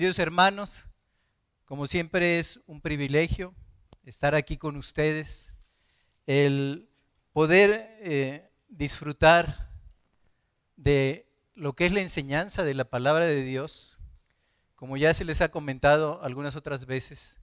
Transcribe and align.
Queridos 0.00 0.18
hermanos, 0.18 0.86
como 1.66 1.86
siempre 1.86 2.38
es 2.38 2.58
un 2.64 2.80
privilegio 2.80 3.54
estar 4.06 4.34
aquí 4.34 4.56
con 4.56 4.76
ustedes, 4.76 5.52
el 6.26 6.88
poder 7.34 7.98
eh, 8.00 8.50
disfrutar 8.70 9.68
de 10.76 11.28
lo 11.54 11.74
que 11.74 11.84
es 11.84 11.92
la 11.92 12.00
enseñanza 12.00 12.64
de 12.64 12.72
la 12.72 12.86
palabra 12.86 13.26
de 13.26 13.42
Dios. 13.42 13.98
Como 14.74 14.96
ya 14.96 15.12
se 15.12 15.26
les 15.26 15.42
ha 15.42 15.50
comentado 15.50 16.22
algunas 16.22 16.56
otras 16.56 16.86
veces, 16.86 17.38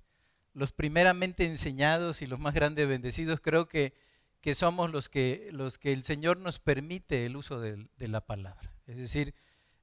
los 0.55 0.71
primeramente 0.71 1.45
enseñados 1.45 2.23
y 2.23 2.25
los 2.25 2.39
más 2.39 2.55
grandes 2.55 2.87
bendecidos 2.87 3.39
creo 3.39 3.67
que, 3.67 3.93
que 4.41 4.55
somos 4.55 4.89
los 4.89 5.09
que, 5.09 5.49
los 5.51 5.77
que 5.77 5.93
el 5.93 6.03
Señor 6.03 6.37
nos 6.37 6.57
permite 6.59 7.23
el 7.27 7.35
uso 7.35 7.59
de, 7.59 7.87
de 7.97 8.07
la 8.07 8.21
palabra. 8.21 8.73
Es 8.87 8.97
decir, 8.97 9.35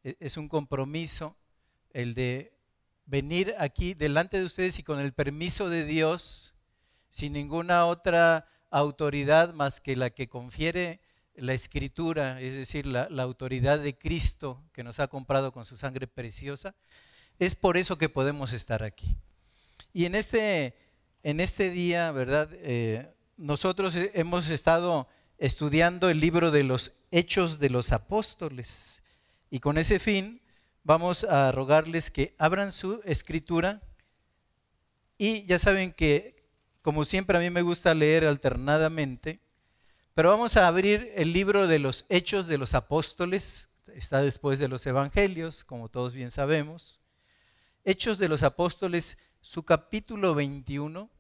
e, 0.02 0.16
es 0.18 0.36
un 0.36 0.48
compromiso 0.48 1.36
el 1.92 2.14
de 2.14 2.53
venir 3.06 3.54
aquí 3.58 3.94
delante 3.94 4.38
de 4.38 4.44
ustedes 4.44 4.78
y 4.78 4.82
con 4.82 4.98
el 4.98 5.12
permiso 5.12 5.68
de 5.68 5.84
Dios, 5.84 6.54
sin 7.10 7.32
ninguna 7.32 7.86
otra 7.86 8.48
autoridad 8.70 9.54
más 9.54 9.80
que 9.80 9.96
la 9.96 10.10
que 10.10 10.28
confiere 10.28 11.00
la 11.36 11.54
escritura, 11.54 12.40
es 12.40 12.54
decir, 12.54 12.86
la, 12.86 13.09
autoridad 13.22 13.78
de 13.78 13.96
Cristo 13.96 14.62
que 14.72 14.84
nos 14.84 15.00
ha 15.00 15.09
comprado 15.09 15.52
con 15.52 15.64
su 15.64 15.76
sangre 15.76 16.06
preciosa, 16.06 16.74
es 17.38 17.54
por 17.54 17.76
eso 17.76 17.98
que 17.98 18.09
podemos 18.09 18.52
estar 18.52 18.82
aquí. 18.82 19.16
Y 19.92 20.04
en 20.06 20.14
este, 20.14 20.74
en 21.23 21.40
este 21.40 21.70
día, 21.70 22.10
¿verdad? 22.12 22.48
Eh, 22.52 23.09
nosotros 23.36 23.95
hemos 24.14 24.48
estado 24.50 25.09
estudiando 25.38 26.09
el 26.09 26.20
libro 26.20 26.51
de 26.52 26.62
los 26.62 26.92
Hechos 27.10 27.59
de 27.59 27.70
los 27.70 27.92
Apóstoles 27.92 29.02
y 29.51 29.59
con 29.59 29.79
ese 29.79 29.98
fin 29.98 30.40
vamos 30.85 31.24
a 31.24 31.51
rogarles 31.51 32.10
que 32.10 32.35
abran 32.38 32.71
su 32.71 33.01
escritura. 33.04 33.82
Y 35.18 35.45
ya 35.46 35.59
saben 35.59 35.93
que, 35.93 36.46
como 36.82 37.04
siempre 37.04 37.37
a 37.37 37.41
mí 37.41 37.51
me 37.51 37.63
gusta 37.63 37.95
leer 37.95 38.26
alternadamente, 38.26 39.41
pero 40.13 40.30
vamos 40.30 40.57
a 40.57 40.68
abrir 40.68 41.10
el 41.16 41.32
libro 41.32 41.66
de 41.66 41.80
los 41.80 42.04
Hechos 42.09 42.46
de 42.46 42.59
los 42.59 42.74
Apóstoles, 42.74 43.71
está 43.95 44.23
después 44.23 44.59
de 44.59 44.68
los 44.68 44.87
Evangelios, 44.87 45.65
como 45.65 45.88
todos 45.88 46.13
bien 46.13 46.30
sabemos. 46.30 47.01
Hechos 47.85 48.19
de 48.19 48.29
los 48.29 48.43
Apóstoles 48.43 49.19
su 49.41 49.63
capítulo 49.63 50.35
21 50.35 51.10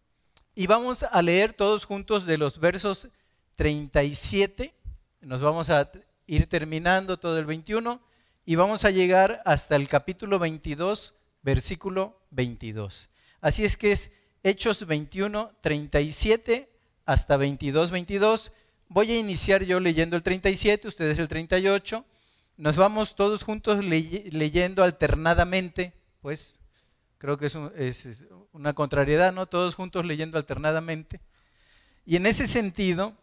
y 0.54 0.66
vamos 0.66 1.02
a 1.02 1.20
leer 1.22 1.52
todos 1.52 1.84
juntos 1.84 2.24
de 2.24 2.38
los 2.38 2.58
versos 2.58 3.08
37, 3.56 4.74
nos 5.20 5.40
vamos 5.40 5.68
a 5.70 5.90
ir 6.26 6.48
terminando 6.48 7.18
todo 7.18 7.38
el 7.38 7.44
21 7.44 8.00
y 8.44 8.56
vamos 8.56 8.84
a 8.84 8.90
llegar 8.90 9.42
hasta 9.44 9.76
el 9.76 9.88
capítulo 9.88 10.38
22, 10.38 11.14
versículo 11.42 12.20
22. 12.30 13.08
Así 13.40 13.64
es 13.64 13.76
que 13.76 13.92
es 13.92 14.12
Hechos 14.42 14.86
21, 14.86 15.52
37 15.60 16.70
hasta 17.06 17.36
22, 17.36 17.90
22. 17.90 18.52
Voy 18.88 19.12
a 19.12 19.18
iniciar 19.18 19.64
yo 19.64 19.80
leyendo 19.80 20.16
el 20.16 20.22
37, 20.22 20.88
ustedes 20.88 21.18
el 21.18 21.28
38. 21.28 22.04
Nos 22.56 22.76
vamos 22.76 23.16
todos 23.16 23.42
juntos 23.42 23.84
leyendo 23.84 24.84
alternadamente, 24.84 25.92
pues 26.20 26.60
Creo 27.24 27.38
que 27.38 27.46
es, 27.46 28.26
una 28.52 28.74
contrariedad, 28.74 29.32
¿no? 29.32 29.46
Todos 29.46 29.74
juntos 29.74 30.04
leyendo 30.04 30.36
alternadamente. 30.36 31.22
Y 32.04 32.16
en 32.16 32.26
ese 32.26 32.46
sentido, 32.46 33.14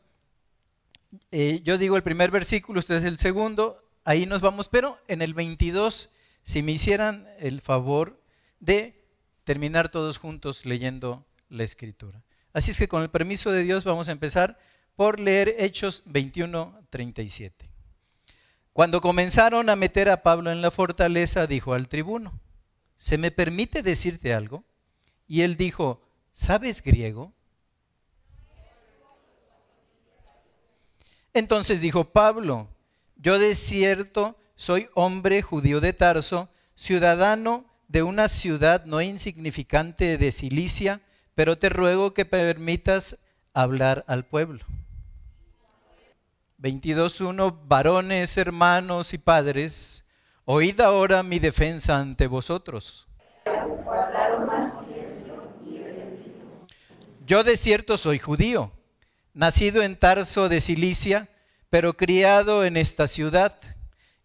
eh, 1.30 1.62
yo 1.64 1.78
digo 1.78 1.98
el 1.98 2.02
primer 2.02 2.32
versículo, 2.32 2.80
ustedes 2.80 3.04
el 3.04 3.20
segundo, 3.20 3.81
ahí 4.04 4.26
nos 4.26 4.42
vamos, 4.42 4.68
pero 4.70 4.98
en 5.08 5.22
el 5.22 5.34
22, 5.34 6.10
si 6.44 6.64
me 6.64 6.72
hicieran 6.72 7.28
el 7.40 7.62
favor 7.62 8.22
de 8.60 9.04
terminar 9.44 9.90
todos 9.90 10.18
juntos 10.18 10.66
leyendo 10.66 11.26
la 11.50 11.64
escritura. 11.64 12.24
Así 12.54 12.72
es 12.72 12.78
que 12.78 12.88
con 12.88 13.04
el 13.04 13.10
permiso 13.10 13.52
de 13.52 13.64
Dios 13.64 13.84
vamos 13.84 14.10
a 14.10 14.12
empezar 14.12 14.60
por 14.96 15.20
leer 15.20 15.56
Hechos 15.58 16.04
21, 16.06 16.86
37. 16.90 17.70
Cuando 18.74 19.02
comenzaron 19.02 19.70
a 19.70 19.76
meter 19.76 20.10
a 20.10 20.24
Pablo 20.24 20.52
en 20.52 20.62
la 20.62 20.72
fortaleza, 20.72 21.48
dijo 21.48 21.74
al 21.74 21.88
tribuno, 21.88 22.40
¿se 22.96 23.18
me 23.18 23.32
permite 23.32 23.84
decirte 23.84 24.34
algo? 24.34 24.64
Y 25.28 25.42
él 25.42 25.58
dijo, 25.58 26.02
¿sabes 26.34 26.82
griego? 26.82 27.34
Entonces 31.34 31.80
dijo 31.82 32.06
Pablo, 32.06 32.68
yo 33.22 33.40
de 33.40 33.56
cierto 33.56 34.36
soy 34.56 34.90
hombre 34.96 35.42
judío 35.42 35.80
de 35.80 35.94
Tarso, 35.94 36.50
ciudadano 36.76 37.66
de 37.88 38.04
una 38.04 38.30
ciudad 38.30 38.86
no 38.86 39.02
insignificante 39.02 40.18
de 40.18 40.32
Cilicia, 40.32 41.02
pero 41.36 41.58
te 41.58 41.70
ruego 41.70 42.14
que 42.14 42.26
permitas 42.26 43.18
hablar 43.54 44.04
al 44.08 44.26
pueblo. 44.26 44.60
22.1 46.60 47.60
Varones, 47.68 48.38
hermanos 48.38 49.14
y 49.14 49.18
padres, 49.18 50.04
Oíd 50.46 50.82
ahora 50.82 51.22
mi 51.22 51.40
defensa 51.40 52.00
ante 52.00 52.28
vosotros. 52.28 53.08
Yo 57.26 57.44
de 57.44 57.58
cierto 57.58 57.98
soy 57.98 58.20
judío, 58.20 58.72
nacido 59.34 59.84
en 59.84 59.96
Tarso 59.96 60.50
de 60.50 60.60
Cilicia, 60.60 61.30
pero 61.72 61.96
criado 61.96 62.66
en 62.66 62.76
esta 62.76 63.08
ciudad, 63.08 63.58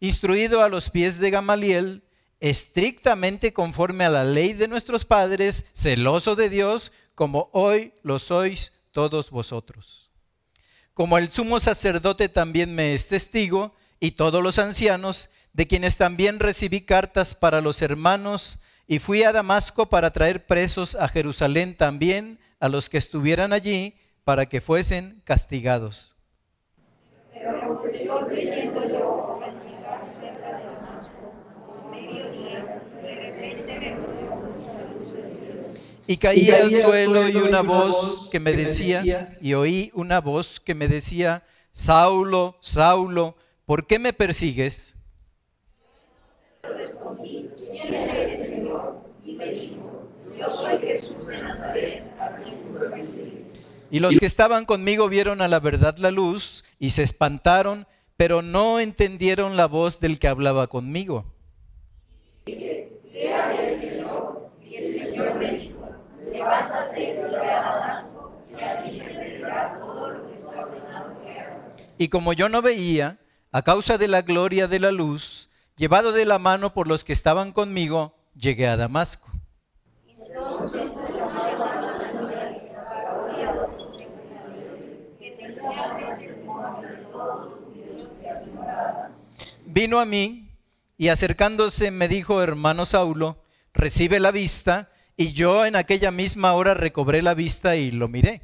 instruido 0.01 0.63
a 0.63 0.69
los 0.69 0.91
pies 0.91 1.21
de 1.21 1.31
Gamaliel, 1.31 2.03
estrictamente 2.41 3.53
conforme 3.53 4.05
a 4.05 4.11
la 4.11 4.25
ley 4.25 4.53
de 4.53 4.67
nuestros 4.67 5.05
padres, 5.05 5.65
celoso 5.73 6.35
de 6.35 6.51
Dios, 6.51 6.91
como 7.15 7.49
hoy 7.53 7.93
lo 8.03 8.19
sois 8.19 8.73
todos 8.91 9.31
vosotros. 9.31 10.11
Como 10.93 11.19
el 11.19 11.31
sumo 11.31 11.61
sacerdote 11.61 12.29
también 12.29 12.75
me 12.75 12.95
es 12.95 13.07
testigo, 13.07 13.77
y 14.01 14.11
todos 14.11 14.43
los 14.43 14.59
ancianos, 14.59 15.31
de 15.53 15.69
quienes 15.69 15.97
también 15.97 16.41
recibí 16.41 16.81
cartas 16.81 17.37
para 17.37 17.61
los 17.61 17.81
hermanos, 17.81 18.59
y 18.89 18.99
fui 18.99 19.23
a 19.23 19.31
Damasco 19.31 19.87
para 19.87 20.13
traer 20.13 20.47
presos 20.47 20.97
a 20.97 21.09
Jerusalén 21.09 21.77
también 21.77 22.41
a 22.59 22.69
los 22.69 22.89
que 22.89 22.99
estuvieran 22.99 23.53
allí, 23.53 23.95
para 24.25 24.47
que 24.47 24.61
fuesen 24.61 25.23
castigados. 25.25 26.16
Y 36.09 36.17
caí 36.19 36.51
al 36.51 36.71
suelo 36.71 37.29
y 37.29 37.37
una 37.37 37.63
voz 37.63 38.29
que 38.31 38.39
me 38.39 38.53
decía, 38.53 39.37
y 39.41 39.55
oí 39.55 39.91
una 39.95 40.21
voz 40.21 40.61
que 40.61 40.75
me 40.75 40.89
decía, 40.89 41.45
Saulo, 41.73 42.57
Saulo, 42.61 43.37
¿por 43.65 43.87
qué 43.87 43.99
me 43.99 44.13
persigues? 44.13 44.95
Respondí, 46.63 47.51
¿quién 47.57 47.95
eres, 47.95 48.47
Señor? 48.47 49.01
Y 49.25 49.37
me 49.37 49.51
dijo, 49.51 50.09
yo 50.39 50.51
soy 50.51 50.79
Jesús 50.79 51.27
de 51.27 51.43
Nazaret, 51.43 52.05
a 52.21 52.37
quien 52.37 52.59
Y 53.91 54.01
los 54.01 54.19
que 54.19 54.27
estaban 54.27 54.65
conmigo 54.65 55.09
vieron 55.09 55.41
a 55.41 55.49
la 55.49 55.61
verdad 55.61 55.97
la 55.99 56.11
luz 56.11 56.65
y 56.79 56.91
se 56.91 57.03
espantaron, 57.03 57.87
pero 58.17 58.43
no 58.43 58.81
entendieron 58.81 59.57
la 59.57 59.67
voz 59.67 60.01
del 60.01 60.19
que 60.19 60.29
hablaba 60.29 60.67
conmigo. 60.67 61.25
Y 71.99 72.09
como 72.09 72.33
yo 72.33 72.49
no 72.49 72.63
veía, 72.63 73.19
a 73.53 73.63
causa 73.63 73.97
de 73.97 74.09
la 74.09 74.23
gloria 74.23 74.69
de 74.69 74.81
la 74.81 74.91
luz, 74.91 75.49
llevado 75.77 76.13
de 76.13 76.27
la 76.27 76.39
mano 76.39 76.75
por 76.75 76.89
los 76.89 77.05
que 77.05 77.13
estaban 77.13 77.53
conmigo, 77.53 78.15
llegué 78.35 78.67
a 78.67 78.77
Damasco. 78.77 79.31
Vino 89.77 90.01
a 90.01 90.07
mí 90.07 90.49
y 90.97 91.09
acercándose 91.09 91.91
me 91.91 92.09
dijo, 92.09 92.43
hermano 92.43 92.87
Saulo, 92.87 93.43
recibe 93.75 94.21
la 94.21 94.31
vista, 94.31 94.91
y 95.19 95.35
yo 95.35 95.67
en 95.67 95.77
aquella 95.77 96.11
misma 96.11 96.55
hora 96.55 96.73
recobré 96.73 97.21
la 97.21 97.35
vista 97.35 97.77
y 97.77 97.91
lo 97.91 98.09
miré. 98.09 98.41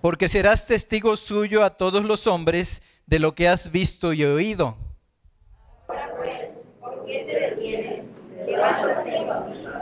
porque 0.00 0.28
serás 0.28 0.66
testigo 0.66 1.16
suyo 1.16 1.64
a 1.64 1.70
todos 1.70 2.04
los 2.04 2.28
hombres 2.28 2.80
de 3.06 3.18
lo 3.18 3.34
que 3.34 3.48
has 3.48 3.72
visto 3.72 4.12
y 4.12 4.24
oído. 4.24 4.76
Ahora 5.88 6.14
pues, 6.16 6.64
¿por 6.80 7.04
qué 7.06 7.24
te 7.24 7.56
detienes? 7.56 8.04
Levántate 8.46 9.18
y 9.18 9.81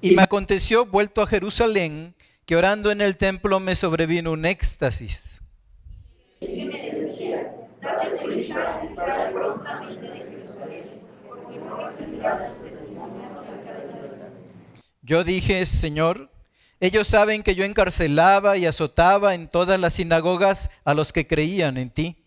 Y 0.00 0.14
me 0.14 0.22
aconteció, 0.22 0.86
vuelto 0.86 1.22
a 1.22 1.26
Jerusalén, 1.26 2.14
que 2.44 2.54
orando 2.54 2.90
en 2.92 3.00
el 3.00 3.16
templo 3.16 3.58
me 3.58 3.74
sobrevino 3.74 4.32
un 4.32 4.44
éxtasis. 4.44 5.40
Yo 15.02 15.24
dije, 15.24 15.64
Señor, 15.66 16.30
ellos 16.78 17.08
saben 17.08 17.42
que 17.42 17.54
yo 17.54 17.64
encarcelaba 17.64 18.58
y 18.58 18.66
azotaba 18.66 19.34
en 19.34 19.48
todas 19.48 19.80
las 19.80 19.94
sinagogas 19.94 20.70
a 20.84 20.94
los 20.94 21.12
que 21.12 21.26
creían 21.26 21.78
en 21.78 21.90
ti. 21.90 22.25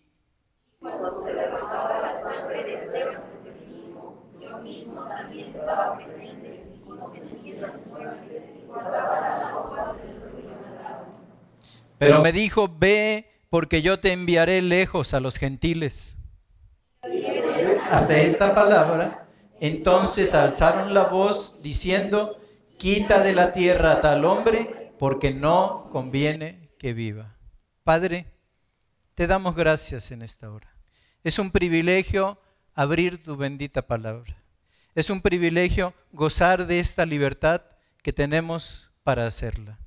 Pero 12.00 12.22
me 12.22 12.32
dijo, 12.32 12.66
ve 12.66 13.30
porque 13.50 13.82
yo 13.82 14.00
te 14.00 14.12
enviaré 14.12 14.62
lejos 14.62 15.12
a 15.12 15.20
los 15.20 15.36
gentiles. 15.36 16.16
Hasta 17.90 18.16
esta 18.16 18.54
palabra, 18.54 19.28
entonces 19.60 20.34
alzaron 20.34 20.94
la 20.94 21.08
voz 21.08 21.60
diciendo, 21.62 22.40
quita 22.78 23.22
de 23.22 23.34
la 23.34 23.52
tierra 23.52 23.92
a 23.92 24.00
tal 24.00 24.24
hombre, 24.24 24.94
porque 24.98 25.34
no 25.34 25.90
conviene 25.90 26.70
que 26.78 26.94
viva. 26.94 27.36
Padre, 27.84 28.24
te 29.14 29.26
damos 29.26 29.54
gracias 29.54 30.10
en 30.10 30.22
esta 30.22 30.50
hora. 30.50 30.72
Es 31.22 31.38
un 31.38 31.50
privilegio 31.50 32.38
abrir 32.72 33.22
tu 33.22 33.36
bendita 33.36 33.82
palabra. 33.82 34.38
Es 34.94 35.10
un 35.10 35.20
privilegio 35.20 35.92
gozar 36.12 36.66
de 36.66 36.80
esta 36.80 37.04
libertad 37.04 37.60
que 38.02 38.14
tenemos 38.14 38.90
para 39.04 39.26
hacerla. 39.26 39.78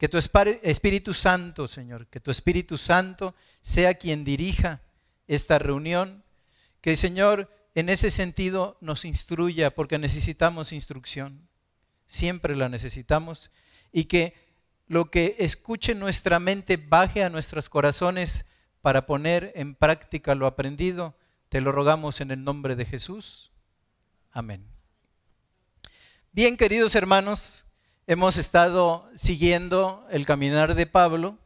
Que 0.00 0.08
tu 0.08 0.18
Espíritu 0.18 1.14
Santo, 1.14 1.68
Señor, 1.68 2.08
que 2.08 2.18
tu 2.18 2.32
Espíritu 2.32 2.76
Santo 2.76 3.36
sea 3.62 3.94
quien 3.94 4.24
dirija 4.24 4.80
esta 5.28 5.60
reunión. 5.60 6.24
Que, 6.80 6.96
Señor, 6.96 7.48
en 7.76 7.88
ese 7.88 8.10
sentido 8.10 8.76
nos 8.80 9.04
instruya 9.04 9.70
porque 9.72 9.98
necesitamos 9.98 10.72
instrucción 10.72 11.48
siempre 12.10 12.56
la 12.56 12.68
necesitamos, 12.68 13.52
y 13.92 14.04
que 14.04 14.34
lo 14.88 15.10
que 15.12 15.36
escuche 15.38 15.94
nuestra 15.94 16.40
mente 16.40 16.76
baje 16.76 17.22
a 17.22 17.30
nuestros 17.30 17.68
corazones 17.68 18.44
para 18.82 19.06
poner 19.06 19.52
en 19.54 19.76
práctica 19.76 20.34
lo 20.34 20.46
aprendido. 20.46 21.14
Te 21.48 21.60
lo 21.60 21.70
rogamos 21.70 22.20
en 22.20 22.32
el 22.32 22.42
nombre 22.42 22.74
de 22.74 22.84
Jesús. 22.84 23.52
Amén. 24.32 24.66
Bien, 26.32 26.56
queridos 26.56 26.96
hermanos, 26.96 27.64
hemos 28.06 28.36
estado 28.36 29.08
siguiendo 29.14 30.06
el 30.10 30.26
caminar 30.26 30.74
de 30.74 30.86
Pablo, 30.86 31.38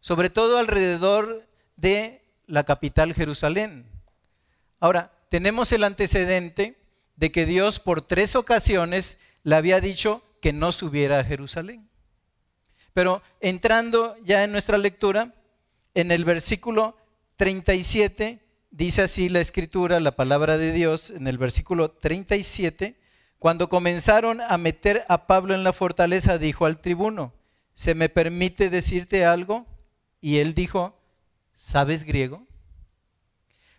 sobre 0.00 0.30
todo 0.30 0.58
alrededor 0.58 1.46
de 1.76 2.22
la 2.46 2.64
capital 2.64 3.14
Jerusalén. 3.14 3.86
Ahora, 4.80 5.12
tenemos 5.28 5.72
el 5.72 5.84
antecedente 5.84 6.78
de 7.16 7.32
que 7.32 7.46
Dios 7.46 7.80
por 7.80 8.02
tres 8.02 8.36
ocasiones 8.36 9.18
le 9.42 9.56
había 9.56 9.80
dicho 9.80 10.22
que 10.40 10.52
no 10.52 10.72
subiera 10.72 11.18
a 11.18 11.24
Jerusalén. 11.24 11.88
Pero 12.92 13.22
entrando 13.40 14.16
ya 14.24 14.44
en 14.44 14.52
nuestra 14.52 14.78
lectura, 14.78 15.34
en 15.94 16.12
el 16.12 16.24
versículo 16.24 16.96
37, 17.36 18.40
dice 18.70 19.02
así 19.02 19.28
la 19.28 19.40
escritura, 19.40 20.00
la 20.00 20.16
palabra 20.16 20.56
de 20.56 20.72
Dios, 20.72 21.10
en 21.10 21.26
el 21.26 21.38
versículo 21.38 21.90
37, 21.90 22.96
cuando 23.38 23.68
comenzaron 23.68 24.40
a 24.40 24.56
meter 24.56 25.04
a 25.08 25.26
Pablo 25.26 25.54
en 25.54 25.64
la 25.64 25.72
fortaleza, 25.72 26.38
dijo 26.38 26.66
al 26.66 26.80
tribuno, 26.80 27.32
¿se 27.74 27.94
me 27.94 28.08
permite 28.08 28.70
decirte 28.70 29.24
algo? 29.26 29.66
Y 30.20 30.38
él 30.38 30.54
dijo, 30.54 30.98
¿sabes 31.54 32.04
griego? 32.04 32.46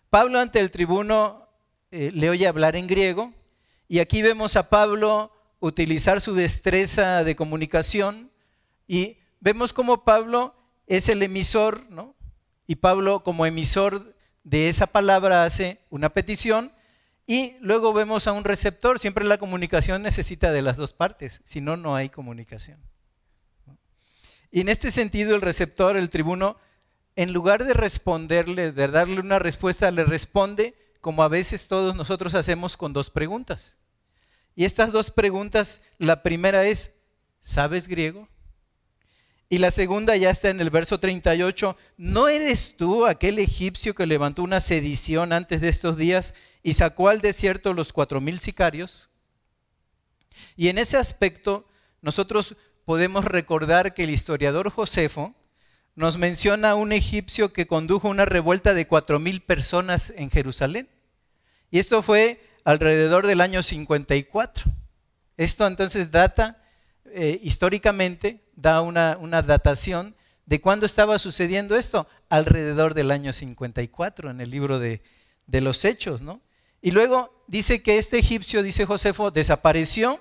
Pablo 0.09 0.39
ante 0.39 0.59
el 0.59 0.71
tribuno 0.71 1.47
eh, 1.91 2.11
le 2.13 2.29
oye 2.29 2.47
hablar 2.47 2.75
en 2.75 2.87
griego 2.87 3.33
y 3.87 3.99
aquí 3.99 4.21
vemos 4.21 4.55
a 4.55 4.69
Pablo 4.69 5.31
utilizar 5.59 6.21
su 6.21 6.33
destreza 6.33 7.23
de 7.23 7.35
comunicación 7.35 8.31
y 8.87 9.17
vemos 9.39 9.73
como 9.73 10.03
Pablo 10.03 10.55
es 10.85 11.09
el 11.09 11.23
emisor, 11.23 11.85
¿no? 11.89 12.15
Y 12.67 12.75
Pablo 12.75 13.23
como 13.23 13.45
emisor 13.45 14.15
de 14.43 14.69
esa 14.69 14.87
palabra 14.87 15.43
hace 15.43 15.79
una 15.89 16.09
petición 16.09 16.71
y 17.27 17.57
luego 17.59 17.91
vemos 17.91 18.25
a 18.25 18.31
un 18.31 18.45
receptor. 18.45 18.99
Siempre 18.99 19.25
la 19.25 19.37
comunicación 19.37 20.01
necesita 20.01 20.51
de 20.51 20.61
las 20.61 20.77
dos 20.77 20.93
partes, 20.93 21.41
si 21.43 21.59
no, 21.59 21.75
no 21.75 21.95
hay 21.95 22.09
comunicación. 22.09 22.79
Y 24.49 24.61
en 24.61 24.69
este 24.69 24.89
sentido 24.89 25.35
el 25.35 25.41
receptor, 25.41 25.97
el 25.97 26.09
tribuno, 26.09 26.57
en 27.17 27.33
lugar 27.33 27.65
de 27.65 27.73
responderle, 27.73 28.71
de 28.71 28.87
darle 28.87 29.19
una 29.19 29.39
respuesta, 29.39 29.91
le 29.91 30.05
responde 30.05 30.73
como 31.01 31.21
a 31.21 31.27
veces 31.27 31.67
todos 31.67 31.95
nosotros 31.95 32.33
hacemos 32.33 32.77
con 32.77 32.93
dos 32.93 33.11
preguntas. 33.11 33.77
Y 34.55 34.63
estas 34.63 34.91
dos 34.93 35.11
preguntas, 35.11 35.81
la 35.97 36.23
primera 36.23 36.65
es, 36.65 36.93
¿sabes 37.41 37.87
griego? 37.87 38.29
Y 39.49 39.59
la 39.59 39.71
segunda 39.71 40.15
ya 40.17 40.29
está 40.29 40.49
en 40.49 40.59
el 40.59 40.69
verso 40.69 40.99
38, 40.99 41.77
¿no 41.95 42.27
eres 42.27 42.75
tú 42.75 43.05
aquel 43.05 43.39
egipcio 43.39 43.95
que 43.95 44.05
levantó 44.05 44.43
una 44.43 44.59
sedición 44.59 45.31
antes 45.31 45.61
de 45.61 45.69
estos 45.69 45.95
días 45.95 46.33
y 46.63 46.73
sacó 46.73 47.07
al 47.07 47.21
desierto 47.21 47.73
los 47.73 47.93
cuatro 47.93 48.19
mil 48.19 48.39
sicarios? 48.39 49.09
Y 50.57 50.67
en 50.67 50.77
ese 50.77 50.97
aspecto 50.97 51.65
nosotros 52.01 52.57
podemos 52.83 53.23
recordar 53.23 53.93
que 53.93 54.03
el 54.03 54.09
historiador 54.09 54.69
Josefo 54.69 55.33
nos 55.95 56.17
menciona 56.17 56.71
a 56.71 56.75
un 56.75 56.91
egipcio 56.91 57.53
que 57.53 57.67
condujo 57.67 58.09
una 58.09 58.25
revuelta 58.25 58.73
de 58.73 58.85
cuatro 58.85 59.17
mil 59.19 59.41
personas 59.41 60.13
en 60.15 60.29
Jerusalén. 60.29 60.89
Y 61.71 61.79
esto 61.79 62.01
fue 62.01 62.41
alrededor 62.65 63.27
del 63.27 63.41
año 63.41 63.63
54. 63.63 64.65
Esto 65.37 65.65
entonces 65.65 66.11
data, 66.11 66.61
eh, 67.05 67.39
históricamente, 67.41 68.41
da 68.57 68.81
una, 68.81 69.41
datación 69.43 70.15
de 70.45 70.59
cuándo 70.59 70.85
estaba 70.85 71.19
sucediendo 71.19 71.75
esto, 71.75 72.07
alrededor 72.27 72.93
del 72.93 73.11
año 73.11 73.31
54 73.31 74.31
en 74.31 74.41
el 74.41 74.49
libro 74.49 74.79
de, 74.79 75.01
los 75.47 75.85
Hechos, 75.85 76.21
¿no? 76.21 76.41
Y 76.81 76.91
luego 76.91 77.43
dice 77.47 77.81
que 77.81 77.97
este 77.97 78.17
egipcio, 78.19 78.63
dice 78.63 78.85
Josefo, 78.85 79.31
desapareció 79.31 80.19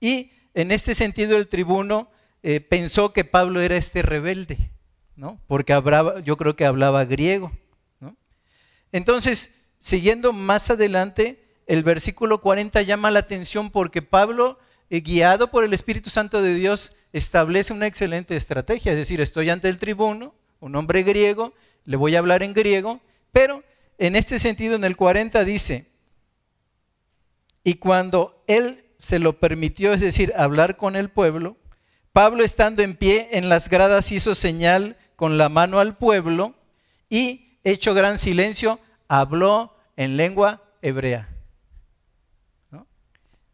y 0.00 0.32
en 0.54 0.70
este 0.70 0.94
sentido 0.94 1.36
el 1.36 1.48
tribuno 1.48 2.08
eh, 2.42 2.60
pensó 2.60 3.12
que 3.12 3.24
Pablo 3.24 3.60
era 3.60 3.76
este 3.76 4.02
rebelde, 4.02 4.70
¿no? 5.16 5.40
Porque 5.46 5.72
yo 6.24 6.36
creo 6.36 6.56
que 6.56 6.66
hablaba 6.66 7.04
griego, 7.04 7.52
¿no? 8.00 8.16
Entonces, 8.90 9.54
siguiendo 9.78 10.32
más 10.32 10.70
adelante, 10.70 11.42
el 11.66 11.82
versículo 11.82 12.40
40 12.40 12.82
llama 12.82 13.10
la 13.10 13.20
atención 13.20 13.70
porque 13.70 14.02
Pablo, 14.02 14.58
eh, 14.90 15.00
guiado 15.00 15.50
por 15.50 15.64
el 15.64 15.72
Espíritu 15.72 16.10
Santo 16.10 16.42
de 16.42 16.54
Dios, 16.54 16.94
establece 17.12 17.72
una 17.72 17.86
excelente 17.86 18.36
estrategia. 18.36 18.92
Es 18.92 18.98
decir, 18.98 19.20
estoy 19.20 19.50
ante 19.50 19.68
el 19.68 19.78
tribuno, 19.78 20.34
un 20.60 20.76
hombre 20.76 21.02
griego, 21.02 21.52
le 21.84 21.96
voy 21.96 22.14
a 22.14 22.20
hablar 22.20 22.42
en 22.42 22.54
griego, 22.54 23.00
pero 23.32 23.62
en 23.98 24.16
este 24.16 24.38
sentido, 24.38 24.76
en 24.76 24.84
el 24.84 24.96
40 24.96 25.44
dice, 25.44 25.86
y 27.64 27.74
cuando 27.74 28.42
él 28.46 28.84
se 28.98 29.18
lo 29.18 29.38
permitió, 29.38 29.92
es 29.92 30.00
decir, 30.00 30.32
hablar 30.36 30.76
con 30.76 30.96
el 30.96 31.10
pueblo, 31.10 31.56
Pablo 32.12 32.44
estando 32.44 32.82
en 32.82 32.96
pie 32.96 33.28
en 33.32 33.48
las 33.48 33.68
gradas 33.68 34.12
hizo 34.12 34.34
señal 34.34 34.96
con 35.16 35.38
la 35.38 35.48
mano 35.48 35.80
al 35.80 35.96
pueblo 35.96 36.54
y, 37.08 37.58
hecho 37.64 37.94
gran 37.94 38.18
silencio, 38.18 38.78
habló 39.08 39.74
en 39.96 40.16
lengua 40.16 40.62
hebrea. 40.82 41.28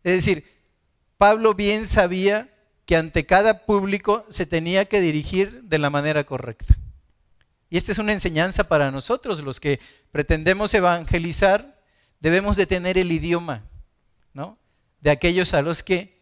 Es 0.03 0.13
decir, 0.13 0.45
Pablo 1.19 1.55
bien 1.55 1.87
sabía 1.87 2.49
que 2.89 2.97
ante 2.97 3.27
cada 3.27 3.67
público 3.67 4.25
se 4.31 4.47
tenía 4.47 4.87
que 4.87 5.03
dirigir 5.03 5.65
de 5.65 5.77
la 5.77 5.91
manera 5.91 6.25
correcta. 6.25 6.75
Y 7.69 7.77
esta 7.77 7.93
es 7.93 7.99
una 7.99 8.15
enseñanza 8.15 8.65
para 8.65 8.91
nosotros, 8.91 9.41
los 9.41 9.61
que 9.61 9.79
pretendemos 10.11 10.73
evangelizar, 10.73 11.79
debemos 12.19 12.57
de 12.57 12.65
tener 12.65 12.97
el 12.97 13.13
idioma, 13.13 13.63
¿no? 14.33 14.57
De 15.03 15.11
aquellos 15.11 15.53
a 15.53 15.61
los 15.61 15.83
que 15.83 16.19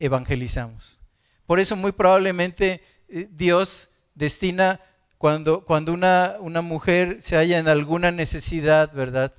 evangelizamos. 0.00 1.00
Por 1.46 1.60
eso 1.60 1.76
muy 1.76 1.92
probablemente 1.92 2.82
eh, 3.08 3.28
Dios 3.30 3.90
destina 4.16 4.80
cuando, 5.18 5.64
cuando 5.64 5.92
una, 5.92 6.34
una 6.40 6.62
mujer 6.62 7.18
se 7.20 7.36
halla 7.36 7.60
en 7.60 7.68
alguna 7.68 8.10
necesidad, 8.10 8.92
¿verdad? 8.92 9.32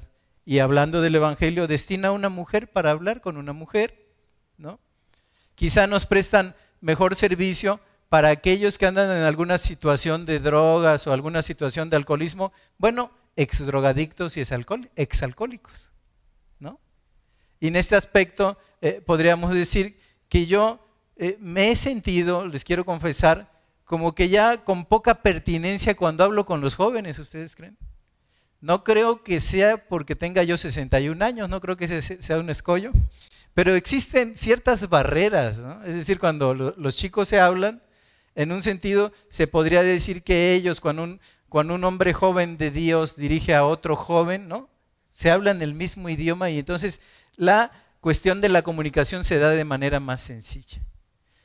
y 0.45 0.59
hablando 0.59 1.01
del 1.01 1.15
Evangelio, 1.15 1.67
destina 1.67 2.07
a 2.07 2.12
una 2.12 2.29
mujer 2.29 2.71
para 2.71 2.91
hablar 2.91 3.19
con 3.19 3.36
una 3.36 3.51
mujer, 3.51 4.07
¿no? 4.57 4.79
Quizá 5.55 5.86
nos 5.86 6.05
prestan 6.05 6.55
mejor 6.81 7.15
servicio 7.15 7.79
para 8.09 8.29
aquellos 8.29 8.77
que 8.77 8.88
andan 8.88 9.15
en 9.15 9.24
alguna 9.24 9.57
situación 9.57 10.25
de 10.25 10.39
drogas 10.39 11.05
o 11.05 11.13
alguna 11.13 11.41
situación 11.41 11.89
de 11.89 11.95
alcoholismo, 11.95 12.51
bueno, 12.77 13.12
ex 13.36 13.65
drogadictos 13.65 14.36
y 14.36 14.41
exalcohólicos, 14.95 15.91
¿no? 16.59 16.79
Y 17.59 17.67
en 17.67 17.75
este 17.75 17.95
aspecto 17.95 18.57
eh, 18.81 19.01
podríamos 19.05 19.53
decir 19.53 20.00
que 20.27 20.48
yo 20.48 20.79
eh, 21.15 21.38
me 21.39 21.71
he 21.71 21.75
sentido, 21.75 22.48
les 22.48 22.63
quiero 22.63 22.86
confesar, 22.86 23.51
como 23.86 24.13
que 24.15 24.29
ya 24.29 24.63
con 24.63 24.86
poca 24.86 25.21
pertinencia 25.21 25.95
cuando 25.95 26.24
hablo 26.24 26.45
con 26.45 26.62
los 26.62 26.75
jóvenes, 26.75 27.19
¿ustedes 27.19 27.55
creen? 27.55 27.77
No 28.62 28.83
creo 28.83 29.24
que 29.24 29.39
sea 29.39 29.88
porque 29.88 30.15
tenga 30.15 30.43
yo 30.43 30.57
61 30.57 31.24
años, 31.24 31.50
no 31.50 31.62
creo 31.62 31.77
que 31.77 32.01
sea 32.01 32.39
un 32.39 32.50
escollo, 32.50 32.91
pero 33.53 33.75
existen 33.75 34.35
ciertas 34.35 34.89
barreras, 34.89 35.59
¿no? 35.59 35.83
Es 35.83 35.95
decir, 35.95 36.19
cuando 36.19 36.53
los 36.53 36.95
chicos 36.95 37.27
se 37.27 37.39
hablan, 37.39 37.81
en 38.35 38.51
un 38.51 38.63
sentido 38.63 39.11
se 39.29 39.47
podría 39.47 39.83
decir 39.83 40.23
que 40.23 40.53
ellos, 40.53 40.79
cuando 40.79 41.03
un, 41.03 41.19
cuando 41.49 41.75
un 41.75 41.83
hombre 41.83 42.13
joven 42.13 42.57
de 42.57 42.71
Dios 42.71 43.15
dirige 43.15 43.55
a 43.55 43.65
otro 43.65 43.95
joven, 43.95 44.47
¿no? 44.47 44.69
Se 45.11 45.31
hablan 45.31 45.61
el 45.61 45.73
mismo 45.73 46.07
idioma 46.09 46.49
y 46.49 46.59
entonces 46.59 47.01
la 47.35 47.71
cuestión 47.99 48.39
de 48.39 48.49
la 48.49 48.61
comunicación 48.61 49.23
se 49.23 49.39
da 49.39 49.49
de 49.49 49.65
manera 49.65 49.99
más 49.99 50.21
sencilla. 50.21 50.79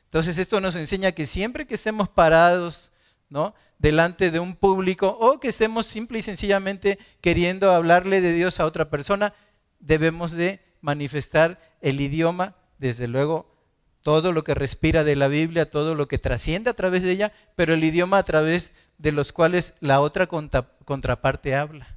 Entonces 0.05 0.37
esto 0.37 0.61
nos 0.61 0.75
enseña 0.75 1.11
que 1.11 1.25
siempre 1.25 1.67
que 1.67 1.75
estemos 1.75 2.07
parados 2.07 2.91
¿no? 3.29 3.53
delante 3.79 4.31
de 4.31 4.39
un 4.39 4.55
público 4.55 5.17
o 5.19 5.39
que 5.39 5.49
estemos 5.49 5.87
simple 5.87 6.19
y 6.19 6.21
sencillamente 6.21 6.99
queriendo 7.19 7.73
hablarle 7.73 8.21
de 8.21 8.31
Dios 8.31 8.59
a 8.59 8.65
otra 8.65 8.89
persona, 8.89 9.33
debemos 9.79 10.31
de 10.31 10.61
manifestar 10.81 11.59
el 11.81 12.01
idioma, 12.01 12.55
desde 12.77 13.07
luego 13.07 13.55
todo 14.01 14.31
lo 14.31 14.43
que 14.43 14.53
respira 14.53 15.03
de 15.03 15.15
la 15.15 15.27
Biblia, 15.27 15.69
todo 15.69 15.95
lo 15.95 16.07
que 16.07 16.19
trasciende 16.19 16.69
a 16.69 16.75
través 16.75 17.01
de 17.01 17.11
ella, 17.11 17.33
pero 17.55 17.73
el 17.73 17.83
idioma 17.83 18.19
a 18.19 18.23
través 18.23 18.71
de 18.97 19.11
los 19.11 19.31
cuales 19.31 19.73
la 19.79 19.99
otra 19.99 20.27
contraparte 20.27 21.55
habla. 21.55 21.87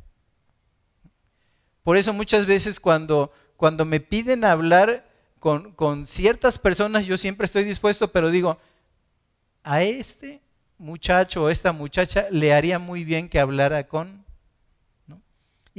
Por 1.82 1.96
eso 1.96 2.12
muchas 2.12 2.46
veces 2.46 2.80
cuando, 2.80 3.32
cuando 3.56 3.84
me 3.84 4.00
piden 4.00 4.44
hablar 4.44 5.06
con, 5.38 6.06
ciertas 6.06 6.58
personas 6.58 7.06
yo 7.06 7.16
siempre 7.16 7.44
estoy 7.44 7.64
dispuesto, 7.64 8.08
pero 8.08 8.30
digo, 8.30 8.58
a 9.62 9.82
este 9.82 10.40
muchacho 10.78 11.44
o 11.44 11.48
esta 11.48 11.72
muchacha 11.72 12.26
le 12.30 12.52
haría 12.52 12.78
muy 12.78 13.04
bien 13.04 13.28
que 13.28 13.40
hablara 13.40 13.86
con. 13.86 14.24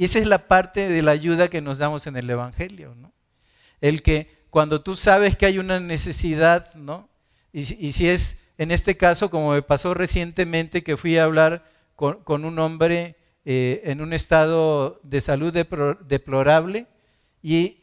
Y 0.00 0.04
esa 0.04 0.18
es 0.18 0.26
la 0.26 0.48
parte 0.48 0.88
de 0.88 1.02
la 1.02 1.10
ayuda 1.10 1.48
que 1.48 1.60
nos 1.60 1.76
damos 1.76 2.06
en 2.06 2.16
el 2.16 2.30
Evangelio. 2.30 2.94
¿no? 2.94 3.12
El 3.82 4.02
que 4.02 4.34
cuando 4.48 4.80
tú 4.80 4.96
sabes 4.96 5.36
que 5.36 5.44
hay 5.44 5.58
una 5.58 5.78
necesidad, 5.78 6.72
¿no? 6.72 7.10
y, 7.52 7.66
si 7.66 8.08
es 8.08 8.38
en 8.56 8.70
este 8.70 8.96
caso, 8.96 9.30
como 9.30 9.52
me 9.52 9.60
pasó 9.60 9.92
recientemente, 9.92 10.82
que 10.82 10.96
fui 10.96 11.18
a 11.18 11.24
hablar 11.24 11.66
con, 11.96 12.46
un 12.46 12.58
hombre 12.58 13.14
eh, 13.44 13.82
en 13.84 14.00
un 14.00 14.14
estado 14.14 15.02
de 15.02 15.20
salud 15.20 15.52
deplorable 15.52 16.86
y 17.42 17.82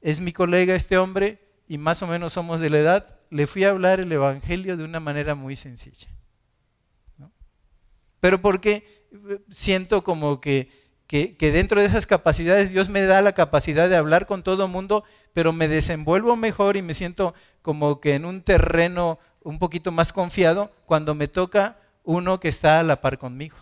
es 0.00 0.22
mi 0.22 0.32
colega 0.32 0.74
este 0.74 0.96
hombre 0.96 1.38
y 1.68 1.76
más 1.76 2.00
o 2.00 2.06
menos 2.06 2.32
somos 2.32 2.62
de 2.62 2.70
la 2.70 2.78
edad, 2.78 3.20
le 3.28 3.46
fui 3.46 3.64
a 3.64 3.70
hablar 3.70 4.00
el 4.00 4.10
Evangelio 4.10 4.78
de 4.78 4.84
una 4.84 5.00
manera 5.00 5.34
muy 5.34 5.56
sencilla. 5.56 6.08
Pero 8.20 8.40
porque 8.40 9.02
siento 9.50 10.02
como 10.02 10.40
que, 10.40 10.81
que, 11.12 11.52
dentro 11.52 11.78
de 11.78 11.86
esas 11.86 12.06
capacidades 12.06 12.70
Dios 12.70 12.88
me 12.88 13.02
da 13.02 13.20
la 13.20 13.32
capacidad 13.32 13.90
de 13.90 13.96
hablar 13.96 14.24
con 14.24 14.42
todo 14.42 14.66
mundo, 14.66 15.04
pero 15.34 15.52
me 15.52 15.68
desenvuelvo 15.68 16.36
mejor 16.36 16.78
y 16.78 16.82
me 16.82 16.94
siento 16.94 17.34
como 17.60 18.00
que 18.00 18.14
en 18.14 18.24
un 18.24 18.40
terreno 18.40 19.18
un 19.42 19.58
poquito 19.58 19.92
más 19.92 20.10
confiado 20.10 20.72
cuando 20.86 21.14
me 21.14 21.28
toca 21.28 21.76
uno 22.02 22.40
que 22.40 22.48
está 22.48 22.80
a 22.80 22.82
la 22.82 23.02
par 23.02 23.18
conmigo. 23.18 23.58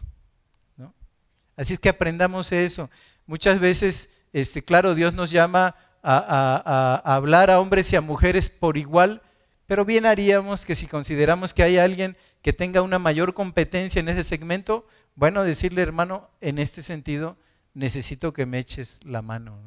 Así 1.57 1.73
es 1.73 1.81
que 1.81 1.89
aprendamos 1.89 2.53
eso. 2.53 2.89
Muchas 3.27 3.59
veces, 3.59 4.11
este, 4.33 4.63
claro, 4.63 4.95
Dios 4.95 5.13
nos 5.13 5.33
llama 5.33 5.75
a, 6.05 7.03
hablar 7.05 7.51
a 7.51 7.59
hombres 7.59 7.93
y 7.93 7.97
a 7.97 8.01
mujeres 8.01 8.49
por 8.49 8.77
igual, 8.77 9.23
pero 9.67 9.85
bien 9.85 10.07
haríamos 10.07 10.65
que 10.65 10.77
si 10.77 10.87
consideramos 10.87 11.53
que 11.53 11.65
hay 11.65 11.79
alguien 11.79 12.17
que 12.43 12.53
tenga 12.53 12.83
una 12.83 12.99
mayor 12.99 13.35
competencia 13.35 14.01
en 14.01 14.09
ese 14.09 14.23
segmento, 14.23 14.87
bueno, 15.15 15.45
decirle, 15.45 15.83
hermano, 15.83 16.31
en 16.41 16.59
este 16.59 16.83
sentido, 16.83 17.37
necesito 17.75 18.33
que 18.33 18.47
me 18.47 18.59
eches 18.59 18.99
la 19.03 19.23
mano 19.23 19.59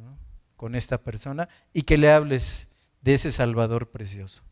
con 0.56 0.76
esta 0.76 0.98
persona 0.98 1.50
y 1.74 1.84
que 1.84 1.98
le 1.98 2.12
hables 2.12 2.68
de 3.02 3.16
ese 3.16 3.32
Salvador 3.32 3.90
precioso. 3.90 4.44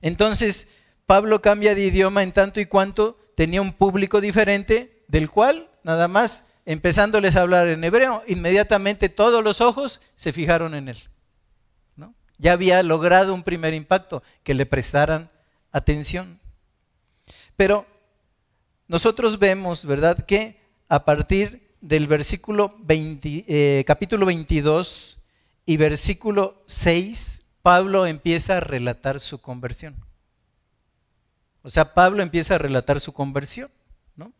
Entonces, 0.00 0.68
Pablo 1.06 1.40
cambia 1.40 1.74
de 1.74 1.82
idioma 1.82 2.22
en 2.22 2.32
tanto 2.32 2.60
y 2.60 2.66
cuanto 2.66 3.18
tenía 3.36 3.62
un 3.62 3.72
público 3.72 4.20
diferente, 4.20 5.04
del 5.08 5.30
cual 5.30 5.68
nada 5.84 6.08
más 6.08 6.46
empezándoles 6.64 7.36
a 7.36 7.42
hablar 7.42 7.68
en 7.68 7.84
hebreo, 7.84 8.22
inmediatamente 8.26 9.08
todos 9.08 9.44
los 9.44 9.60
ojos 9.60 10.00
se 10.16 10.32
fijaron 10.32 10.74
en 10.74 10.88
él. 10.88 10.98
Ya 12.38 12.52
había 12.52 12.82
logrado 12.82 13.32
un 13.32 13.42
primer 13.42 13.72
impacto, 13.72 14.22
que 14.42 14.52
le 14.52 14.66
prestaran 14.66 15.30
atención. 15.72 16.38
Pero 17.56 17.86
nosotros 18.88 19.38
vemos, 19.38 19.84
¿verdad?, 19.84 20.24
que 20.24 20.60
a 20.88 21.04
partir 21.04 21.74
del 21.80 22.06
versículo 22.06 22.76
20, 22.80 23.44
eh, 23.48 23.84
capítulo 23.86 24.26
22 24.26 25.18
y 25.64 25.76
versículo 25.76 26.62
6, 26.66 27.42
Pablo 27.62 28.06
empieza 28.06 28.58
a 28.58 28.60
relatar 28.60 29.18
su 29.18 29.40
conversión. 29.40 29.96
O 31.62 31.70
sea, 31.70 31.94
Pablo 31.94 32.22
empieza 32.22 32.54
a 32.54 32.58
relatar 32.58 33.00
su 33.00 33.12
conversión. 33.12 33.70
¿no? 34.14 34.32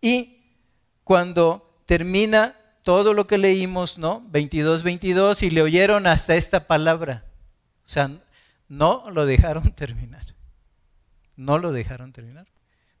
Y 0.00 0.56
cuando 1.04 1.82
termina 1.84 2.56
todo 2.82 3.12
lo 3.12 3.26
que 3.26 3.36
leímos, 3.38 3.98
¿no? 3.98 4.24
22, 4.30 4.82
22, 4.82 5.42
y 5.42 5.50
le 5.50 5.62
oyeron 5.62 6.06
hasta 6.06 6.34
esta 6.34 6.66
palabra. 6.66 7.24
O 7.84 7.88
sea, 7.88 8.10
no 8.68 9.10
lo 9.10 9.26
dejaron 9.26 9.70
terminar. 9.74 10.24
No 11.42 11.58
lo 11.58 11.72
dejaron 11.72 12.12
terminar. 12.12 12.46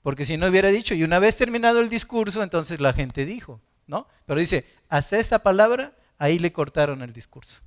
Porque 0.02 0.24
si 0.24 0.36
no 0.36 0.46
hubiera 0.46 0.68
dicho, 0.68 0.94
y 0.94 1.04
una 1.04 1.18
vez 1.18 1.36
terminado 1.36 1.80
el 1.80 1.88
discurso, 1.88 2.42
entonces 2.42 2.80
la 2.80 2.92
gente 2.92 3.24
dijo, 3.24 3.60
¿no? 3.86 4.08
Pero 4.26 4.40
dice, 4.40 4.66
hasta 4.88 5.18
esta 5.18 5.40
palabra, 5.40 5.94
ahí 6.18 6.38
le 6.38 6.52
cortaron 6.52 7.02
el 7.02 7.12
discurso. 7.12 7.60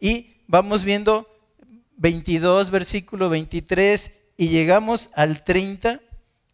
Y 0.00 0.42
vamos 0.46 0.82
viendo 0.82 1.28
22, 1.98 2.70
versículo 2.70 3.28
23, 3.28 4.10
y 4.38 4.48
llegamos 4.48 5.10
al 5.14 5.44
30, 5.44 6.00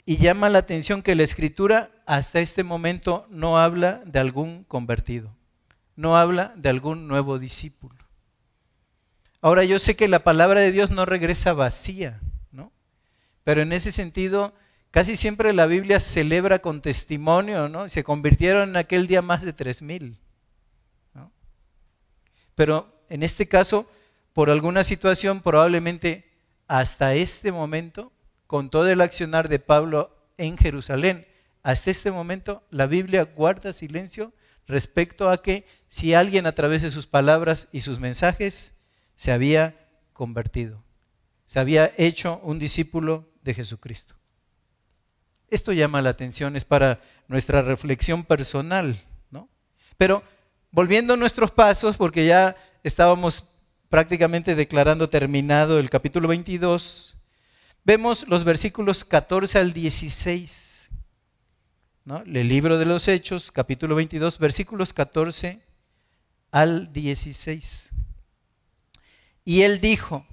y 0.05 0.17
llama 0.17 0.49
la 0.49 0.59
atención 0.59 1.03
que 1.03 1.15
la 1.15 1.23
escritura 1.23 1.91
hasta 2.07 2.41
este 2.41 2.65
momento 2.65 3.27
no 3.31 3.59
habla 3.59 4.03
de 4.05 4.19
algún 4.19 4.65
convertido, 4.65 5.37
no 5.95 6.17
habla 6.17 6.53
de 6.57 6.69
algún 6.69 7.07
nuevo 7.07 7.39
discípulo. 7.39 7.95
Ahora 9.41 9.63
yo 9.65 9.79
sé 9.79 9.95
que 9.95 10.09
la 10.09 10.21
palabra 10.21 10.61
de 10.61 10.73
Dios 10.73 10.91
no 10.91 11.05
regresa 11.05 11.53
vacía. 11.53 12.21
Pero 13.47 13.63
en 13.63 13.73
ese 13.73 13.93
sentido, 13.93 14.53
casi 14.91 15.15
siempre 15.15 15.53
la 15.53 15.67
Biblia 15.67 16.01
celebra 16.01 16.59
con 16.59 16.83
testimonio, 16.83 17.69
¿no? 17.69 17.89
Se 17.89 18.03
convirtieron 18.03 18.71
en 18.71 18.77
aquel 18.77 19.07
día 19.07 19.23
más 19.23 19.43
de 19.43 19.53
tres 19.53 19.83
mil. 19.83 20.19
¿no? 21.15 21.31
Pero 22.57 22.93
en 23.09 23.23
este 23.23 23.47
caso, 23.47 23.89
por 24.33 24.51
alguna 24.51 24.83
situación, 24.83 25.43
probablemente 25.43 26.29
hasta 26.67 27.15
este 27.15 27.53
momento, 27.53 28.11
con 28.49 28.69
todo 28.69 28.91
el 28.91 29.01
accionar 29.01 29.49
de 29.49 29.61
Pablo 29.61 30.11
en 30.39 30.59
Jerusalén, 30.59 31.25
hasta 31.63 31.93
este 31.93 32.11
momento 32.11 32.65
la 32.71 32.89
Biblia 32.89 33.23
guarda 33.23 33.73
silencio 33.73 34.33
respecto 34.67 35.31
a 35.31 35.41
que 35.41 35.69
si 35.87 36.15
alguien 36.15 36.47
a 36.47 36.57
través 36.57 36.83
de 36.83 36.91
sus 36.91 37.07
palabras 37.07 37.69
y 37.71 37.83
sus 37.83 38.01
mensajes 38.01 38.73
se 39.15 39.31
había 39.31 39.87
convertido, 40.13 40.83
se 41.47 41.61
había 41.61 41.93
hecho 41.97 42.41
un 42.43 42.59
discípulo 42.59 43.36
de 43.47 43.55
Jesucristo. 43.55 44.15
Esto 45.49 45.73
llama 45.73 46.03
la 46.03 46.11
atención, 46.11 46.57
es 46.57 46.65
para 46.65 47.01
nuestra 47.29 47.63
reflexión 47.63 48.25
personal, 48.25 49.01
¿no? 49.31 49.49
Pero 49.97 50.23
volviendo 50.71 51.15
a 51.15 51.17
nuestros 51.17 51.51
pasos, 51.51 51.97
porque 51.97 52.27
ya 52.27 52.57
estábamos 52.83 53.49
prácticamente 53.89 54.55
declarando 54.55 55.09
terminado 55.09 55.79
el 55.79 55.89
capítulo 55.89 56.29
22, 56.29 57.17
vemos 57.85 58.27
los 58.29 58.45
versículos 58.45 59.05
14 59.05 59.59
al 59.59 59.73
16. 59.73 60.91
¿no? 62.05 62.23
El 62.23 62.49
libro 62.49 62.79
de 62.79 62.85
los 62.85 63.07
Hechos, 63.09 63.53
capítulo 63.53 63.95
22, 63.95 64.39
versículos 64.39 64.93
14 64.93 65.61
al 66.51 66.93
16. 66.93 67.91
Y 69.45 69.63
él 69.63 69.81
dijo, 69.81 70.27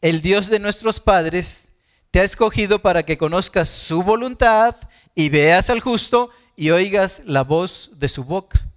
el 0.00 0.22
Dios 0.22 0.48
de 0.48 0.60
nuestros 0.60 1.00
padres 1.00 1.71
te 2.12 2.20
ha 2.20 2.24
escogido 2.24 2.78
para 2.80 3.04
que 3.04 3.16
conozcas 3.16 3.70
su 3.70 4.02
voluntad 4.02 4.76
y 5.14 5.30
veas 5.30 5.70
al 5.70 5.80
justo 5.80 6.30
y 6.54 6.68
oigas 6.68 7.22
la 7.24 7.42
voz 7.42 7.90
de 7.94 8.08
su 8.08 8.22
boca. 8.22 8.68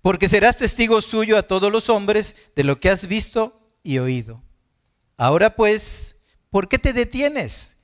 Porque 0.00 0.28
serás 0.28 0.58
testigo 0.58 1.02
suyo 1.02 1.36
a 1.36 1.42
todos 1.42 1.72
los 1.72 1.90
hombres 1.90 2.36
de 2.54 2.62
lo 2.62 2.78
que 2.78 2.88
has 2.88 3.08
visto 3.08 3.60
y 3.82 3.98
oído. 3.98 4.40
Ahora 5.16 5.56
pues, 5.56 6.16
¿por 6.50 6.68
qué 6.68 6.78
te 6.78 6.92
detienes? 6.92 7.76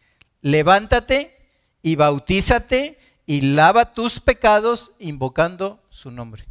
Levántate 0.43 1.37
y 1.83 1.97
bautízate 1.97 2.97
y 3.27 3.41
lava 3.41 3.95
tus 3.95 4.21
pecados 4.21 4.93
invocando 5.01 5.83
su 5.91 6.13
nombre. 6.13 6.47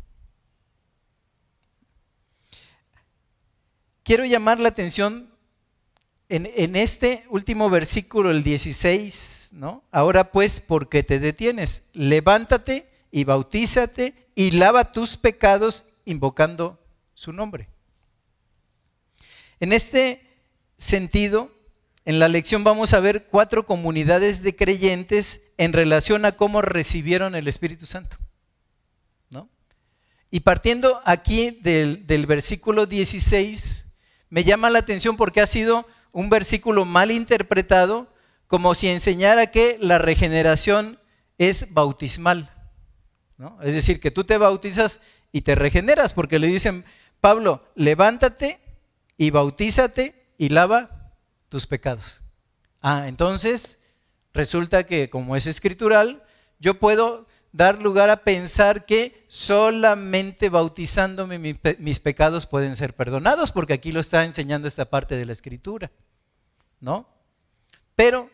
Quiero 4.03 4.25
llamar 4.25 4.59
la 4.59 4.67
atención 4.67 5.32
en, 6.29 6.75
este 6.75 7.25
último 7.29 7.69
versículo, 7.69 8.31
el 8.31 8.43
16, 8.43 9.49
¿no? 9.51 9.83
Ahora 9.91 10.31
pues, 10.31 10.61
¿por 10.61 10.89
qué 10.89 11.03
te 11.03 11.19
detienes? 11.19 11.83
Levántate 11.93 12.87
y 13.11 13.23
bautízate 13.23 14.13
y 14.35 14.51
lava 14.51 14.91
tus 14.91 15.17
pecados 15.17 15.83
invocando 16.05 16.79
su 17.13 17.33
nombre. 17.33 17.67
En 19.59 19.73
este 19.73 20.21
sentido, 20.77 21.51
en 22.05 22.19
la 22.19 22.27
lección 22.27 22.63
vamos 22.63 22.93
a 22.93 22.99
ver 22.99 23.25
cuatro 23.25 23.65
comunidades 23.65 24.41
de 24.41 24.55
creyentes 24.55 25.41
en 25.57 25.73
relación 25.73 26.25
a 26.25 26.33
cómo 26.33 26.61
recibieron 26.61 27.35
el 27.35 27.47
Espíritu 27.47 27.85
Santo. 27.85 28.17
¿no? 29.29 29.47
Y 30.31 30.39
partiendo 30.41 31.01
aquí 31.05 31.59
del, 31.61 32.07
del 32.07 32.25
versículo 32.25 32.87
16, 32.87 33.85
me 34.29 34.43
llama 34.43 34.71
la 34.71 34.79
atención 34.79 35.15
porque 35.15 35.41
ha 35.41 35.47
sido 35.47 35.87
un 36.13 36.29
versículo 36.29 36.86
mal 36.86 37.12
interpretado 37.12 38.08
como 38.48 38.75
si 38.75 38.88
enseñara 38.88 39.48
que 39.48 39.77
la 39.82 39.98
regeneración 39.98 41.00
es 41.38 41.74
bautismal. 41.74 42.50
¿no? 43.38 43.58
Es 43.62 43.74
decir, 43.74 44.00
que 44.00 44.12
tú 44.12 44.24
te 44.24 44.38
bautizas 44.38 45.01
y 45.32 45.41
te 45.41 45.55
regeneras, 45.55 46.13
porque 46.13 46.39
le 46.39 46.48
dicen, 46.48 46.86
Pablo, 47.20 47.65
levántate 47.75 48.60
y 49.17 49.32
bautízate 49.32 50.15
y 50.38 50.50
lava 50.50 51.12
tus 51.50 51.67
pecados. 51.67 52.22
Ah, 52.82 53.05
entonces 53.08 53.79
resulta 54.34 54.86
que 54.86 55.10
como 55.10 55.36
es 55.36 55.48
escritural, 55.48 56.24
yo 56.60 56.75
puedo 56.75 57.27
dar 57.51 57.82
lugar 57.82 58.10
a 58.10 58.24
pensar 58.24 58.86
que 58.86 59.25
solamente 59.29 60.50
bautizándome 60.50 61.39
mis 61.39 62.00
pecados 62.00 62.46
pueden 62.46 62.75
ser 62.75 62.96
perdonados, 62.96 63.51
porque 63.51 63.74
aquí 63.74 63.91
lo 63.91 64.00
está 64.00 64.25
enseñando 64.25 64.67
esta 64.67 64.86
parte 64.86 65.15
de 65.15 65.25
la 65.25 65.34
escritura, 65.34 65.91
¿no? 66.83 67.07
Pero 67.95 68.29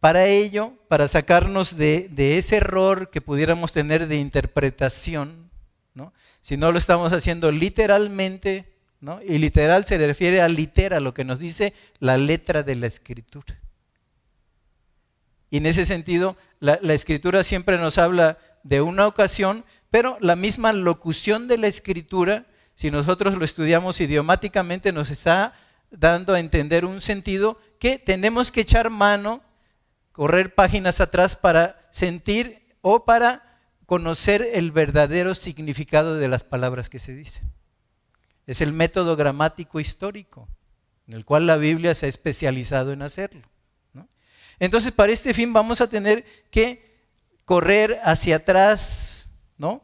para 0.00 0.26
ello, 0.26 0.72
para 0.88 1.06
sacarnos 1.06 1.76
de, 1.76 2.08
ese 2.38 2.56
error 2.56 3.10
que 3.10 3.20
pudiéramos 3.20 3.72
tener 3.72 4.08
de 4.08 4.16
interpretación, 4.16 5.50
¿no? 5.92 6.14
si 6.40 6.56
no 6.56 6.72
lo 6.72 6.78
estamos 6.78 7.12
haciendo 7.12 7.52
literalmente, 7.52 8.72
¿no? 9.00 9.20
y 9.22 9.36
literal 9.36 9.84
se 9.84 9.98
refiere 9.98 10.40
a 10.40 10.48
litera, 10.48 10.98
lo 10.98 11.12
que 11.12 11.24
nos 11.24 11.38
dice 11.38 11.74
la 12.00 12.16
letra 12.16 12.62
de 12.62 12.74
la 12.74 12.86
escritura. 12.86 13.60
Y 15.50 15.58
en 15.58 15.66
ese 15.66 15.84
sentido, 15.84 16.38
la, 16.60 16.74
escritura 16.94 17.44
siempre 17.44 17.76
nos 17.76 17.98
habla 17.98 18.38
de 18.62 18.80
una 18.80 19.06
ocasión, 19.06 19.64
pero 19.90 20.16
la 20.20 20.36
misma 20.36 20.72
locución 20.72 21.48
de 21.48 21.58
la 21.58 21.66
escritura, 21.66 22.46
si 22.76 22.90
nosotros 22.90 23.34
lo 23.34 23.44
estudiamos 23.44 24.00
idiomáticamente, 24.00 24.90
nos 24.90 25.10
está 25.10 25.54
dando 25.90 26.34
a 26.34 26.40
entender 26.40 26.84
un 26.84 27.00
sentido 27.00 27.58
que 27.78 27.98
tenemos 27.98 28.52
que 28.52 28.60
echar 28.60 28.90
mano, 28.90 29.42
correr 30.12 30.54
páginas 30.54 31.00
atrás 31.00 31.36
para 31.36 31.88
sentir 31.90 32.60
o 32.80 33.04
para 33.04 33.42
conocer 33.86 34.46
el 34.52 34.70
verdadero 34.70 35.34
significado 35.34 36.16
de 36.16 36.28
las 36.28 36.44
palabras 36.44 36.90
que 36.90 36.98
se 36.98 37.14
dicen. 37.14 37.50
Es 38.46 38.60
el 38.60 38.72
método 38.72 39.16
gramático 39.16 39.80
histórico, 39.80 40.48
en 41.06 41.14
el 41.14 41.24
cual 41.24 41.46
la 41.46 41.56
Biblia 41.56 41.94
se 41.94 42.06
ha 42.06 42.08
especializado 42.08 42.92
en 42.92 43.02
hacerlo. 43.02 43.48
Entonces, 44.60 44.92
para 44.92 45.12
este 45.12 45.32
fin 45.34 45.52
vamos 45.52 45.80
a 45.80 45.88
tener 45.88 46.24
que 46.50 46.88
correr 47.44 47.98
hacia 48.02 48.36
atrás, 48.36 49.28
¿no? 49.56 49.82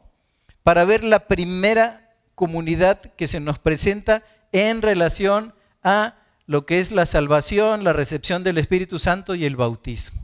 Para 0.63 0.83
ver 0.83 1.03
la 1.03 1.27
primera 1.27 2.13
comunidad 2.35 2.99
que 3.15 3.27
se 3.27 3.39
nos 3.39 3.57
presenta 3.57 4.23
en 4.51 4.81
relación 4.83 5.54
a 5.85 6.15
lo 6.47 6.65
que 6.65 6.79
es 6.79 6.91
la 6.91 7.05
salvación, 7.05 7.83
la 7.83 7.93
recepción 7.93 8.43
del 8.43 8.57
Espíritu 8.57 8.97
Santo 8.97 9.35
y 9.35 9.45
el 9.45 9.55
bautismo. 9.55 10.19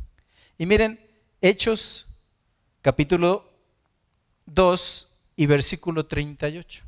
Y 0.57 0.65
miren, 0.65 0.99
Hechos 1.39 2.07
capítulo 2.81 3.47
2 4.47 5.07
y 5.35 5.45
versículo 5.45 6.07
38. 6.07 6.83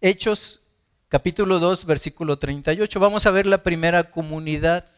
Hechos 0.00 0.60
capítulo 1.08 1.58
2, 1.58 1.84
versículo 1.84 2.38
38. 2.38 3.00
Vamos 3.00 3.26
a 3.26 3.32
ver 3.32 3.46
la 3.46 3.64
primera 3.64 4.10
comunidad. 4.10 4.88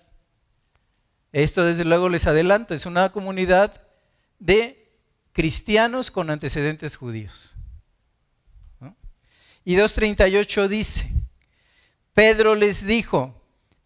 Esto 1.33 1.65
desde 1.65 1.87
luego 1.87 2.11
les 2.11 2.27
adelanto, 2.27 2.75
es 2.75 2.85
una 2.85 3.11
comunidad 3.11 3.81
de 4.39 4.91
cristianos 5.33 6.11
con 6.11 6.29
antecedentes 6.29 6.97
judíos. 6.97 7.55
Y 9.65 9.77
2.38 9.77 10.69
dice, 10.69 11.20
Pedro 12.15 12.55
les 12.55 12.87
dijo, 12.87 13.43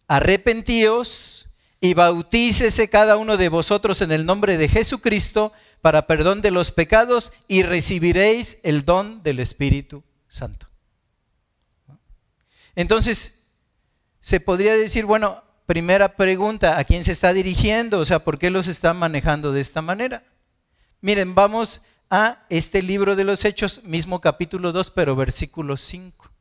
arrepentíos 0.07 1.47
y 1.79 1.93
bautícese 1.93 2.89
cada 2.89 3.17
uno 3.17 3.37
de 3.37 3.49
vosotros 3.49 4.01
en 4.01 4.11
el 4.11 4.25
nombre 4.25 4.57
de 4.57 4.67
Jesucristo 4.67 5.53
para 5.81 6.07
perdón 6.07 6.41
de 6.41 6.51
los 6.51 6.71
pecados 6.71 7.31
y 7.47 7.63
recibiréis 7.63 8.57
el 8.63 8.85
don 8.85 9.21
del 9.21 9.39
Espíritu 9.39 10.03
Santo. 10.27 10.67
Entonces, 12.75 13.35
se 14.19 14.39
podría 14.39 14.75
decir, 14.75 15.05
bueno, 15.05 15.43
primera 15.65 16.15
pregunta, 16.15 16.77
¿a 16.77 16.83
quién 16.83 17.03
se 17.03 17.11
está 17.11 17.33
dirigiendo? 17.33 17.99
O 17.99 18.05
sea, 18.05 18.23
¿por 18.23 18.39
qué 18.39 18.49
los 18.49 18.67
está 18.67 18.93
manejando 18.93 19.51
de 19.51 19.61
esta 19.61 19.81
manera? 19.81 20.23
Miren, 21.01 21.35
vamos 21.35 21.81
a 22.09 22.45
este 22.49 22.81
libro 22.81 23.15
de 23.15 23.23
los 23.23 23.45
Hechos, 23.45 23.83
mismo 23.83 24.21
capítulo 24.21 24.71
2, 24.71 24.91
pero 24.91 25.15
versículo 25.15 25.77
5, 25.77 26.31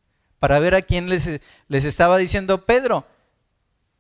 para 0.45 0.59
ver 0.59 0.75
a 0.75 0.83
quién 0.83 1.09
les, 1.09 1.41
les 1.69 1.85
estaba 1.87 2.19
diciendo 2.19 2.67
Pedro, 2.67 3.07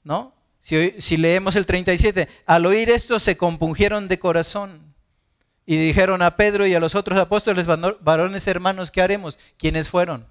¿no? 0.02 0.35
Si, 0.61 1.00
si, 1.00 1.16
leemos 1.16 1.57
el 1.57 1.64
37, 1.64 2.28
al 2.44 2.66
oír 2.66 2.90
esto 2.90 3.18
se 3.18 3.38
compungieron 3.38 4.09
de 4.09 4.18
corazón 4.18 4.94
y 5.64 5.78
dijeron 5.78 6.20
a 6.20 6.37
Pedro 6.37 6.66
y 6.66 6.74
a 6.74 6.80
los 6.80 6.94
otros 6.96 7.18
apóstoles, 7.18 7.66
varones 7.66 8.46
hermanos, 8.46 8.90
¿qué 8.90 9.00
haremos? 9.00 9.38
¿Quiénes 9.57 9.88
fueron? 9.88 10.26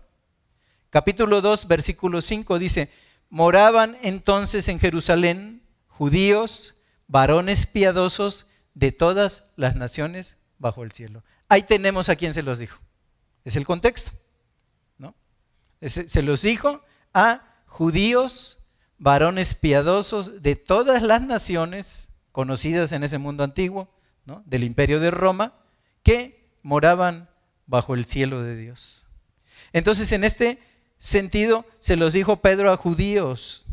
Capítulo 0.92 1.42
2, 1.42 1.68
versículo 1.68 2.22
5 2.22 2.60
dice, 2.60 2.92
moraban 3.32 3.98
entonces 4.04 4.68
en 4.68 4.80
Jerusalén 4.80 5.64
judíos, 5.88 6.76
varones 7.08 7.66
piadosos 7.66 8.46
de 8.76 8.92
todas 8.92 9.46
las 9.56 9.76
naciones 9.76 10.38
bajo 10.60 10.84
el 10.84 10.92
cielo. 10.92 11.24
Ahí 11.50 11.64
tenemos 11.64 12.08
a 12.08 12.16
quien 12.16 12.36
se 12.36 12.44
los 12.44 12.60
dijo. 12.60 12.78
Es 13.44 13.56
el 13.56 13.66
contexto. 13.66 14.12
Se 15.88 16.24
los 16.24 16.42
dijo 16.42 16.82
a 17.14 17.42
judíos, 17.66 18.60
varones 18.98 19.56
piadosos 19.56 20.42
de 20.42 20.56
todas 20.56 21.02
las 21.02 21.22
naciones 21.22 22.10
conocidas 22.32 22.92
en 22.92 23.04
ese 23.04 23.18
mundo 23.18 23.44
antiguo, 23.44 23.90
del 24.46 24.64
imperio 24.64 25.00
de 25.00 25.12
Roma, 25.12 25.54
que 26.02 26.50
moraban 26.62 27.30
bajo 27.68 27.96
el 27.96 28.06
cielo 28.06 28.42
de 28.42 28.56
Dios. 28.56 29.06
Entonces, 29.74 30.12
en 30.12 30.24
este 30.24 30.60
sentido 30.98 31.66
se 31.80 31.98
los 31.98 32.14
dijo 32.14 32.38
Pedro 32.38 32.72
a 32.72 32.78
judíos. 32.78 33.66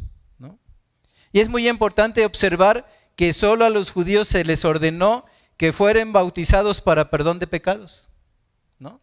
Y 1.32 1.40
es 1.40 1.48
muy 1.48 1.68
importante 1.68 2.26
observar 2.26 2.90
que 3.14 3.32
solo 3.32 3.64
a 3.64 3.70
los 3.70 3.90
judíos 3.90 4.26
se 4.28 4.44
les 4.44 4.64
ordenó 4.64 5.24
que 5.56 5.72
fueran 5.72 6.12
bautizados 6.12 6.80
para 6.80 7.10
perdón 7.10 7.38
de 7.38 7.46
pecados. 7.46 8.08
¿no? 8.78 9.00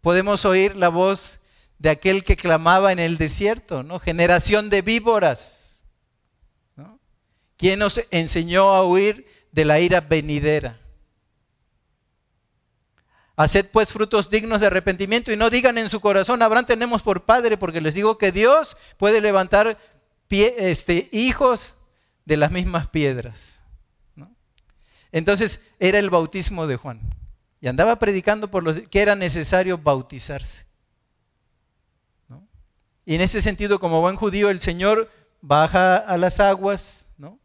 Podemos 0.00 0.44
oír 0.44 0.76
la 0.76 0.88
voz 0.88 1.40
de 1.78 1.90
aquel 1.90 2.24
que 2.24 2.36
clamaba 2.36 2.92
en 2.92 2.98
el 2.98 3.18
desierto, 3.18 3.82
¿no? 3.82 3.98
generación 3.98 4.70
de 4.70 4.82
víboras. 4.82 5.84
¿no? 6.76 6.98
¿Quién 7.56 7.78
nos 7.78 8.00
enseñó 8.10 8.74
a 8.74 8.84
huir 8.84 9.26
de 9.52 9.64
la 9.64 9.80
ira 9.80 10.00
venidera? 10.00 10.80
Haced 13.36 13.66
pues 13.70 13.92
frutos 13.92 14.30
dignos 14.30 14.60
de 14.60 14.66
arrepentimiento 14.66 15.30
y 15.30 15.36
no 15.36 15.48
digan 15.48 15.78
en 15.78 15.88
su 15.88 16.00
corazón, 16.00 16.42
Abraham 16.42 16.66
tenemos 16.66 17.02
por 17.02 17.24
padre, 17.24 17.56
porque 17.56 17.80
les 17.80 17.94
digo 17.94 18.18
que 18.18 18.32
Dios 18.32 18.76
puede 18.96 19.20
levantar 19.20 19.78
este, 20.28 21.08
hijos 21.12 21.76
de 22.24 22.36
las 22.36 22.50
mismas 22.50 22.88
piedras. 22.88 23.60
Entonces 25.12 25.62
era 25.78 25.98
el 25.98 26.10
bautismo 26.10 26.66
de 26.66 26.76
Juan. 26.76 27.00
Y 27.60 27.68
andaba 27.68 27.96
predicando 27.96 28.50
por 28.50 28.62
los, 28.62 28.88
que 28.88 29.00
era 29.00 29.14
necesario 29.14 29.78
bautizarse. 29.78 30.67
Y 33.08 33.14
en 33.14 33.22
ese 33.22 33.40
sentido, 33.40 33.80
como 33.80 34.02
buen 34.02 34.16
judío, 34.16 34.50
el 34.50 34.60
Señor 34.60 35.10
baja 35.40 35.96
a 35.96 36.16
las 36.18 36.40
aguas, 36.40 37.08
¿no? 37.16 37.40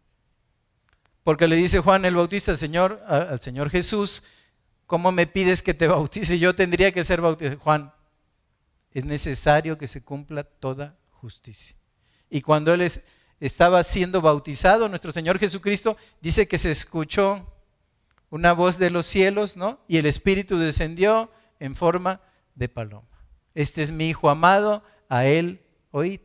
Porque 1.24 1.48
le 1.48 1.56
dice 1.56 1.80
Juan 1.80 2.04
el 2.04 2.16
Bautista 2.16 2.58
Señor, 2.58 3.02
al 3.08 3.40
Señor 3.40 3.70
Jesús, 3.72 4.22
¿Cómo 4.94 5.12
me 5.12 5.26
pides 5.26 5.64
que 5.64 5.74
te 5.74 5.88
bautice? 5.88 6.38
Yo 6.38 6.54
tendría 6.54 6.92
que 6.92 7.04
ser 7.04 7.20
bautizado. 7.20 7.60
Juan, 7.60 7.92
es 8.92 9.06
necesario 9.06 9.76
que 9.76 9.88
se 9.88 10.04
cumpla 10.04 10.44
toda 10.44 10.96
justicia. 11.10 11.76
Y 12.30 12.42
cuando 12.42 12.74
él 12.74 12.92
estaba 13.40 13.84
siendo 13.84 14.22
bautizado, 14.22 14.88
nuestro 14.90 15.12
Señor 15.12 15.40
Jesucristo 15.40 15.98
dice 16.22 16.48
que 16.48 16.60
se 16.60 16.70
escuchó 16.70 17.52
una 18.30 18.54
voz 18.54 18.78
de 18.78 18.92
los 18.92 19.08
cielos, 19.08 19.58
¿no? 19.58 19.80
Y 19.88 19.98
el 19.98 20.06
Espíritu 20.06 20.60
descendió 20.60 21.32
en 21.60 21.76
forma 21.76 22.22
de 22.54 22.70
paloma. 22.70 23.08
Este 23.56 23.82
es 23.82 23.92
mi 23.92 24.10
Hijo 24.10 24.30
amado, 24.30 24.84
a 25.14 25.28
él 25.28 25.62
oíd. 25.92 26.22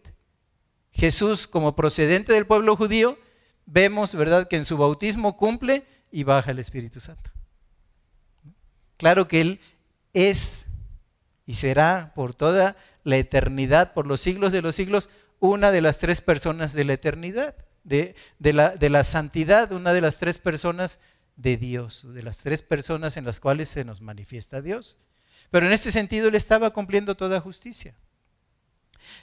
Jesús 0.93 1.47
como 1.47 1.77
procedente 1.77 2.33
del 2.33 2.47
pueblo 2.47 2.75
judío, 2.75 3.19
vemos, 3.67 4.15
¿verdad?, 4.15 4.49
que 4.49 4.57
en 4.57 4.65
su 4.65 4.79
bautismo 4.79 5.37
cumple 5.37 5.85
y 6.11 6.25
baja 6.25 6.53
el 6.53 6.59
Espíritu 6.59 6.99
Santo. 6.99 7.31
Claro 8.97 9.29
que 9.29 9.43
Él 9.43 9.61
es 10.15 10.67
y 11.45 11.55
será 11.57 12.13
por 12.15 12.35
toda 12.35 12.77
la 13.05 13.19
eternidad, 13.19 13.93
por 13.93 14.07
los 14.07 14.23
siglos 14.23 14.53
de 14.53 14.63
los 14.63 14.75
siglos, 14.75 15.11
una 15.39 15.71
de 15.71 15.83
las 15.83 15.99
tres 15.99 16.23
personas 16.23 16.73
de 16.73 16.85
la 16.85 16.95
eternidad, 16.95 17.55
de, 17.85 18.15
la, 18.41 18.71
de 18.71 18.89
la 18.89 19.05
santidad, 19.05 19.71
una 19.71 19.93
de 19.93 20.01
las 20.01 20.17
tres 20.17 20.39
personas 20.39 20.99
de 21.37 21.59
Dios, 21.59 22.07
de 22.15 22.23
las 22.23 22.39
tres 22.39 22.63
personas 22.63 23.19
en 23.19 23.27
las 23.27 23.39
cuales 23.39 23.69
se 23.69 23.85
nos 23.85 24.01
manifiesta 24.01 24.63
Dios. 24.63 24.97
Pero 25.51 25.67
en 25.67 25.73
este 25.73 25.93
sentido 25.93 26.29
Él 26.29 26.35
estaba 26.35 26.71
cumpliendo 26.71 27.17
toda 27.17 27.39
justicia. 27.39 27.95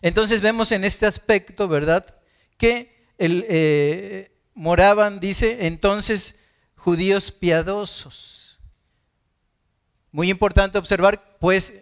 Entonces 0.02 0.42
vemos 0.42 0.72
en 0.72 0.84
este 0.84 1.06
aspecto, 1.06 1.68
¿verdad? 1.68 2.16
Que 2.58 2.96
el, 3.18 3.46
eh, 3.48 4.32
moraban, 4.54 5.20
dice, 5.20 5.68
entonces 5.68 6.36
judíos 6.76 7.32
piadosos. 7.32 8.60
Muy 10.12 10.30
importante 10.30 10.78
observar, 10.78 11.38
pues 11.40 11.74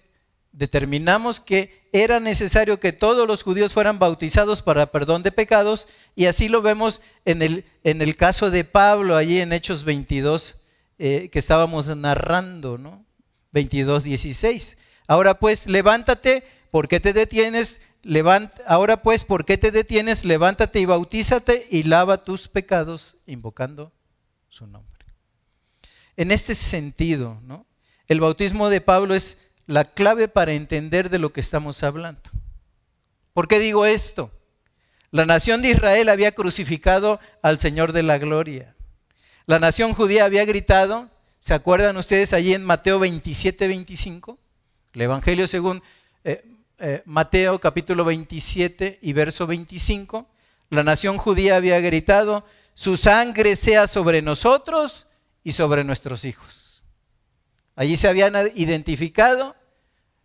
determinamos 0.52 1.40
que 1.40 1.84
era 1.92 2.20
necesario 2.20 2.80
que 2.80 2.92
todos 2.92 3.28
los 3.28 3.44
judíos 3.44 3.74
fueran 3.74 4.00
bautizados 4.00 4.62
para 4.62 4.92
perdón 4.92 5.22
de 5.22 5.32
pecados 5.32 5.88
y 6.16 6.26
así 6.26 6.50
lo 6.50 6.62
vemos 6.62 7.02
en 7.26 7.42
el, 7.42 7.66
en 7.84 8.02
el 8.02 8.16
caso 8.16 8.50
de 8.50 8.64
Pablo, 8.64 9.16
allí 9.16 9.40
en 9.40 9.54
Hechos 9.54 9.84
22, 9.84 10.58
eh, 10.98 11.30
que 11.32 11.40
estábamos 11.40 11.86
narrando, 11.96 12.78
¿no? 12.78 13.06
22, 13.52 14.04
16. 14.04 14.78
Ahora 15.08 15.40
pues, 15.40 15.68
levántate, 15.68 16.44
¿por 16.74 16.88
qué 16.88 17.00
te 17.00 17.14
detienes? 17.14 17.80
ahora 18.66 19.04
pues, 19.04 19.24
¿por 19.24 19.46
qué 19.46 19.60
te 19.60 19.70
detienes? 19.70 20.26
Levántate 20.26 20.80
y 20.80 20.86
bautízate 20.86 21.68
y 21.70 21.84
lava 21.84 22.24
tus 22.24 22.48
pecados 22.48 23.16
invocando 23.28 23.92
su 24.50 24.66
nombre. 24.66 25.06
En 26.18 26.32
este 26.32 26.56
sentido, 26.56 27.40
¿no? 27.44 27.68
el 28.08 28.20
bautismo 28.20 28.72
de 28.72 28.82
Pablo 28.82 29.14
es 29.14 29.38
la 29.68 29.86
clave 29.86 30.28
para 30.28 30.54
entender 30.54 31.12
de 31.12 31.20
lo 31.20 31.32
que 31.32 31.42
estamos 31.42 31.84
hablando. 31.84 32.24
¿Por 33.34 33.48
qué 33.48 33.60
digo 33.60 33.86
esto? 33.86 34.32
La 35.12 35.28
nación 35.28 35.62
de 35.62 35.70
Israel 35.70 36.10
había 36.10 36.32
crucificado 36.32 37.20
al 37.44 37.60
Señor 37.60 37.92
de 37.94 38.02
la 38.02 38.18
gloria. 38.18 38.74
La 39.46 39.60
nación 39.60 39.94
judía 39.94 40.26
había 40.26 40.44
gritado, 40.44 41.12
¿se 41.40 41.54
acuerdan 41.54 41.98
ustedes 41.98 42.34
allí 42.34 42.56
en 42.56 42.64
Mateo 42.64 42.98
27, 42.98 43.68
25? 43.68 44.40
El 44.94 45.02
Evangelio 45.02 45.46
según 45.48 45.84
eh, 46.24 46.44
eh, 46.86 47.02
Mateo 47.06 47.60
capítulo 47.60 48.04
27 48.04 49.00
y 49.02 49.14
verso 49.14 49.48
25, 49.48 50.28
la 50.70 50.84
nación 50.84 51.18
judía 51.18 51.56
había 51.56 51.80
gritado, 51.80 52.46
su 52.74 52.98
sangre 52.98 53.56
sea 53.56 53.88
sobre 53.88 54.22
nosotros 54.22 55.08
y 55.46 55.54
sobre 55.54 55.86
nuestros 55.86 56.26
hijos. 56.26 56.84
Allí 57.78 57.96
se 57.96 58.10
habían 58.10 58.34
identificado 58.56 59.56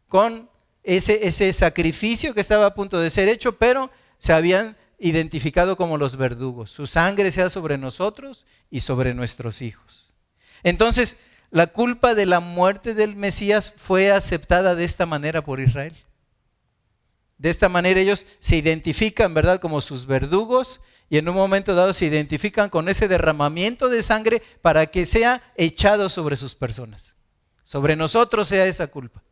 con 0.08 0.50
ese, 0.82 1.28
ese 1.28 1.52
sacrificio 1.52 2.34
que 2.34 2.40
estaba 2.40 2.66
a 2.66 2.74
punto 2.74 2.98
de 2.98 3.10
ser 3.10 3.28
hecho, 3.28 3.52
pero 3.52 3.88
se 4.18 4.32
habían 4.32 4.76
identificado 4.98 5.76
como 5.76 5.96
los 5.96 6.16
verdugos. 6.16 6.72
Su 6.72 6.88
sangre 6.88 7.30
sea 7.30 7.50
sobre 7.50 7.78
nosotros 7.78 8.46
y 8.68 8.80
sobre 8.80 9.14
nuestros 9.14 9.62
hijos. 9.62 10.12
Entonces, 10.64 11.18
la 11.52 11.68
culpa 11.68 12.16
de 12.16 12.26
la 12.26 12.40
muerte 12.40 12.94
del 12.94 13.14
Mesías 13.14 13.74
fue 13.78 14.10
aceptada 14.10 14.74
de 14.74 14.84
esta 14.84 15.06
manera 15.06 15.44
por 15.44 15.60
Israel. 15.60 15.94
De 17.38 17.50
esta 17.50 17.68
manera 17.68 18.00
ellos 18.00 18.26
se 18.40 18.56
identifican, 18.56 19.32
¿verdad?, 19.32 19.60
como 19.60 19.80
sus 19.80 20.06
verdugos 20.06 20.80
y 21.08 21.18
en 21.18 21.28
un 21.28 21.34
momento 21.34 21.74
dado 21.74 21.92
se 21.94 22.04
identifican 22.04 22.68
con 22.68 22.88
ese 22.88 23.08
derramamiento 23.08 23.88
de 23.88 24.02
sangre 24.02 24.42
para 24.60 24.86
que 24.86 25.06
sea 25.06 25.42
echado 25.56 26.08
sobre 26.08 26.36
sus 26.36 26.54
personas. 26.54 27.14
Sobre 27.62 27.96
nosotros 27.96 28.48
sea 28.48 28.66
esa 28.66 28.88
culpa. 28.88 29.22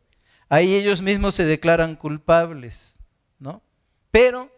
Ahí 0.49 0.75
ellos 0.75 1.01
mismos 1.01 1.35
se 1.35 1.43
declaran 1.43 1.95
culpables, 1.95 2.95
¿no? 3.39 3.61
Pero 4.09 4.49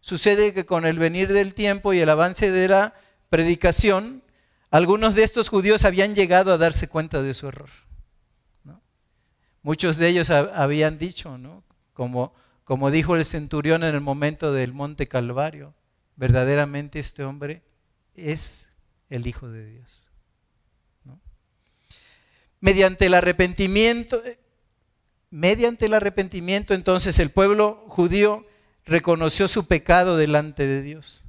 sucede 0.00 0.52
que 0.52 0.66
con 0.66 0.84
el 0.84 0.98
venir 0.98 1.32
del 1.32 1.54
tiempo 1.54 1.92
y 1.92 2.00
el 2.00 2.08
avance 2.10 2.50
de 2.50 2.68
la 2.68 2.94
predicación, 3.30 4.22
algunos 4.70 5.14
de 5.14 5.22
estos 5.22 5.48
judíos 5.48 5.84
habían 5.84 6.14
llegado 6.14 6.52
a 6.52 6.58
darse 6.58 6.88
cuenta 6.88 7.22
de 7.22 7.34
su 7.34 7.48
error. 7.48 7.70
Muchos 9.62 9.96
de 9.96 10.08
ellos 10.08 10.30
habían 10.30 10.98
dicho, 10.98 11.36
¿no? 11.38 11.62
Como 11.92 12.32
como 12.68 12.90
dijo 12.90 13.16
el 13.16 13.24
centurión 13.24 13.82
en 13.82 13.94
el 13.94 14.02
momento 14.02 14.52
del 14.52 14.74
monte 14.74 15.08
Calvario, 15.08 15.72
verdaderamente 16.16 16.98
este 16.98 17.24
hombre 17.24 17.62
es 18.14 18.68
el 19.08 19.26
Hijo 19.26 19.48
de 19.48 19.64
Dios. 19.64 20.10
Mediante 22.60 23.06
el 23.06 23.14
arrepentimiento, 23.14 24.22
mediante 25.30 25.86
el 25.86 25.94
arrepentimiento 25.94 26.74
entonces 26.74 27.18
el 27.18 27.30
pueblo 27.30 27.86
judío 27.88 28.46
reconoció 28.84 29.48
su 29.48 29.66
pecado 29.66 30.18
delante 30.18 30.66
de 30.66 30.82
Dios. 30.82 31.24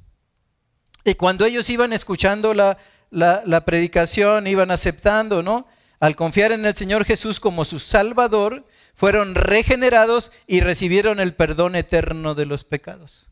Y 1.05 1.13
cuando 1.13 1.45
ellos 1.45 1.69
iban 1.69 1.93
escuchando 1.93 2.53
la, 2.53 2.77
la 3.11 3.63
predicación, 3.63 4.45
iban 4.45 4.71
aceptando, 4.71 5.41
¿no? 5.41 5.67
Al 6.01 6.17
confiar 6.17 6.51
en 6.51 6.65
el 6.65 6.75
Señor 6.75 7.05
Jesús 7.05 7.39
como 7.39 7.63
su 7.63 7.79
Salvador, 7.79 8.65
fueron 8.99 9.33
regenerados 9.33 10.29
y 10.45 10.59
recibieron 10.59 11.21
el 11.21 11.33
perdón 11.33 11.77
eterno 11.77 12.35
de 12.35 12.45
los 12.45 12.65
pecados. 12.65 13.29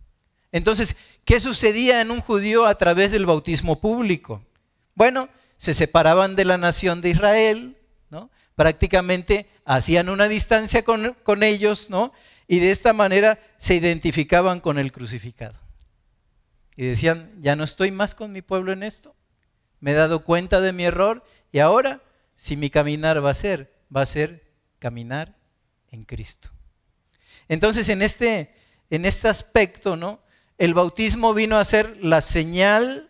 Entonces, 0.53 0.95
¿qué 1.25 1.41
sucedía 1.41 1.99
en 1.99 2.09
un 2.09 2.21
judío 2.21 2.65
a 2.65 2.77
través 2.77 3.11
del 3.11 3.25
bautismo 3.25 3.81
público? 3.81 4.41
Bueno, 4.95 5.27
se 5.57 5.73
separaban 5.73 6.37
de 6.37 6.45
la 6.45 6.57
nación 6.57 7.01
de 7.01 7.09
Israel, 7.09 7.75
¿no? 8.09 8.29
prácticamente 8.55 9.49
hacían 9.65 10.07
una 10.07 10.29
distancia 10.29 10.85
con, 10.85 11.13
con 11.23 11.43
ellos, 11.43 11.89
¿no? 11.89 12.13
y 12.47 12.59
de 12.59 12.71
esta 12.71 12.93
manera 12.93 13.37
se 13.57 13.75
identificaban 13.75 14.61
con 14.61 14.79
el 14.79 14.93
crucificado. 14.93 15.59
Y 16.77 16.85
decían, 16.85 17.33
ya 17.41 17.57
no 17.57 17.65
estoy 17.65 17.91
más 17.91 18.15
con 18.15 18.31
mi 18.31 18.41
pueblo 18.41 18.71
en 18.71 18.83
esto, 18.83 19.17
me 19.81 19.91
he 19.91 19.95
dado 19.95 20.23
cuenta 20.23 20.61
de 20.61 20.71
mi 20.71 20.85
error 20.85 21.25
y 21.51 21.59
ahora, 21.59 22.01
si 22.37 22.55
mi 22.55 22.69
caminar 22.69 23.21
va 23.21 23.31
a 23.31 23.33
ser, 23.33 23.73
va 23.93 24.03
a 24.03 24.05
ser 24.05 24.47
caminar 24.79 25.36
en 25.97 26.05
Cristo. 26.05 26.49
Entonces, 27.49 27.89
en 27.89 28.01
este, 28.01 28.53
en 28.89 29.05
este 29.05 29.27
aspecto, 29.27 29.95
¿no? 29.95 30.19
El 30.57 30.73
bautismo 30.73 31.33
vino 31.33 31.57
a 31.57 31.65
ser 31.65 31.97
la 32.01 32.21
señal 32.21 33.09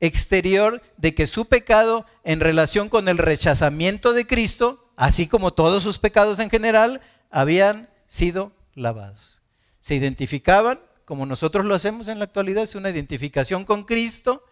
exterior 0.00 0.82
de 0.96 1.14
que 1.14 1.26
su 1.26 1.46
pecado 1.46 2.06
en 2.24 2.40
relación 2.40 2.88
con 2.88 3.08
el 3.08 3.18
rechazamiento 3.18 4.12
de 4.12 4.26
Cristo, 4.26 4.90
así 4.96 5.26
como 5.26 5.52
todos 5.52 5.82
sus 5.82 5.98
pecados 5.98 6.38
en 6.38 6.50
general, 6.50 7.00
habían 7.30 7.88
sido 8.06 8.52
lavados. 8.74 9.40
Se 9.80 9.94
identificaban, 9.94 10.80
como 11.04 11.26
nosotros 11.26 11.64
lo 11.64 11.74
hacemos 11.74 12.08
en 12.08 12.18
la 12.18 12.24
actualidad, 12.24 12.64
es 12.64 12.74
una 12.74 12.90
identificación 12.90 13.64
con 13.64 13.84
Cristo, 13.84 14.44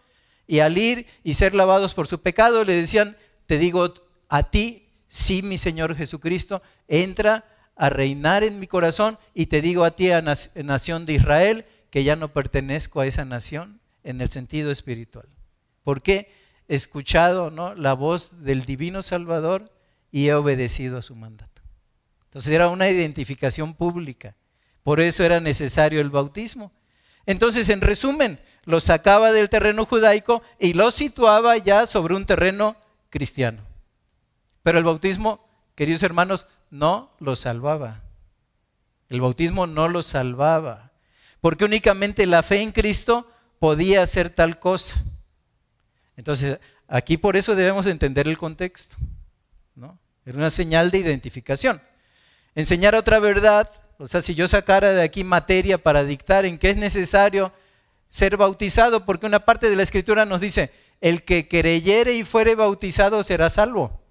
y 0.47 0.59
al 0.59 0.77
ir 0.77 1.07
y 1.23 1.33
ser 1.33 1.53
lavados 1.53 1.93
por 1.93 2.07
su 2.07 2.21
pecado, 2.21 2.63
le 2.63 2.73
decían, 2.73 3.17
te 3.45 3.57
digo 3.57 3.93
a 4.29 4.43
ti, 4.49 4.89
sí, 5.07 5.41
mi 5.41 5.57
Señor 5.57 5.95
Jesucristo, 5.95 6.61
entra 6.87 7.45
a 7.77 7.89
reinar 7.89 8.43
en 8.43 8.59
mi 8.59 8.67
corazón 8.67 9.17
y 9.33 9.45
te 9.45 9.61
digo 9.61 9.83
a 9.83 9.91
ti, 9.91 10.11
a 10.11 10.21
nación 10.21 11.05
de 11.05 11.13
Israel, 11.13 11.65
que 11.89 12.03
ya 12.03 12.15
no 12.15 12.33
pertenezco 12.33 12.99
a 12.99 13.07
esa 13.07 13.23
nación 13.23 13.79
en 14.03 14.19
el 14.21 14.29
sentido 14.29 14.71
espiritual. 14.71 15.27
Porque 15.83 16.33
he 16.67 16.75
escuchado 16.75 17.51
¿no? 17.51 17.75
la 17.75 17.93
voz 17.93 18.43
del 18.43 18.65
divino 18.65 19.03
Salvador 19.03 19.71
y 20.11 20.27
he 20.27 20.33
obedecido 20.33 20.97
a 20.97 21.01
su 21.01 21.15
mandato. 21.15 21.61
Entonces 22.25 22.51
era 22.51 22.69
una 22.69 22.89
identificación 22.89 23.73
pública. 23.73 24.35
Por 24.83 24.99
eso 24.99 25.23
era 25.23 25.39
necesario 25.39 26.01
el 26.01 26.09
bautismo. 26.09 26.71
Entonces, 27.25 27.67
en 27.69 27.81
resumen, 27.81 28.39
lo 28.63 28.79
sacaba 28.79 29.31
del 29.33 29.49
terreno 29.49 29.85
judaico 29.85 30.41
y 30.59 30.73
lo 30.73 30.91
situaba 30.91 31.57
ya 31.57 31.85
sobre 31.85 32.15
un 32.15 32.25
terreno 32.25 32.77
cristiano. 33.09 33.63
Pero 34.63 34.77
el 34.77 34.85
bautismo, 34.85 35.45
queridos 35.75 36.03
hermanos, 36.03 36.47
no 36.69 37.11
lo 37.19 37.35
salvaba. 37.35 38.03
El 39.09 39.21
bautismo 39.21 39.67
no 39.67 39.87
lo 39.87 40.01
salvaba. 40.01 40.91
Porque 41.41 41.65
únicamente 41.65 42.25
la 42.25 42.43
fe 42.43 42.61
en 42.61 42.71
Cristo 42.71 43.29
podía 43.59 44.03
hacer 44.03 44.29
tal 44.29 44.59
cosa. 44.59 45.03
Entonces, 46.15 46.59
aquí 46.87 47.17
por 47.17 47.37
eso 47.37 47.55
debemos 47.55 47.85
entender 47.85 48.27
el 48.27 48.37
contexto. 48.37 48.95
¿no? 49.75 49.97
Era 50.25 50.37
una 50.37 50.49
señal 50.49 50.91
de 50.91 50.99
identificación. 50.99 51.81
Enseñar 52.55 52.95
otra 52.95 53.19
verdad, 53.19 53.69
o 53.97 54.07
sea, 54.07 54.21
si 54.21 54.35
yo 54.35 54.47
sacara 54.47 54.91
de 54.91 55.03
aquí 55.03 55.23
materia 55.23 55.77
para 55.77 56.03
dictar 56.03 56.45
en 56.45 56.57
qué 56.57 56.71
es 56.71 56.77
necesario 56.77 57.53
ser 58.09 58.35
bautizado, 58.35 59.05
porque 59.05 59.25
una 59.25 59.39
parte 59.39 59.69
de 59.69 59.75
la 59.75 59.83
escritura 59.83 60.25
nos 60.25 60.41
dice, 60.41 60.71
el 61.01 61.23
que 61.23 61.47
creyere 61.47 62.13
y 62.15 62.23
fuere 62.23 62.55
bautizado 62.55 63.21
será 63.23 63.49
salvo. 63.49 64.01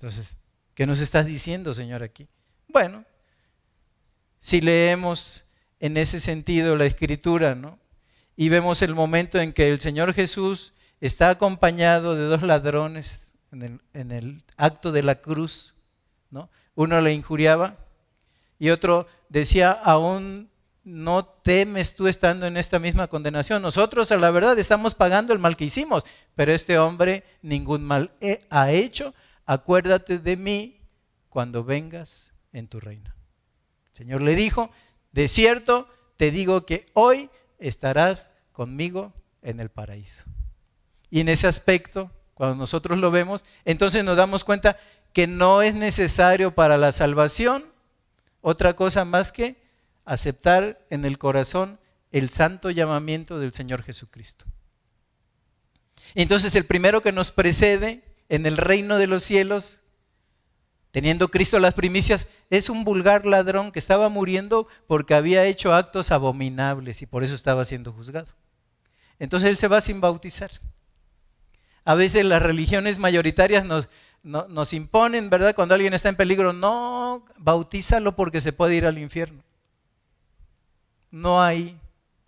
Entonces, 0.00 0.39
¿qué 0.80 0.86
nos 0.86 1.00
estás 1.00 1.26
diciendo, 1.26 1.74
Señor, 1.74 2.02
aquí? 2.02 2.26
Bueno, 2.66 3.04
si 4.40 4.62
leemos 4.62 5.44
en 5.78 5.98
ese 5.98 6.20
sentido 6.20 6.74
la 6.74 6.86
escritura, 6.86 7.54
¿no? 7.54 7.78
Y 8.34 8.48
vemos 8.48 8.80
el 8.80 8.94
momento 8.94 9.38
en 9.38 9.52
que 9.52 9.68
el 9.68 9.78
Señor 9.80 10.14
Jesús 10.14 10.72
está 11.02 11.28
acompañado 11.28 12.16
de 12.16 12.24
dos 12.24 12.42
ladrones 12.42 13.34
en 13.52 14.10
el, 14.10 14.42
acto 14.56 14.90
de 14.90 15.02
la 15.02 15.16
cruz, 15.16 15.74
¿no? 16.30 16.48
Uno 16.74 16.98
le 17.02 17.12
injuriaba 17.12 17.76
y 18.58 18.70
otro 18.70 19.06
decía, 19.28 19.72
aún 19.72 20.48
no 20.82 21.26
temes 21.26 21.94
tú 21.94 22.08
estando 22.08 22.46
en 22.46 22.56
esta 22.56 22.78
misma 22.78 23.06
condenación. 23.06 23.60
Nosotros 23.60 24.10
a 24.12 24.16
la 24.16 24.30
verdad 24.30 24.58
estamos 24.58 24.94
pagando 24.94 25.34
el 25.34 25.40
mal 25.40 25.58
que 25.58 25.66
hicimos, 25.66 26.04
pero 26.34 26.52
este 26.52 26.78
hombre 26.78 27.22
ningún 27.42 27.84
mal 27.84 28.12
ha 28.48 28.70
hecho. 28.70 29.12
Acuérdate 29.50 30.20
de 30.20 30.36
mí 30.36 30.80
cuando 31.28 31.64
vengas 31.64 32.32
en 32.52 32.68
tu 32.68 32.78
reino. 32.78 33.12
El 33.88 33.96
Señor 33.96 34.20
le 34.20 34.36
dijo, 34.36 34.70
de 35.10 35.26
cierto 35.26 35.88
te 36.16 36.30
digo 36.30 36.64
que 36.64 36.86
hoy 36.94 37.30
estarás 37.58 38.28
conmigo 38.52 39.12
en 39.42 39.58
el 39.58 39.68
paraíso. 39.68 40.22
Y 41.10 41.18
en 41.18 41.28
ese 41.28 41.48
aspecto, 41.48 42.12
cuando 42.34 42.54
nosotros 42.54 42.96
lo 42.96 43.10
vemos, 43.10 43.44
entonces 43.64 44.04
nos 44.04 44.16
damos 44.16 44.44
cuenta 44.44 44.78
que 45.12 45.26
no 45.26 45.62
es 45.62 45.74
necesario 45.74 46.52
para 46.52 46.78
la 46.78 46.92
salvación 46.92 47.64
otra 48.42 48.74
cosa 48.74 49.04
más 49.04 49.32
que 49.32 49.60
aceptar 50.04 50.78
en 50.90 51.04
el 51.04 51.18
corazón 51.18 51.80
el 52.12 52.30
santo 52.30 52.70
llamamiento 52.70 53.40
del 53.40 53.52
Señor 53.52 53.82
Jesucristo. 53.82 54.44
Entonces 56.14 56.54
el 56.54 56.66
primero 56.66 57.02
que 57.02 57.10
nos 57.10 57.32
precede 57.32 58.09
en 58.30 58.46
el 58.46 58.56
reino 58.56 58.96
de 58.96 59.08
los 59.08 59.24
cielos, 59.24 59.80
teniendo 60.92 61.28
Cristo 61.28 61.58
las 61.58 61.74
primicias, 61.74 62.28
es 62.48 62.70
un 62.70 62.84
vulgar 62.84 63.26
ladrón 63.26 63.72
que 63.72 63.80
estaba 63.80 64.08
muriendo 64.08 64.68
porque 64.86 65.14
había 65.14 65.44
hecho 65.44 65.74
actos 65.74 66.12
abominables 66.12 67.02
y 67.02 67.06
por 67.06 67.24
eso 67.24 67.34
estaba 67.34 67.64
siendo 67.64 67.92
juzgado. 67.92 68.28
Entonces 69.18 69.50
él 69.50 69.58
se 69.58 69.66
va 69.66 69.80
sin 69.80 70.00
bautizar. 70.00 70.50
A 71.84 71.96
veces 71.96 72.24
las 72.24 72.40
religiones 72.40 73.00
mayoritarias 73.00 73.64
nos, 73.64 73.88
nos 74.22 74.72
imponen, 74.72 75.28
¿verdad? 75.28 75.56
Cuando 75.56 75.74
alguien 75.74 75.92
está 75.92 76.08
en 76.08 76.16
peligro, 76.16 76.52
no, 76.52 77.24
bautízalo 77.36 78.14
porque 78.14 78.40
se 78.40 78.52
puede 78.52 78.76
ir 78.76 78.86
al 78.86 78.98
infierno. 78.98 79.42
No 81.10 81.42
hay, 81.42 81.80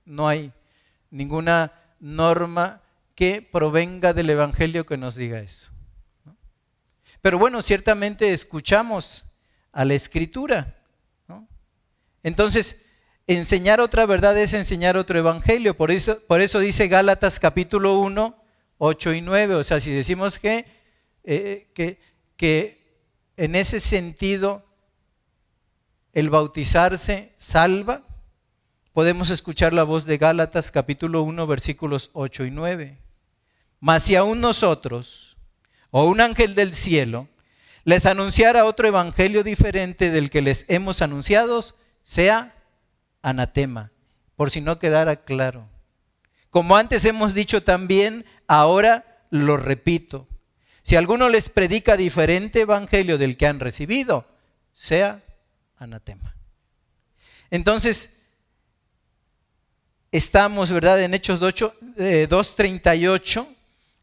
no 0.05 0.27
hay 0.27 0.53
ninguna 1.11 1.73
norma 2.01 2.81
que 3.15 3.41
provenga 3.41 4.13
del 4.13 4.31
Evangelio 4.31 4.85
que 4.85 4.97
nos 4.97 5.15
diga 5.15 5.39
eso. 5.39 5.72
Pero 7.23 7.39
bueno, 7.39 7.63
ciertamente 7.63 8.33
escuchamos 8.33 9.25
a 9.71 9.85
la 9.85 9.95
Escritura. 9.95 10.77
Entonces, 12.25 12.81
enseñar 13.29 13.81
otra 13.81 14.07
verdad 14.07 14.37
es 14.37 14.53
enseñar 14.55 14.97
otro 14.97 15.19
Evangelio. 15.19 15.77
Por 15.77 15.93
eso, 15.93 16.21
por 16.27 16.41
eso 16.41 16.59
dice 16.59 16.89
Gálatas 16.89 17.39
capítulo 17.39 18.01
1, 18.01 18.37
8 18.79 19.15
y 19.15 19.21
9. 19.21 19.55
O 19.55 19.65
sea, 19.65 19.81
si 19.81 19.93
decimos 19.93 20.39
que, 20.39 20.67
eh, 21.23 21.71
que, 21.75 22.01
que 22.37 22.99
en 23.37 23.55
ese 23.55 23.79
sentido 23.79 24.65
el 26.13 26.29
bautizarse 26.29 27.33
salva, 27.39 28.03
podemos 28.93 29.31
escuchar 29.31 29.73
la 29.73 29.85
voz 29.85 30.05
de 30.07 30.19
Gálatas 30.19 30.73
capítulo 30.73 31.23
1 31.23 31.47
versículos 31.47 32.11
8 32.15 32.47
y 32.47 32.51
9. 32.51 32.99
Mas 33.79 34.03
si 34.03 34.17
aún 34.17 34.41
nosotros, 34.41 35.32
o 35.93 36.07
un 36.07 36.21
ángel 36.21 36.57
del 36.57 36.75
cielo, 36.75 37.29
les 37.85 38.07
anunciara 38.07 38.65
otro 38.65 38.89
evangelio 38.89 39.45
diferente 39.45 40.11
del 40.11 40.31
que 40.31 40.43
les 40.43 40.65
hemos 40.69 41.03
anunciado, 41.03 41.63
sea 42.03 42.55
anatema, 43.21 43.93
por 44.35 44.51
si 44.51 44.61
no 44.61 44.81
quedara 44.81 45.17
claro. 45.17 45.69
Como 46.51 46.77
antes 46.77 47.05
hemos 47.05 47.35
dicho 47.35 47.63
también, 47.63 48.25
ahora 48.49 49.21
lo 49.31 49.57
repito. 49.57 50.27
Si 50.83 50.97
alguno 50.97 51.29
les 51.29 51.49
predica 51.49 51.97
diferente 51.97 52.63
evangelio 52.63 53.19
del 53.19 53.37
que 53.37 53.47
han 53.47 53.61
recibido, 53.61 54.27
sea 54.73 55.23
anatema. 55.77 56.35
Entonces, 57.51 58.17
estamos, 60.11 60.71
¿verdad?, 60.71 61.03
en 61.03 61.15
Hechos 61.15 61.41
2.38 61.41 61.73
eh, 61.99 62.27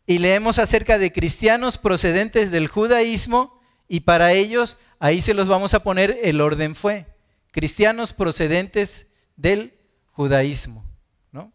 y 0.10 0.18
leemos 0.18 0.58
acerca 0.58 0.98
de 0.98 1.12
cristianos 1.12 1.78
procedentes 1.78 2.50
del 2.50 2.68
judaísmo 2.68 3.62
y 3.88 4.00
para 4.00 4.34
ellos 4.34 4.80
ahí 4.98 5.22
se 5.22 5.36
los 5.36 5.48
vamos 5.48 5.76
a 5.76 5.84
poner, 5.84 6.18
el 6.24 6.42
orden 6.42 6.74
fue, 6.74 7.06
cristianos 7.52 8.12
procedentes 8.14 9.06
del 9.36 9.72
judaísmo. 10.14 10.84
¿no? 11.32 11.52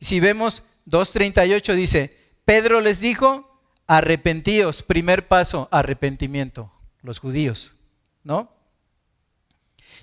Si 0.00 0.18
vemos 0.18 0.64
2.38 0.88 1.76
dice, 1.76 2.18
Pedro 2.44 2.80
les 2.80 2.98
dijo, 2.98 3.62
arrepentíos, 3.86 4.82
primer 4.82 5.28
paso, 5.28 5.68
arrepentimiento, 5.70 6.72
los 7.02 7.20
judíos, 7.20 7.76
¿no? 8.24 8.52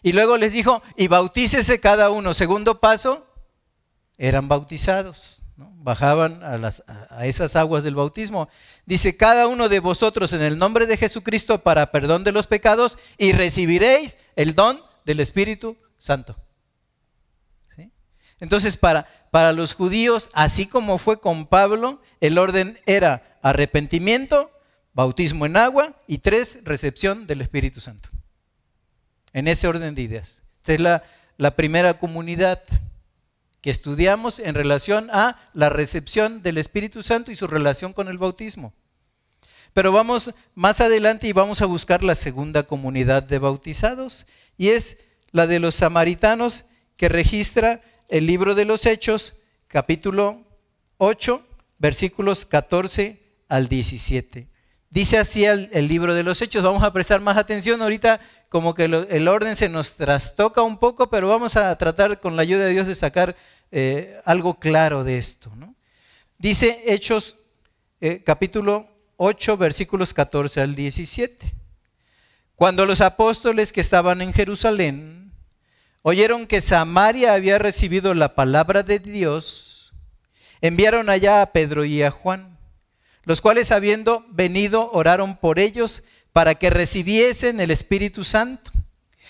Y 0.04 0.14
luego 0.14 0.38
les 0.38 0.54
dijo, 0.54 0.82
y 0.96 1.10
bautícese 1.10 1.82
cada 1.82 2.12
uno, 2.12 2.34
segundo 2.34 2.80
paso, 2.80 3.28
eran 4.18 4.48
bautizados, 4.48 5.42
bajaban 5.60 6.42
a, 6.44 7.26
esas 7.26 7.56
aguas 7.56 7.84
del 7.84 7.96
bautismo. 7.96 8.50
Dice, 8.86 9.18
cada 9.18 9.48
uno 9.48 9.70
de 9.70 9.80
vosotros 9.80 10.34
en 10.34 10.42
el 10.42 10.58
nombre 10.58 10.86
de 10.86 10.98
Jesucristo 10.98 11.60
para 11.60 11.92
perdón 11.92 12.24
de 12.24 12.32
los 12.32 12.48
pecados 12.48 12.98
y 13.18 13.34
recibiréis 13.34 14.18
el 14.36 14.56
don 14.56 14.82
del 15.06 15.20
Espíritu 15.20 15.78
Santo. 15.98 16.36
Entonces, 18.42 18.78
para, 18.78 19.06
para 19.32 19.52
los 19.52 19.74
judíos, 19.74 20.30
así 20.34 20.66
como 20.66 20.98
fue 20.98 21.20
con 21.20 21.46
Pablo, 21.46 22.02
el 22.22 22.38
orden 22.38 22.80
era 22.86 23.38
arrepentimiento, 23.42 24.50
bautismo 24.94 25.46
en 25.46 25.58
agua 25.58 25.96
y 26.08 26.20
tres, 26.20 26.60
recepción 26.64 27.28
del 27.28 27.42
Espíritu 27.42 27.82
Santo. 27.82 28.10
En 29.34 29.50
ese 29.50 29.68
orden 29.68 29.94
de 29.94 30.02
ideas. 30.02 30.42
Esta 30.60 30.74
es 30.74 30.80
la, 30.80 31.04
la 31.38 31.56
primera 31.56 31.98
comunidad 32.00 32.62
que 33.62 33.70
estudiamos 33.70 34.40
en 34.40 34.56
relación 34.56 35.10
a 35.12 35.40
la 35.54 35.70
recepción 35.70 36.42
del 36.42 36.58
Espíritu 36.58 37.04
Santo 37.04 37.32
y 37.32 37.36
su 37.36 37.48
relación 37.48 37.94
con 37.94 38.08
el 38.08 38.18
bautismo. 38.18 38.74
Pero 39.74 39.92
vamos 39.92 40.34
más 40.56 40.82
adelante 40.82 41.28
y 41.28 41.34
vamos 41.34 41.62
a 41.62 41.66
buscar 41.66 42.04
la 42.04 42.16
segunda 42.16 42.64
comunidad 42.64 43.24
de 43.24 43.40
bautizados 43.40 44.26
y 44.58 44.70
es 44.70 44.98
la 45.32 45.46
de 45.46 45.60
los 45.60 45.76
samaritanos 45.76 46.66
que 46.96 47.10
registra 47.10 47.82
el 48.10 48.26
libro 48.26 48.56
de 48.56 48.66
los 48.66 48.86
Hechos, 48.86 49.36
capítulo 49.68 50.44
8, 50.98 51.46
versículos 51.78 52.46
14 52.46 53.22
al 53.48 53.68
17. 53.68 54.48
Dice 54.92 55.20
así 55.20 55.46
el, 55.46 55.70
libro 55.88 56.16
de 56.16 56.24
los 56.24 56.42
Hechos, 56.42 56.64
vamos 56.64 56.82
a 56.82 56.92
prestar 56.92 57.22
más 57.22 57.38
atención 57.38 57.82
ahorita, 57.82 58.20
como 58.50 58.74
que 58.74 58.86
el 58.86 59.28
orden 59.28 59.56
se 59.56 59.70
nos 59.70 59.94
trastoca 59.94 60.64
un 60.64 60.80
poco, 60.80 61.12
pero 61.12 61.28
vamos 61.28 61.56
a 61.56 61.78
tratar 61.78 62.20
con 62.20 62.36
la 62.36 62.42
ayuda 62.42 62.66
de 62.66 62.72
Dios 62.72 62.88
de 62.88 62.96
sacar 62.96 63.36
eh, 63.72 64.20
algo 64.26 64.56
claro 64.56 65.04
de 65.04 65.20
esto. 65.20 65.52
Dice 66.40 66.82
Hechos 66.88 67.36
eh, 68.02 68.24
capítulo 68.24 68.88
8, 69.18 69.58
versículos 69.58 70.14
14 70.14 70.62
al 70.62 70.74
17. 70.74 71.54
Cuando 72.56 72.86
los 72.86 73.02
apóstoles 73.02 73.72
que 73.72 73.82
estaban 73.82 74.22
en 74.22 74.34
Jerusalén 74.34 75.32
oyeron 76.02 76.48
que 76.48 76.62
Samaria 76.62 77.34
había 77.34 77.60
recibido 77.60 78.16
la 78.16 78.34
palabra 78.34 78.82
de 78.82 78.98
Dios, 78.98 79.94
enviaron 80.62 81.10
allá 81.10 81.44
a 81.44 81.52
Pedro 81.52 81.86
y 81.86 82.02
a 82.02 82.10
Juan 82.10 82.59
los 83.30 83.42
cuales 83.42 83.72
habiendo 83.72 84.26
venido 84.32 84.90
oraron 84.92 85.38
por 85.38 85.60
ellos 85.60 86.02
para 86.34 86.56
que 86.56 86.72
recibiesen 86.72 87.60
el 87.60 87.70
Espíritu 87.70 88.24
Santo, 88.24 88.72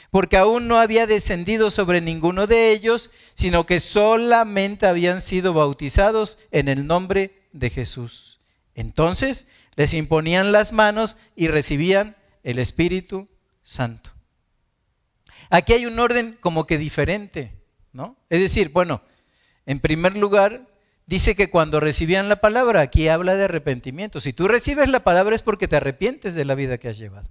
porque 0.10 0.38
aún 0.38 0.70
no 0.70 0.80
había 0.80 1.06
descendido 1.06 1.70
sobre 1.70 2.00
ninguno 2.00 2.48
de 2.48 2.72
ellos, 2.72 3.10
sino 3.36 3.66
que 3.66 3.82
solamente 3.82 4.88
habían 4.88 5.22
sido 5.22 5.54
bautizados 5.54 6.38
en 6.52 6.70
el 6.70 6.88
nombre 6.88 7.42
de 7.52 7.70
Jesús. 7.70 8.40
Entonces 8.74 9.48
les 9.76 9.94
imponían 9.94 10.54
las 10.54 10.72
manos 10.72 11.18
y 11.36 11.50
recibían 11.50 12.16
el 12.44 12.58
Espíritu 12.58 13.28
Santo. 13.64 14.12
Aquí 15.50 15.74
hay 15.74 15.86
un 15.86 16.00
orden 16.00 16.38
como 16.40 16.66
que 16.66 16.78
diferente, 16.78 17.52
¿no? 17.92 18.16
Es 18.30 18.40
decir, 18.40 18.70
bueno, 18.70 19.02
en 19.66 19.82
primer 19.82 20.16
lugar, 20.16 20.69
dice 21.10 21.36
que 21.36 21.50
cuando 21.50 21.80
recibían 21.80 22.30
la 22.30 22.36
palabra, 22.36 22.82
aquí 22.82 23.08
habla 23.08 23.36
de 23.36 23.46
arrepentimiento. 23.46 24.22
Si 24.22 24.32
tú 24.32 24.48
recibes 24.48 24.90
la 24.90 25.00
palabra 25.00 25.36
es 25.36 25.42
porque 25.42 25.68
te 25.68 25.76
arrepientes 25.76 26.36
de 26.36 26.46
la 26.46 26.54
vida 26.54 26.78
que 26.78 26.88
has 26.88 27.00
llevado. 27.00 27.28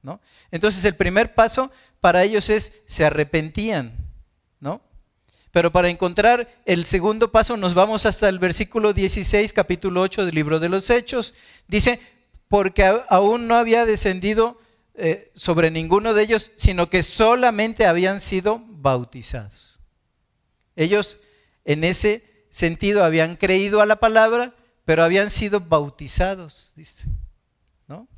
¿no? 0.00 0.20
Entonces 0.52 0.84
el 0.84 0.94
primer 0.94 1.34
paso 1.34 1.72
para 2.00 2.22
ellos 2.22 2.48
es 2.48 2.72
se 2.86 3.04
arrepentían. 3.04 3.96
¿no? 4.60 4.80
Pero 5.50 5.72
para 5.72 5.88
encontrar 5.88 6.48
el 6.66 6.84
segundo 6.84 7.32
paso 7.32 7.56
nos 7.56 7.74
vamos 7.74 8.06
hasta 8.06 8.28
el 8.28 8.38
versículo 8.38 8.92
16, 8.92 9.52
capítulo 9.52 10.02
8 10.02 10.24
del 10.24 10.34
libro 10.36 10.60
de 10.60 10.68
los 10.68 10.88
Hechos. 10.88 11.34
Dice, 11.66 11.98
porque 12.46 12.84
aún 13.08 13.48
no 13.48 13.56
había 13.56 13.86
descendido 13.86 14.60
eh, 14.94 15.32
sobre 15.34 15.72
ninguno 15.72 16.14
de 16.14 16.22
ellos, 16.22 16.52
sino 16.54 16.90
que 16.90 17.02
solamente 17.02 17.86
habían 17.86 18.20
sido 18.20 18.62
bautizados. 18.68 19.80
Ellos 20.76 21.18
en 21.64 21.82
ese 21.82 22.35
sentido 22.56 23.04
habían 23.04 23.36
creído 23.36 23.82
a 23.82 23.86
la 23.86 23.96
palabra, 23.96 24.54
pero 24.86 25.04
habían 25.04 25.28
sido 25.28 25.60
bautizados, 25.60 26.72
dice. 26.74 27.04
¿no? 27.86 28.08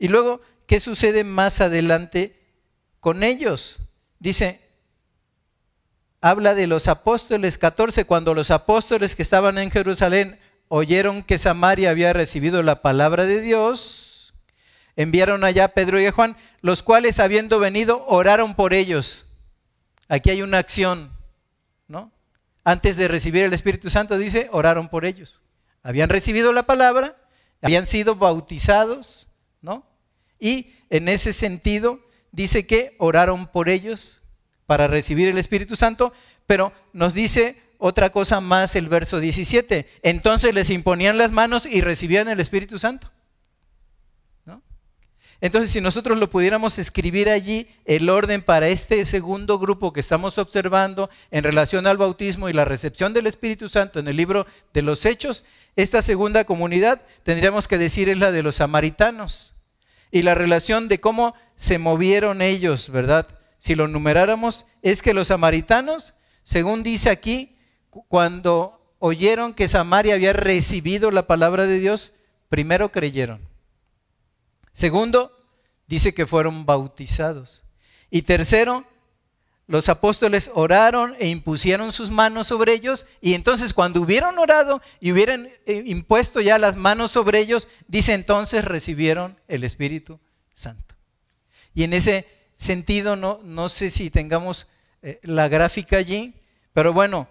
Y 0.00 0.08
luego, 0.08 0.40
¿qué 0.66 0.80
sucede 0.80 1.22
más 1.22 1.60
adelante 1.60 2.36
con 2.98 3.22
ellos? 3.22 3.78
Dice, 4.18 4.60
habla 6.20 6.56
de 6.56 6.66
los 6.66 6.88
apóstoles 6.88 7.56
14, 7.56 8.04
cuando 8.04 8.34
los 8.34 8.50
apóstoles 8.50 9.14
que 9.14 9.22
estaban 9.22 9.58
en 9.58 9.70
Jerusalén 9.70 10.40
oyeron 10.66 11.22
que 11.22 11.38
Samaria 11.38 11.90
había 11.90 12.12
recibido 12.12 12.64
la 12.64 12.82
palabra 12.82 13.26
de 13.26 13.40
Dios, 13.40 14.34
enviaron 14.96 15.44
allá 15.44 15.66
a 15.66 15.68
Pedro 15.68 16.00
y 16.00 16.06
a 16.06 16.12
Juan, 16.12 16.36
los 16.62 16.82
cuales 16.82 17.20
habiendo 17.20 17.60
venido 17.60 18.04
oraron 18.08 18.56
por 18.56 18.74
ellos. 18.74 19.26
Aquí 20.08 20.30
hay 20.30 20.42
una 20.42 20.58
acción. 20.58 21.16
Antes 22.68 22.98
de 22.98 23.08
recibir 23.08 23.44
el 23.44 23.54
Espíritu 23.54 23.88
Santo 23.88 24.18
dice, 24.18 24.50
oraron 24.52 24.90
por 24.90 25.06
ellos. 25.06 25.40
Habían 25.82 26.10
recibido 26.10 26.52
la 26.52 26.64
palabra, 26.64 27.16
habían 27.62 27.86
sido 27.86 28.14
bautizados, 28.14 29.26
¿no? 29.62 29.86
Y 30.38 30.74
en 30.90 31.08
ese 31.08 31.32
sentido 31.32 31.98
dice 32.30 32.66
que 32.66 32.94
oraron 32.98 33.46
por 33.46 33.70
ellos 33.70 34.20
para 34.66 34.86
recibir 34.86 35.30
el 35.30 35.38
Espíritu 35.38 35.76
Santo, 35.76 36.12
pero 36.46 36.74
nos 36.92 37.14
dice 37.14 37.56
otra 37.78 38.10
cosa 38.10 38.42
más 38.42 38.76
el 38.76 38.90
verso 38.90 39.18
17. 39.18 39.88
Entonces 40.02 40.52
les 40.52 40.68
imponían 40.68 41.16
las 41.16 41.30
manos 41.30 41.64
y 41.64 41.80
recibían 41.80 42.28
el 42.28 42.38
Espíritu 42.38 42.78
Santo. 42.78 43.10
Entonces, 45.40 45.70
si 45.70 45.80
nosotros 45.80 46.18
lo 46.18 46.30
pudiéramos 46.30 46.78
escribir 46.78 47.28
allí, 47.28 47.68
el 47.84 48.10
orden 48.10 48.42
para 48.42 48.68
este 48.68 49.04
segundo 49.04 49.58
grupo 49.58 49.92
que 49.92 50.00
estamos 50.00 50.36
observando 50.38 51.10
en 51.30 51.44
relación 51.44 51.86
al 51.86 51.96
bautismo 51.96 52.48
y 52.48 52.52
la 52.52 52.64
recepción 52.64 53.12
del 53.12 53.26
Espíritu 53.28 53.68
Santo 53.68 54.00
en 54.00 54.08
el 54.08 54.16
libro 54.16 54.46
de 54.74 54.82
los 54.82 55.04
Hechos, 55.04 55.44
esta 55.76 56.02
segunda 56.02 56.44
comunidad 56.44 57.02
tendríamos 57.22 57.68
que 57.68 57.78
decir 57.78 58.08
es 58.08 58.18
la 58.18 58.32
de 58.32 58.42
los 58.42 58.56
samaritanos. 58.56 59.54
Y 60.10 60.22
la 60.22 60.34
relación 60.34 60.88
de 60.88 61.00
cómo 61.00 61.34
se 61.54 61.78
movieron 61.78 62.42
ellos, 62.42 62.90
¿verdad? 62.90 63.28
si 63.58 63.74
lo 63.74 63.88
numeráramos, 63.88 64.66
es 64.82 65.02
que 65.02 65.14
los 65.14 65.28
samaritanos, 65.28 66.14
según 66.44 66.82
dice 66.82 67.10
aquí, 67.10 67.56
cuando 68.08 68.80
oyeron 69.00 69.52
que 69.52 69.68
Samaria 69.68 70.14
había 70.14 70.32
recibido 70.32 71.10
la 71.10 71.26
palabra 71.26 71.66
de 71.66 71.78
Dios, 71.78 72.12
primero 72.48 72.90
creyeron. 72.90 73.40
Segundo, 74.78 75.36
dice 75.88 76.14
que 76.14 76.24
fueron 76.24 76.64
bautizados. 76.64 77.64
Y 78.12 78.22
tercero, 78.22 78.84
los 79.66 79.88
apóstoles 79.88 80.52
oraron 80.54 81.16
e 81.18 81.26
impusieron 81.26 81.90
sus 81.90 82.12
manos 82.12 82.46
sobre 82.46 82.74
ellos 82.74 83.04
y 83.20 83.34
entonces 83.34 83.74
cuando 83.74 84.00
hubieron 84.00 84.38
orado 84.38 84.80
y 85.00 85.10
hubieran 85.10 85.48
eh, 85.66 85.82
impuesto 85.84 86.40
ya 86.40 86.58
las 86.58 86.76
manos 86.76 87.10
sobre 87.10 87.40
ellos, 87.40 87.66
dice 87.88 88.14
entonces 88.14 88.64
recibieron 88.64 89.36
el 89.48 89.64
Espíritu 89.64 90.20
Santo. 90.54 90.94
Y 91.74 91.82
en 91.82 91.92
ese 91.92 92.28
sentido, 92.56 93.16
no, 93.16 93.40
no 93.42 93.68
sé 93.68 93.90
si 93.90 94.10
tengamos 94.10 94.68
eh, 95.02 95.18
la 95.24 95.48
gráfica 95.48 95.96
allí, 95.96 96.34
pero 96.72 96.92
bueno, 96.92 97.26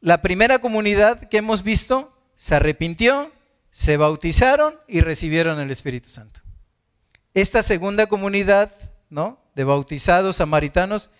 la 0.00 0.22
primera 0.22 0.58
comunidad 0.58 1.28
que 1.28 1.36
hemos 1.36 1.62
visto 1.62 2.12
se 2.34 2.56
arrepintió, 2.56 3.30
se 3.70 3.96
bautizaron 3.96 4.74
y 4.88 5.02
recibieron 5.02 5.60
el 5.60 5.70
Espíritu 5.70 6.10
Santo. 6.10 6.40
Esta 7.34 7.62
segunda 7.62 8.06
comunidad, 8.06 8.72
¿no? 9.08 9.38
De 9.54 9.64
bautizados 9.64 10.36
samaritanos, 10.36 11.10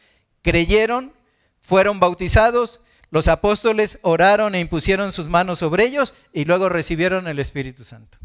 creyeron, 0.42 1.12
fueron 1.60 2.00
bautizados, 2.00 2.80
los 3.10 3.28
apóstoles 3.28 3.98
oraron 4.02 4.54
e 4.54 4.60
impusieron 4.60 5.12
sus 5.12 5.26
manos 5.26 5.58
sobre 5.58 5.84
ellos 5.84 6.14
y 6.32 6.44
luego 6.44 6.68
recibieron 6.68 7.26
el 7.28 7.38
Espíritu 7.38 7.84
Santo. 7.84 8.18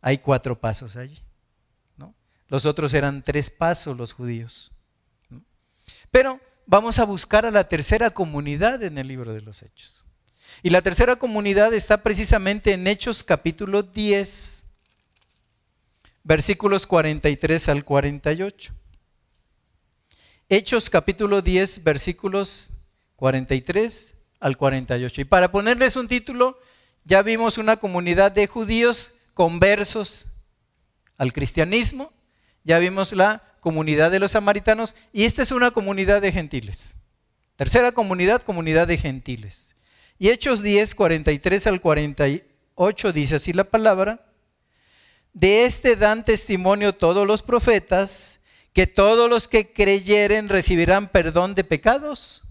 Hay 0.00 0.18
cuatro 0.18 0.58
pasos 0.58 0.96
allí. 0.96 1.20
Los 2.48 2.64
otros 2.64 2.94
eran 2.94 3.22
tres 3.22 3.50
pasos 3.50 3.96
los 3.96 4.12
judíos. 4.12 4.72
Pero 6.10 6.40
vamos 6.66 6.98
a 6.98 7.04
buscar 7.04 7.44
a 7.44 7.50
la 7.50 7.64
tercera 7.64 8.10
comunidad 8.10 8.82
en 8.82 8.96
el 8.96 9.08
libro 9.08 9.34
de 9.34 9.42
los 9.42 9.62
Hechos. 9.62 10.02
Y 10.62 10.70
la 10.70 10.80
tercera 10.80 11.16
comunidad 11.16 11.74
está 11.74 12.02
precisamente 12.02 12.72
en 12.72 12.86
Hechos 12.86 13.22
capítulo 13.22 13.82
10, 13.82 14.57
versículos 16.28 16.86
43 16.86 17.68
al 17.70 17.84
48. 17.84 18.72
Hechos 20.50 20.90
capítulo 20.90 21.40
10, 21.40 21.82
versículos 21.82 22.70
43 23.16 24.14
al 24.38 24.56
48. 24.56 25.22
Y 25.22 25.24
para 25.24 25.50
ponerles 25.50 25.96
un 25.96 26.06
título, 26.06 26.60
ya 27.04 27.22
vimos 27.22 27.56
una 27.56 27.78
comunidad 27.78 28.30
de 28.30 28.46
judíos 28.46 29.12
conversos 29.32 30.26
al 31.16 31.32
cristianismo 31.32 32.12
ya 32.68 32.78
vimos 32.78 33.14
la 33.14 33.42
comunidad 33.60 34.10
de 34.10 34.18
los 34.18 34.32
samaritanos 34.32 34.94
y 35.10 35.24
esta 35.24 35.40
es 35.40 35.52
una 35.52 35.70
comunidad 35.70 36.20
de 36.20 36.32
gentiles. 36.32 36.94
Tercera 37.56 37.92
comunidad, 37.92 38.42
comunidad 38.42 38.86
de 38.86 38.98
gentiles. 38.98 39.74
Y 40.18 40.28
Hechos 40.28 40.62
10, 40.62 40.94
43 40.94 41.66
al 41.66 41.80
48 41.80 43.12
dice 43.14 43.36
así 43.36 43.54
la 43.54 43.64
palabra. 43.64 44.27
De 45.32 45.64
este 45.64 45.96
dan 45.96 46.24
testimonio 46.24 46.94
todos 46.94 47.26
los 47.26 47.42
profetas, 47.42 48.40
que 48.72 48.86
todos 48.86 49.28
los 49.28 49.48
que 49.48 49.72
creyeren 49.72 50.48
recibirán 50.48 51.08
perdón 51.08 51.54
de 51.54 51.64
pecados 51.64 52.42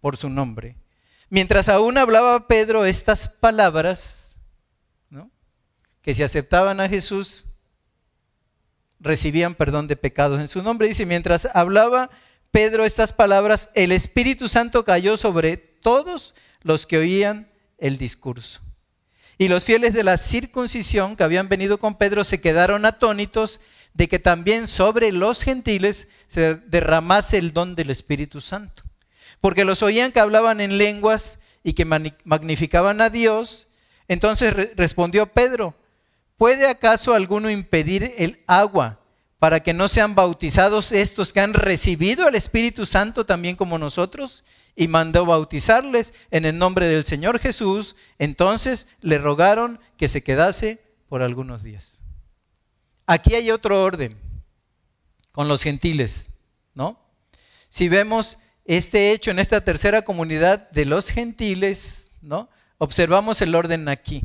por 0.00 0.16
su 0.16 0.28
nombre. 0.28 0.76
Mientras 1.30 1.68
aún 1.68 1.98
hablaba 1.98 2.46
Pedro 2.46 2.84
estas 2.84 3.28
palabras, 3.28 4.36
que 6.02 6.14
si 6.14 6.22
aceptaban 6.22 6.80
a 6.80 6.88
Jesús, 6.88 7.46
recibían 9.00 9.54
perdón 9.54 9.88
de 9.88 9.96
pecados 9.96 10.38
en 10.38 10.48
su 10.48 10.62
nombre. 10.62 10.86
Dice, 10.86 11.06
mientras 11.06 11.48
hablaba 11.54 12.10
Pedro 12.50 12.84
estas 12.84 13.12
palabras, 13.12 13.70
el 13.74 13.90
Espíritu 13.90 14.48
Santo 14.48 14.84
cayó 14.84 15.16
sobre 15.16 15.56
todos 15.56 16.34
los 16.62 16.86
que 16.86 16.98
oían 16.98 17.48
el 17.78 17.96
discurso. 17.96 18.60
Y 19.38 19.48
los 19.48 19.64
fieles 19.64 19.92
de 19.92 20.04
la 20.04 20.18
circuncisión 20.18 21.16
que 21.16 21.24
habían 21.24 21.48
venido 21.48 21.78
con 21.78 21.96
Pedro 21.96 22.24
se 22.24 22.40
quedaron 22.40 22.84
atónitos 22.86 23.60
de 23.92 24.08
que 24.08 24.18
también 24.18 24.68
sobre 24.68 25.12
los 25.12 25.42
gentiles 25.42 26.08
se 26.28 26.54
derramase 26.54 27.38
el 27.38 27.52
don 27.52 27.74
del 27.74 27.90
Espíritu 27.90 28.40
Santo. 28.40 28.82
Porque 29.40 29.64
los 29.64 29.82
oían 29.82 30.12
que 30.12 30.20
hablaban 30.20 30.60
en 30.60 30.78
lenguas 30.78 31.38
y 31.62 31.74
que 31.74 31.84
magnificaban 31.84 33.00
a 33.00 33.10
Dios. 33.10 33.68
Entonces 34.08 34.54
respondió 34.76 35.26
Pedro, 35.26 35.74
¿Puede 36.36 36.66
acaso 36.66 37.14
alguno 37.14 37.48
impedir 37.48 38.12
el 38.18 38.42
agua 38.46 38.98
para 39.38 39.60
que 39.60 39.72
no 39.72 39.88
sean 39.88 40.14
bautizados 40.14 40.90
estos 40.90 41.32
que 41.32 41.40
han 41.40 41.54
recibido 41.54 42.26
el 42.26 42.34
Espíritu 42.34 42.86
Santo 42.86 43.24
también 43.24 43.56
como 43.56 43.78
nosotros? 43.78 44.42
Y 44.76 44.88
mandó 44.88 45.24
bautizarles 45.26 46.14
en 46.30 46.44
el 46.44 46.58
nombre 46.58 46.88
del 46.88 47.04
Señor 47.04 47.38
Jesús. 47.38 47.96
Entonces 48.18 48.86
le 49.00 49.18
rogaron 49.18 49.78
que 49.96 50.08
se 50.08 50.22
quedase 50.22 50.82
por 51.08 51.22
algunos 51.22 51.62
días. 51.62 52.02
Aquí 53.06 53.34
hay 53.34 53.50
otro 53.50 53.82
orden 53.82 54.16
con 55.32 55.48
los 55.48 55.62
gentiles, 55.62 56.30
¿no? 56.74 56.98
Si 57.68 57.88
vemos 57.88 58.38
este 58.64 59.12
hecho 59.12 59.30
en 59.30 59.38
esta 59.38 59.62
tercera 59.62 60.02
comunidad 60.02 60.70
de 60.70 60.86
los 60.86 61.10
gentiles, 61.10 62.10
¿no? 62.22 62.48
Observamos 62.78 63.42
el 63.42 63.54
orden 63.54 63.88
aquí. 63.88 64.22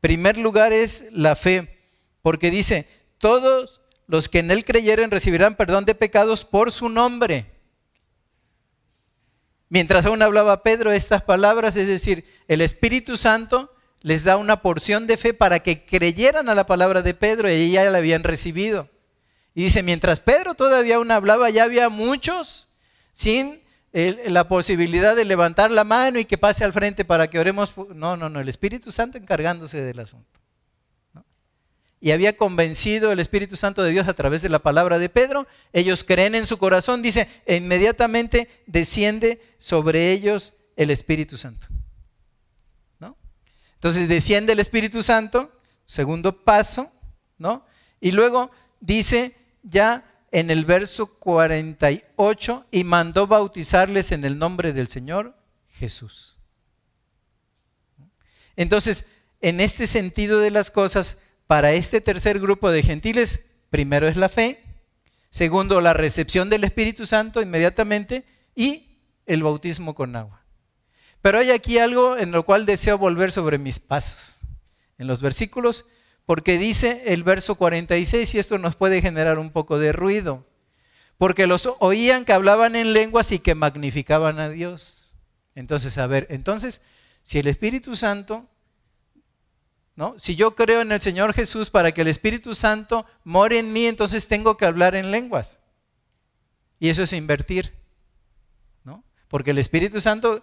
Primer 0.00 0.38
lugar 0.38 0.72
es 0.72 1.04
la 1.12 1.36
fe, 1.36 1.78
porque 2.22 2.50
dice, 2.50 2.88
todos 3.18 3.80
los 4.06 4.28
que 4.28 4.38
en 4.38 4.50
él 4.50 4.64
creyeren 4.64 5.10
recibirán 5.10 5.56
perdón 5.56 5.84
de 5.84 5.94
pecados 5.94 6.44
por 6.44 6.72
su 6.72 6.88
nombre. 6.88 7.59
Mientras 9.70 10.04
aún 10.04 10.20
hablaba 10.20 10.64
Pedro 10.64 10.90
estas 10.90 11.22
palabras, 11.22 11.76
es 11.76 11.86
decir, 11.86 12.24
el 12.48 12.60
Espíritu 12.60 13.16
Santo 13.16 13.72
les 14.02 14.24
da 14.24 14.36
una 14.36 14.62
porción 14.62 15.06
de 15.06 15.16
fe 15.16 15.32
para 15.32 15.60
que 15.60 15.86
creyeran 15.86 16.48
a 16.48 16.56
la 16.56 16.66
palabra 16.66 17.02
de 17.02 17.14
Pedro 17.14 17.48
y 17.48 17.70
ya 17.70 17.88
la 17.88 17.98
habían 17.98 18.24
recibido. 18.24 18.88
Y 19.54 19.62
dice, 19.62 19.84
mientras 19.84 20.18
Pedro 20.18 20.54
todavía 20.54 20.96
aún 20.96 21.12
hablaba, 21.12 21.50
ya 21.50 21.64
había 21.64 21.88
muchos 21.88 22.68
sin 23.12 23.60
la 23.92 24.48
posibilidad 24.48 25.14
de 25.14 25.24
levantar 25.24 25.70
la 25.70 25.84
mano 25.84 26.18
y 26.18 26.24
que 26.24 26.38
pase 26.38 26.64
al 26.64 26.72
frente 26.72 27.04
para 27.04 27.30
que 27.30 27.38
oremos. 27.38 27.72
No, 27.94 28.16
no, 28.16 28.28
no, 28.28 28.40
el 28.40 28.48
Espíritu 28.48 28.90
Santo 28.90 29.18
encargándose 29.18 29.80
del 29.80 30.00
asunto. 30.00 30.40
Y 32.00 32.12
había 32.12 32.36
convencido 32.36 33.12
el 33.12 33.20
Espíritu 33.20 33.56
Santo 33.56 33.82
de 33.82 33.90
Dios 33.90 34.08
a 34.08 34.14
través 34.14 34.40
de 34.40 34.48
la 34.48 34.60
palabra 34.60 34.98
de 34.98 35.10
Pedro. 35.10 35.46
Ellos 35.72 36.02
creen 36.02 36.34
en 36.34 36.46
su 36.46 36.56
corazón, 36.56 37.02
dice, 37.02 37.28
e 37.44 37.56
inmediatamente 37.56 38.48
desciende 38.66 39.42
sobre 39.58 40.10
ellos 40.10 40.54
el 40.76 40.90
Espíritu 40.90 41.36
Santo. 41.36 41.66
¿No? 42.98 43.16
Entonces 43.74 44.08
desciende 44.08 44.54
el 44.54 44.60
Espíritu 44.60 45.02
Santo, 45.02 45.52
segundo 45.84 46.42
paso, 46.42 46.90
¿no? 47.36 47.66
Y 48.00 48.12
luego 48.12 48.50
dice 48.80 49.36
ya 49.62 50.04
en 50.32 50.50
el 50.50 50.64
verso 50.64 51.18
48 51.18 52.66
y 52.70 52.84
mandó 52.84 53.26
bautizarles 53.26 54.12
en 54.12 54.24
el 54.24 54.38
nombre 54.38 54.72
del 54.72 54.88
Señor 54.88 55.36
Jesús. 55.68 56.36
Entonces, 58.56 59.06
en 59.40 59.60
este 59.60 59.86
sentido 59.86 60.40
de 60.40 60.50
las 60.50 60.70
cosas, 60.70 61.18
para 61.50 61.72
este 61.72 62.00
tercer 62.00 62.38
grupo 62.38 62.70
de 62.70 62.80
gentiles, 62.80 63.44
primero 63.70 64.06
es 64.06 64.16
la 64.16 64.28
fe, 64.28 64.62
segundo 65.30 65.80
la 65.80 65.92
recepción 65.92 66.48
del 66.48 66.62
Espíritu 66.62 67.06
Santo 67.06 67.42
inmediatamente 67.42 68.24
y 68.54 69.00
el 69.26 69.42
bautismo 69.42 69.96
con 69.96 70.14
agua. 70.14 70.44
Pero 71.20 71.38
hay 71.38 71.50
aquí 71.50 71.78
algo 71.78 72.16
en 72.16 72.30
lo 72.30 72.44
cual 72.44 72.66
deseo 72.66 72.98
volver 72.98 73.32
sobre 73.32 73.58
mis 73.58 73.80
pasos, 73.80 74.42
en 74.96 75.08
los 75.08 75.20
versículos, 75.20 75.86
porque 76.24 76.56
dice 76.56 77.02
el 77.06 77.24
verso 77.24 77.56
46 77.56 78.32
y 78.32 78.38
esto 78.38 78.56
nos 78.58 78.76
puede 78.76 79.02
generar 79.02 79.36
un 79.40 79.50
poco 79.50 79.80
de 79.80 79.92
ruido, 79.92 80.46
porque 81.18 81.48
los 81.48 81.68
oían 81.80 82.24
que 82.24 82.32
hablaban 82.32 82.76
en 82.76 82.92
lenguas 82.92 83.32
y 83.32 83.40
que 83.40 83.56
magnificaban 83.56 84.38
a 84.38 84.50
Dios. 84.50 85.14
Entonces, 85.56 85.98
a 85.98 86.06
ver, 86.06 86.28
entonces, 86.30 86.80
si 87.24 87.40
el 87.40 87.48
Espíritu 87.48 87.96
Santo 87.96 88.46
Si 90.16 90.34
yo 90.34 90.54
creo 90.54 90.80
en 90.80 90.92
el 90.92 91.00
Señor 91.00 91.34
Jesús 91.34 91.70
para 91.70 91.92
que 91.92 92.00
el 92.00 92.08
Espíritu 92.08 92.54
Santo 92.54 93.04
more 93.24 93.58
en 93.58 93.72
mí, 93.72 93.86
entonces 93.86 94.26
tengo 94.26 94.56
que 94.56 94.64
hablar 94.64 94.94
en 94.94 95.10
lenguas. 95.10 95.58
Y 96.78 96.88
eso 96.88 97.02
es 97.02 97.12
invertir. 97.12 97.72
¿no? 98.82 99.04
Porque 99.28 99.50
el 99.50 99.58
Espíritu 99.58 100.00
Santo 100.00 100.42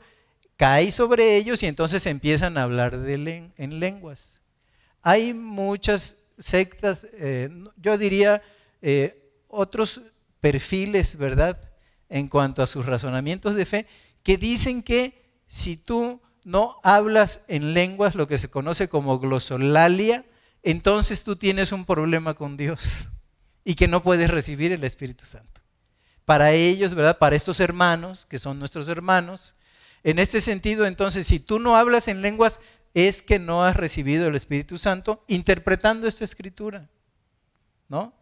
cae 0.57 0.91
sobre 0.91 1.37
ellos 1.37 1.63
y 1.63 1.65
entonces 1.65 2.05
empiezan 2.05 2.57
a 2.57 2.63
hablar 2.63 2.93
en 2.93 3.79
lenguas. 3.79 4.41
Hay 5.01 5.33
muchas 5.33 6.17
sectas, 6.37 7.07
eh, 7.13 7.49
yo 7.77 7.97
diría 7.97 8.41
eh, 8.81 9.31
otros 9.47 10.01
perfiles, 10.39 11.17
¿verdad? 11.17 11.59
En 12.09 12.27
cuanto 12.27 12.61
a 12.61 12.67
sus 12.67 12.85
razonamientos 12.85 13.55
de 13.55 13.65
fe, 13.65 13.87
que 14.23 14.37
dicen 14.37 14.83
que 14.83 15.25
si 15.47 15.77
tú 15.77 16.21
no 16.47 16.79
hablas 16.81 17.41
en 17.49 17.73
lenguas, 17.73 18.15
lo 18.15 18.25
que 18.29 18.37
se 18.37 18.49
conoce 18.49 18.87
como 18.87 19.19
glosolalia, 19.19 20.23
entonces 20.63 21.23
tú 21.23 21.35
tienes 21.35 21.73
un 21.73 21.83
problema 21.83 22.35
con 22.35 22.55
Dios 22.55 23.05
y 23.65 23.75
que 23.75 23.89
no 23.89 24.01
puedes 24.01 24.29
recibir 24.29 24.71
el 24.71 24.85
Espíritu 24.85 25.25
Santo. 25.25 25.59
Para 26.23 26.53
ellos, 26.53 26.95
¿verdad? 26.95 27.17
Para 27.17 27.35
estos 27.35 27.59
hermanos, 27.59 28.25
que 28.29 28.39
son 28.39 28.59
nuestros 28.59 28.87
hermanos, 28.87 29.55
en 30.05 30.19
este 30.19 30.39
sentido, 30.39 30.85
entonces, 30.85 31.27
si 31.27 31.41
tú 31.41 31.59
no 31.59 31.75
hablas 31.75 32.07
en 32.07 32.21
lenguas, 32.21 32.61
es 32.93 33.21
que 33.21 33.39
no 33.39 33.65
has 33.65 33.75
recibido 33.75 34.27
el 34.27 34.35
Espíritu 34.35 34.77
Santo 34.77 35.25
interpretando 35.27 36.07
esta 36.07 36.23
escritura, 36.23 36.87
¿no? 37.89 38.13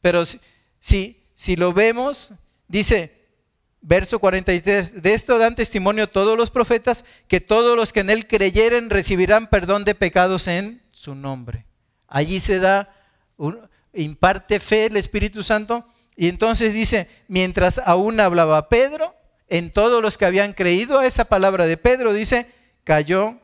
Pero 0.00 0.24
si, 0.24 0.40
si, 0.80 1.22
si 1.34 1.54
lo 1.54 1.74
vemos, 1.74 2.32
dice, 2.66 3.23
verso 3.84 4.18
43, 4.18 5.02
de 5.02 5.14
esto 5.14 5.38
dan 5.38 5.54
testimonio 5.54 6.08
todos 6.08 6.38
los 6.38 6.50
profetas, 6.50 7.04
que 7.28 7.40
todos 7.40 7.76
los 7.76 7.92
que 7.92 8.00
en 8.00 8.08
él 8.08 8.26
creyeren 8.26 8.88
recibirán 8.88 9.48
perdón 9.48 9.84
de 9.84 9.94
pecados 9.94 10.48
en 10.48 10.82
su 10.90 11.14
nombre. 11.14 11.66
Allí 12.08 12.40
se 12.40 12.58
da, 12.60 12.94
imparte 13.92 14.58
fe 14.58 14.86
el 14.86 14.96
Espíritu 14.96 15.42
Santo, 15.42 15.86
y 16.16 16.28
entonces 16.28 16.72
dice, 16.72 17.10
mientras 17.28 17.78
aún 17.78 18.20
hablaba 18.20 18.70
Pedro, 18.70 19.14
en 19.48 19.70
todos 19.70 20.02
los 20.02 20.16
que 20.16 20.24
habían 20.24 20.54
creído 20.54 20.98
a 20.98 21.06
esa 21.06 21.26
palabra 21.26 21.66
de 21.66 21.76
Pedro, 21.76 22.14
dice, 22.14 22.50
cayó 22.84 23.38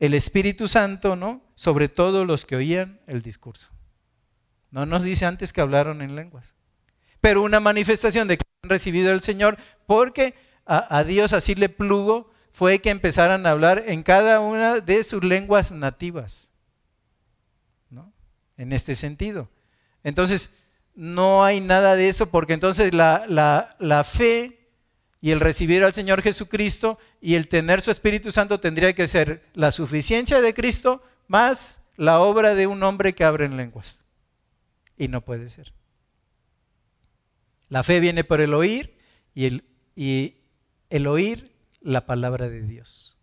el 0.00 0.14
Espíritu 0.14 0.68
Santo, 0.68 1.16
¿no? 1.16 1.42
Sobre 1.54 1.88
todos 1.88 2.26
los 2.26 2.46
que 2.46 2.56
oían 2.56 3.00
el 3.06 3.20
discurso. 3.20 3.68
No 4.70 4.86
nos 4.86 5.02
dice 5.02 5.26
antes 5.26 5.52
que 5.52 5.60
hablaron 5.60 6.00
en 6.00 6.14
lenguas 6.14 6.54
pero 7.20 7.42
una 7.42 7.60
manifestación 7.60 8.28
de 8.28 8.38
que 8.38 8.44
han 8.62 8.70
recibido 8.70 9.12
el 9.12 9.22
Señor, 9.22 9.56
porque 9.86 10.34
a, 10.66 11.02
Dios 11.04 11.32
así 11.32 11.54
le 11.54 11.68
plugo, 11.68 12.30
fue 12.52 12.80
que 12.80 12.90
empezaran 12.90 13.46
a 13.46 13.50
hablar 13.50 13.84
en 13.86 14.02
cada 14.02 14.40
una 14.40 14.80
de 14.80 15.02
sus 15.04 15.24
lenguas 15.24 15.72
nativas. 15.72 16.50
¿no? 17.90 18.12
En 18.56 18.72
este 18.72 18.94
sentido. 18.94 19.48
Entonces, 20.04 20.50
no 20.94 21.44
hay 21.44 21.60
nada 21.60 21.94
de 21.94 22.08
eso, 22.08 22.28
porque 22.28 22.54
entonces 22.54 22.92
la, 22.92 24.06
fe 24.10 24.58
y 25.20 25.30
el 25.30 25.40
recibir 25.40 25.84
al 25.84 25.94
Señor 25.94 26.22
Jesucristo 26.22 26.98
y 27.20 27.36
el 27.36 27.48
tener 27.48 27.80
su 27.82 27.90
Espíritu 27.90 28.32
Santo 28.32 28.60
tendría 28.60 28.92
que 28.92 29.08
ser 29.08 29.44
la 29.54 29.70
suficiencia 29.70 30.40
de 30.40 30.54
Cristo 30.54 31.02
más 31.28 31.78
la 31.96 32.20
obra 32.20 32.54
de 32.54 32.66
un 32.66 32.82
hombre 32.82 33.14
que 33.14 33.24
abre 33.24 33.44
en 33.44 33.56
lenguas. 33.56 34.04
Y 34.96 35.08
no 35.08 35.20
puede 35.20 35.48
ser. 35.48 35.72
La 37.68 37.82
fe 37.82 38.00
viene 38.00 38.24
por 38.24 38.40
el 38.40 38.54
oír 38.54 38.96
y 39.34 39.62
el, 40.90 41.06
oír 41.06 41.52
la 41.80 42.06
palabra 42.06 42.48
de 42.48 42.62
Dios. 42.62 43.16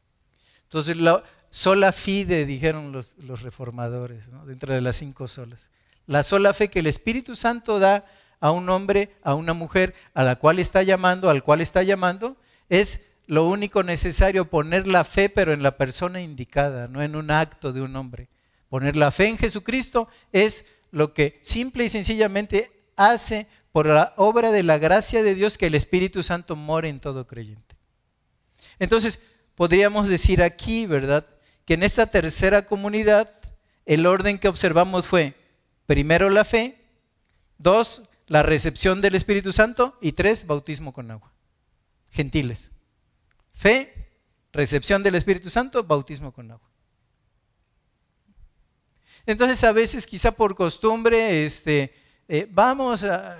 Entonces, 0.63 0.97
la 0.97 1.23
sola 1.49 1.91
fide, 1.91 2.45
dijeron 2.45 2.91
los 2.91 3.41
reformadores, 3.41 4.29
dentro 4.45 4.73
de 4.73 4.81
las 4.81 4.97
cinco 4.97 5.27
solas. 5.27 5.69
La 6.07 6.23
sola 6.23 6.53
fe 6.53 6.69
que 6.69 6.79
el 6.79 6.87
Espíritu 6.87 7.35
Santo 7.35 7.79
da 7.79 8.05
a 8.39 8.51
un 8.51 8.69
hombre, 8.69 9.11
a 9.23 9.33
una 9.33 9.53
mujer, 9.53 9.95
a 10.13 10.23
la 10.23 10.35
cual 10.35 10.59
está 10.59 10.83
llamando, 10.83 11.29
al 11.29 11.43
cual 11.43 11.61
está 11.61 11.81
llamando, 11.83 12.37
es 12.69 13.01
lo 13.27 13.47
único 13.47 13.81
necesario, 13.81 14.45
poner 14.45 14.85
la 14.87 15.03
fe, 15.03 15.29
pero 15.29 15.53
en 15.53 15.63
la 15.63 15.77
persona 15.77 16.21
indicada, 16.21 16.87
no 16.87 17.01
en 17.01 17.15
un 17.15 17.31
acto 17.31 17.73
de 17.73 17.81
un 17.81 17.95
hombre. 17.95 18.27
Poner 18.69 18.95
la 18.95 19.11
fe 19.11 19.27
en 19.27 19.37
Jesucristo 19.37 20.07
es 20.31 20.65
lo 20.91 21.13
que 21.13 21.39
simple 21.41 21.85
y 21.85 21.89
sencillamente 21.89 22.71
hace 22.95 23.47
por 23.75 23.87
la 23.87 24.13
obra 24.15 24.53
de 24.53 24.63
la 24.63 24.77
gracia 24.77 25.21
de 25.21 25.35
Dios 25.35 25.57
que 25.57 25.65
el 25.65 25.75
Espíritu 25.75 26.23
Santo 26.23 26.55
more 26.55 26.87
en 26.87 27.01
todo 27.01 27.27
creyente. 27.27 27.75
Entonces, 28.79 29.21
podríamos 29.53 30.07
decir 30.07 30.41
aquí, 30.41 30.85
¿verdad? 30.85 31.27
Que 31.65 31.73
en 31.73 31.83
esta 31.83 32.07
tercera 32.07 32.67
comunidad 32.67 33.29
el 33.85 34.05
orden 34.05 34.39
que 34.39 34.47
observamos 34.47 35.07
fue, 35.07 35.33
primero 35.87 36.29
la 36.29 36.45
fe, 36.45 36.85
dos, 37.57 38.03
la 38.27 38.43
recepción 38.43 39.01
del 39.01 39.13
Espíritu 39.13 39.51
Santo 39.51 39.97
y 39.99 40.13
tres, 40.13 40.47
bautismo 40.47 40.93
con 40.93 41.11
agua. 41.11 41.33
Gentiles. 42.11 42.71
Fe, 43.53 43.91
recepción 44.53 45.03
del 45.03 45.15
Espíritu 45.15 45.49
Santo, 45.49 45.83
bautismo 45.83 46.31
con 46.31 46.49
agua. 46.49 46.69
Entonces 49.25 49.61
a 49.65 49.73
veces 49.73 50.07
quizá 50.07 50.31
por 50.31 50.55
costumbre, 50.55 51.43
este, 51.43 51.93
eh, 52.29 52.47
vamos 52.49 53.03
a, 53.03 53.37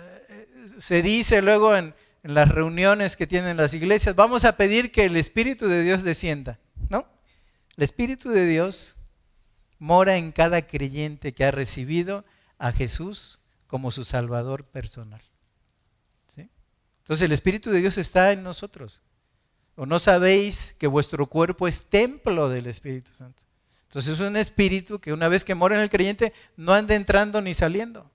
se 0.78 1.02
dice 1.02 1.42
luego 1.42 1.76
en, 1.76 1.94
las 2.24 2.50
reuniones 2.50 3.16
que 3.16 3.28
tienen 3.28 3.56
las 3.56 3.76
iglesias, 3.76 4.16
vamos 4.16 4.46
a 4.46 4.58
pedir 4.58 4.92
que 4.92 5.06
el 5.06 5.16
Espíritu 5.16 5.68
de 5.68 5.84
Dios 5.84 6.02
descienda. 6.02 6.58
¿No? 6.90 7.08
El 7.78 7.84
Espíritu 7.84 8.30
de 8.30 8.48
Dios 8.48 8.96
mora 9.78 10.18
en 10.18 10.32
cada 10.32 10.64
creyente 10.64 11.34
que 11.34 11.46
ha 11.46 11.52
recibido 11.52 12.26
a 12.58 12.72
Jesús 12.72 13.40
como 13.68 13.92
su 13.92 14.06
Salvador 14.06 14.66
personal. 14.66 15.22
Entonces 17.06 17.26
el 17.26 17.34
Espíritu 17.34 17.70
de 17.70 17.82
Dios 17.82 18.00
está 18.00 18.32
en 18.32 18.42
nosotros. 18.42 19.04
¿O 19.76 19.86
no 19.86 20.00
sabéis 20.00 20.74
que 20.80 20.88
vuestro 20.88 21.28
cuerpo 21.28 21.68
es 21.68 21.84
templo 21.84 22.50
del 22.50 22.66
Espíritu 22.66 23.14
Santo? 23.14 23.44
Entonces 23.84 24.16
es 24.16 24.20
un 24.20 24.36
espíritu 24.36 25.00
que 25.00 25.14
una 25.14 25.28
vez 25.28 25.46
que 25.46 25.54
mora 25.54 25.76
en 25.76 25.82
el 25.82 25.92
creyente 25.92 26.34
no 26.58 26.74
anda 26.74 26.96
entrando 26.96 27.42
ni 27.42 27.54
saliendo. 27.54 28.10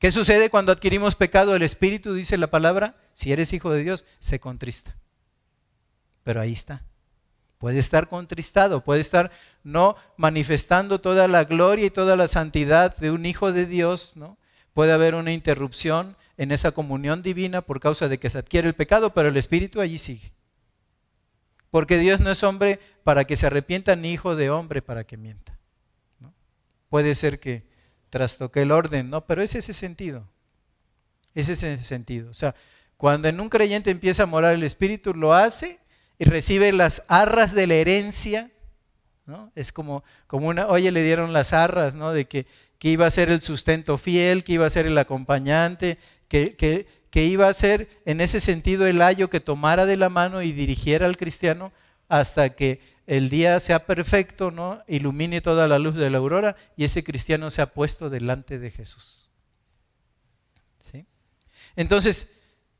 ¿Qué 0.00 0.10
sucede 0.10 0.48
cuando 0.48 0.72
adquirimos 0.72 1.14
pecado? 1.14 1.54
El 1.54 1.62
Espíritu, 1.62 2.14
dice 2.14 2.38
la 2.38 2.46
palabra, 2.46 2.96
si 3.12 3.32
eres 3.32 3.52
hijo 3.52 3.70
de 3.70 3.84
Dios, 3.84 4.06
se 4.18 4.40
contrista. 4.40 4.96
Pero 6.24 6.40
ahí 6.40 6.54
está. 6.54 6.82
Puede 7.58 7.78
estar 7.78 8.08
contristado, 8.08 8.82
puede 8.82 9.02
estar 9.02 9.30
no 9.62 9.96
manifestando 10.16 11.02
toda 11.02 11.28
la 11.28 11.44
gloria 11.44 11.84
y 11.84 11.90
toda 11.90 12.16
la 12.16 12.28
santidad 12.28 12.96
de 12.96 13.10
un 13.10 13.26
hijo 13.26 13.52
de 13.52 13.66
Dios, 13.66 14.12
¿no? 14.16 14.38
Puede 14.72 14.92
haber 14.92 15.14
una 15.14 15.34
interrupción 15.34 16.16
en 16.38 16.50
esa 16.50 16.72
comunión 16.72 17.20
divina 17.20 17.60
por 17.60 17.78
causa 17.78 18.08
de 18.08 18.18
que 18.18 18.30
se 18.30 18.38
adquiere 18.38 18.68
el 18.68 18.74
pecado, 18.74 19.12
pero 19.12 19.28
el 19.28 19.36
Espíritu 19.36 19.82
allí 19.82 19.98
sigue. 19.98 20.32
Porque 21.70 21.98
Dios 21.98 22.20
no 22.20 22.30
es 22.30 22.42
hombre 22.42 22.80
para 23.04 23.26
que 23.26 23.36
se 23.36 23.48
arrepienta, 23.48 23.94
ni 23.96 24.12
hijo 24.12 24.34
de 24.34 24.48
hombre 24.48 24.80
para 24.80 25.04
que 25.04 25.18
mienta. 25.18 25.58
Puede 26.88 27.14
ser 27.14 27.38
que 27.38 27.69
trastoqué 28.10 28.62
el 28.62 28.72
orden, 28.72 29.08
¿no? 29.08 29.24
Pero 29.24 29.42
es 29.42 29.54
ese 29.54 29.72
sentido. 29.72 30.28
Es 31.34 31.48
ese 31.48 31.78
sentido. 31.78 32.30
O 32.30 32.34
sea, 32.34 32.54
cuando 32.96 33.28
en 33.28 33.40
un 33.40 33.48
creyente 33.48 33.90
empieza 33.90 34.24
a 34.24 34.26
morar 34.26 34.54
el 34.54 34.64
Espíritu, 34.64 35.14
lo 35.14 35.32
hace 35.32 35.78
y 36.18 36.24
recibe 36.24 36.72
las 36.72 37.04
arras 37.08 37.54
de 37.54 37.66
la 37.66 37.74
herencia, 37.74 38.50
¿no? 39.24 39.50
Es 39.54 39.72
como, 39.72 40.04
como 40.26 40.48
una, 40.48 40.66
oye, 40.66 40.90
le 40.90 41.02
dieron 41.02 41.32
las 41.32 41.52
arras, 41.52 41.94
¿no? 41.94 42.12
De 42.12 42.26
que, 42.26 42.46
que 42.78 42.88
iba 42.88 43.06
a 43.06 43.10
ser 43.10 43.30
el 43.30 43.40
sustento 43.40 43.96
fiel, 43.96 44.44
que 44.44 44.52
iba 44.54 44.66
a 44.66 44.70
ser 44.70 44.86
el 44.86 44.98
acompañante, 44.98 45.98
que, 46.28 46.56
que, 46.56 46.86
que 47.10 47.24
iba 47.24 47.48
a 47.48 47.54
ser 47.54 47.88
en 48.04 48.20
ese 48.20 48.40
sentido 48.40 48.86
el 48.86 49.00
ayo 49.00 49.30
que 49.30 49.40
tomara 49.40 49.86
de 49.86 49.96
la 49.96 50.08
mano 50.08 50.42
y 50.42 50.52
dirigiera 50.52 51.06
al 51.06 51.16
cristiano 51.16 51.72
hasta 52.08 52.50
que 52.50 52.80
el 53.10 53.28
día 53.28 53.58
sea 53.58 53.86
perfecto, 53.86 54.52
¿no? 54.52 54.84
Ilumine 54.86 55.40
toda 55.40 55.66
la 55.66 55.80
luz 55.80 55.96
de 55.96 56.10
la 56.10 56.18
aurora 56.18 56.54
y 56.76 56.84
ese 56.84 57.02
cristiano 57.02 57.50
se 57.50 57.60
ha 57.60 57.74
puesto 57.74 58.08
delante 58.08 58.60
de 58.60 58.70
Jesús. 58.70 59.28
¿Sí? 60.78 61.04
Entonces, 61.74 62.30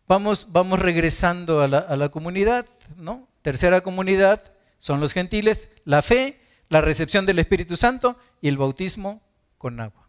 vamos, 0.06 0.46
vamos 0.52 0.78
regresando 0.78 1.62
a 1.62 1.66
la, 1.66 1.78
a 1.78 1.96
la 1.96 2.10
comunidad, 2.10 2.64
¿no? 2.96 3.26
Tercera 3.42 3.80
comunidad 3.80 4.52
son 4.78 5.00
los 5.00 5.12
gentiles, 5.14 5.68
la 5.84 6.00
fe, 6.00 6.40
la 6.68 6.80
recepción 6.80 7.26
del 7.26 7.40
Espíritu 7.40 7.74
Santo 7.74 8.16
y 8.40 8.46
el 8.46 8.56
bautismo 8.56 9.20
con 9.58 9.80
agua. 9.80 10.06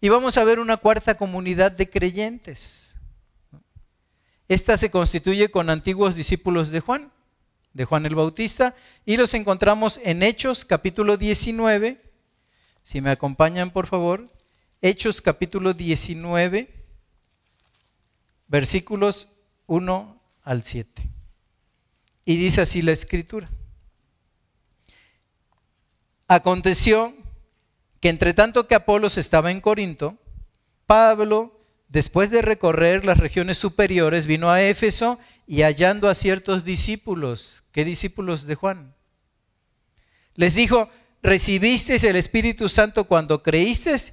Y 0.00 0.08
vamos 0.08 0.38
a 0.38 0.44
ver 0.44 0.60
una 0.60 0.78
cuarta 0.78 1.18
comunidad 1.18 1.72
de 1.72 1.90
creyentes. 1.90 2.96
Esta 4.48 4.78
se 4.78 4.90
constituye 4.90 5.50
con 5.50 5.68
antiguos 5.68 6.14
discípulos 6.14 6.70
de 6.70 6.80
Juan, 6.80 7.12
de 7.76 7.84
Juan 7.84 8.06
el 8.06 8.14
Bautista, 8.14 8.74
y 9.04 9.18
los 9.18 9.34
encontramos 9.34 10.00
en 10.02 10.22
Hechos 10.22 10.64
capítulo 10.64 11.18
19. 11.18 12.00
Si 12.82 13.02
me 13.02 13.10
acompañan, 13.10 13.70
por 13.70 13.86
favor. 13.86 14.30
Hechos 14.80 15.20
capítulo 15.20 15.74
19, 15.74 16.74
versículos 18.48 19.28
1 19.66 20.22
al 20.42 20.64
7. 20.64 21.02
Y 22.24 22.36
dice 22.36 22.62
así 22.62 22.80
la 22.80 22.92
escritura. 22.92 23.50
Aconteció 26.28 27.14
que 28.00 28.08
entre 28.08 28.32
tanto 28.32 28.66
que 28.66 28.74
Apolos 28.74 29.18
estaba 29.18 29.50
en 29.50 29.60
Corinto, 29.60 30.16
Pablo, 30.86 31.55
después 31.88 32.30
de 32.30 32.42
recorrer 32.42 33.04
las 33.04 33.18
regiones 33.18 33.58
superiores, 33.58 34.26
vino 34.26 34.50
a 34.50 34.62
Éfeso 34.62 35.18
y 35.46 35.62
hallando 35.62 36.08
a 36.08 36.14
ciertos 36.14 36.64
discípulos. 36.64 37.62
¿Qué 37.72 37.84
discípulos 37.84 38.46
de 38.46 38.54
Juan? 38.54 38.94
Les 40.34 40.54
dijo, 40.54 40.90
¿recibisteis 41.22 42.04
el 42.04 42.16
Espíritu 42.16 42.68
Santo 42.68 43.04
cuando 43.04 43.42
creísteis? 43.42 44.12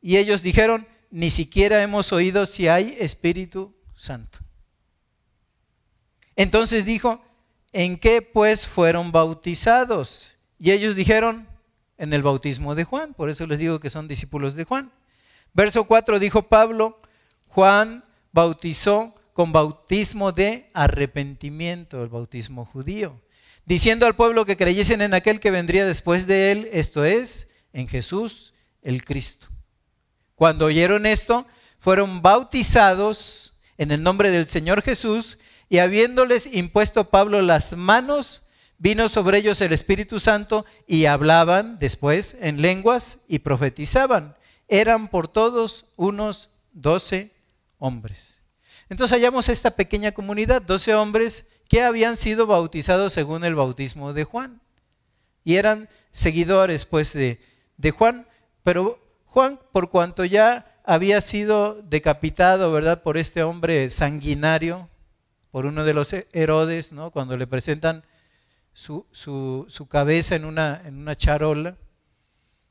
Y 0.00 0.16
ellos 0.16 0.42
dijeron, 0.42 0.86
ni 1.10 1.30
siquiera 1.30 1.82
hemos 1.82 2.12
oído 2.12 2.46
si 2.46 2.68
hay 2.68 2.96
Espíritu 2.98 3.74
Santo. 3.94 4.38
Entonces 6.36 6.84
dijo, 6.84 7.24
¿en 7.72 7.98
qué 7.98 8.22
pues 8.22 8.66
fueron 8.66 9.10
bautizados? 9.10 10.36
Y 10.58 10.70
ellos 10.70 10.94
dijeron, 10.94 11.48
en 11.98 12.12
el 12.12 12.22
bautismo 12.22 12.74
de 12.74 12.84
Juan. 12.84 13.12
Por 13.12 13.28
eso 13.28 13.46
les 13.46 13.58
digo 13.58 13.80
que 13.80 13.90
son 13.90 14.08
discípulos 14.08 14.54
de 14.54 14.64
Juan. 14.64 14.90
Verso 15.52 15.84
4 15.84 16.18
dijo 16.18 16.42
Pablo, 16.42 17.00
Juan 17.48 18.04
bautizó 18.32 19.14
con 19.32 19.52
bautismo 19.52 20.32
de 20.32 20.70
arrepentimiento, 20.74 22.02
el 22.02 22.08
bautismo 22.08 22.64
judío, 22.64 23.20
diciendo 23.64 24.06
al 24.06 24.16
pueblo 24.16 24.46
que 24.46 24.56
creyesen 24.56 25.02
en 25.02 25.14
aquel 25.14 25.40
que 25.40 25.50
vendría 25.50 25.86
después 25.86 26.26
de 26.26 26.52
él, 26.52 26.68
esto 26.72 27.04
es, 27.04 27.48
en 27.72 27.88
Jesús 27.88 28.54
el 28.82 29.04
Cristo. 29.04 29.46
Cuando 30.34 30.66
oyeron 30.66 31.06
esto, 31.06 31.46
fueron 31.78 32.22
bautizados 32.22 33.54
en 33.76 33.92
el 33.92 34.02
nombre 34.02 34.30
del 34.30 34.48
Señor 34.48 34.82
Jesús 34.82 35.38
y 35.68 35.78
habiéndoles 35.78 36.48
impuesto 36.52 37.10
Pablo 37.10 37.42
las 37.42 37.76
manos, 37.76 38.42
vino 38.78 39.08
sobre 39.08 39.38
ellos 39.38 39.60
el 39.60 39.72
Espíritu 39.72 40.18
Santo 40.18 40.64
y 40.86 41.06
hablaban 41.06 41.78
después 41.78 42.36
en 42.40 42.62
lenguas 42.62 43.18
y 43.28 43.40
profetizaban. 43.40 44.36
Eran 44.68 45.08
por 45.08 45.28
todos 45.28 45.86
unos 45.96 46.50
doce 46.72 47.37
hombres. 47.78 48.38
Entonces 48.88 49.16
hallamos 49.16 49.48
esta 49.48 49.72
pequeña 49.72 50.12
comunidad, 50.12 50.62
doce 50.62 50.94
hombres 50.94 51.46
que 51.68 51.82
habían 51.82 52.16
sido 52.16 52.46
bautizados 52.46 53.12
según 53.12 53.44
el 53.44 53.54
bautismo 53.54 54.12
de 54.12 54.24
Juan. 54.24 54.60
Y 55.44 55.56
eran 55.56 55.88
seguidores 56.12 56.86
pues 56.86 57.12
de, 57.12 57.40
de 57.76 57.90
Juan, 57.90 58.26
pero 58.62 58.98
Juan, 59.26 59.58
por 59.72 59.90
cuanto 59.90 60.24
ya 60.24 60.74
había 60.84 61.20
sido 61.20 61.82
decapitado, 61.82 62.72
¿verdad?, 62.72 63.02
por 63.02 63.18
este 63.18 63.42
hombre 63.42 63.90
sanguinario, 63.90 64.88
por 65.50 65.66
uno 65.66 65.84
de 65.84 65.94
los 65.94 66.14
Herodes, 66.32 66.92
¿no? 66.92 67.10
Cuando 67.10 67.36
le 67.36 67.46
presentan 67.46 68.04
su, 68.72 69.86
cabeza 69.90 70.36
en 70.36 70.44
una, 70.44 70.80
en 70.84 70.96
una 70.96 71.16
charola. 71.16 71.76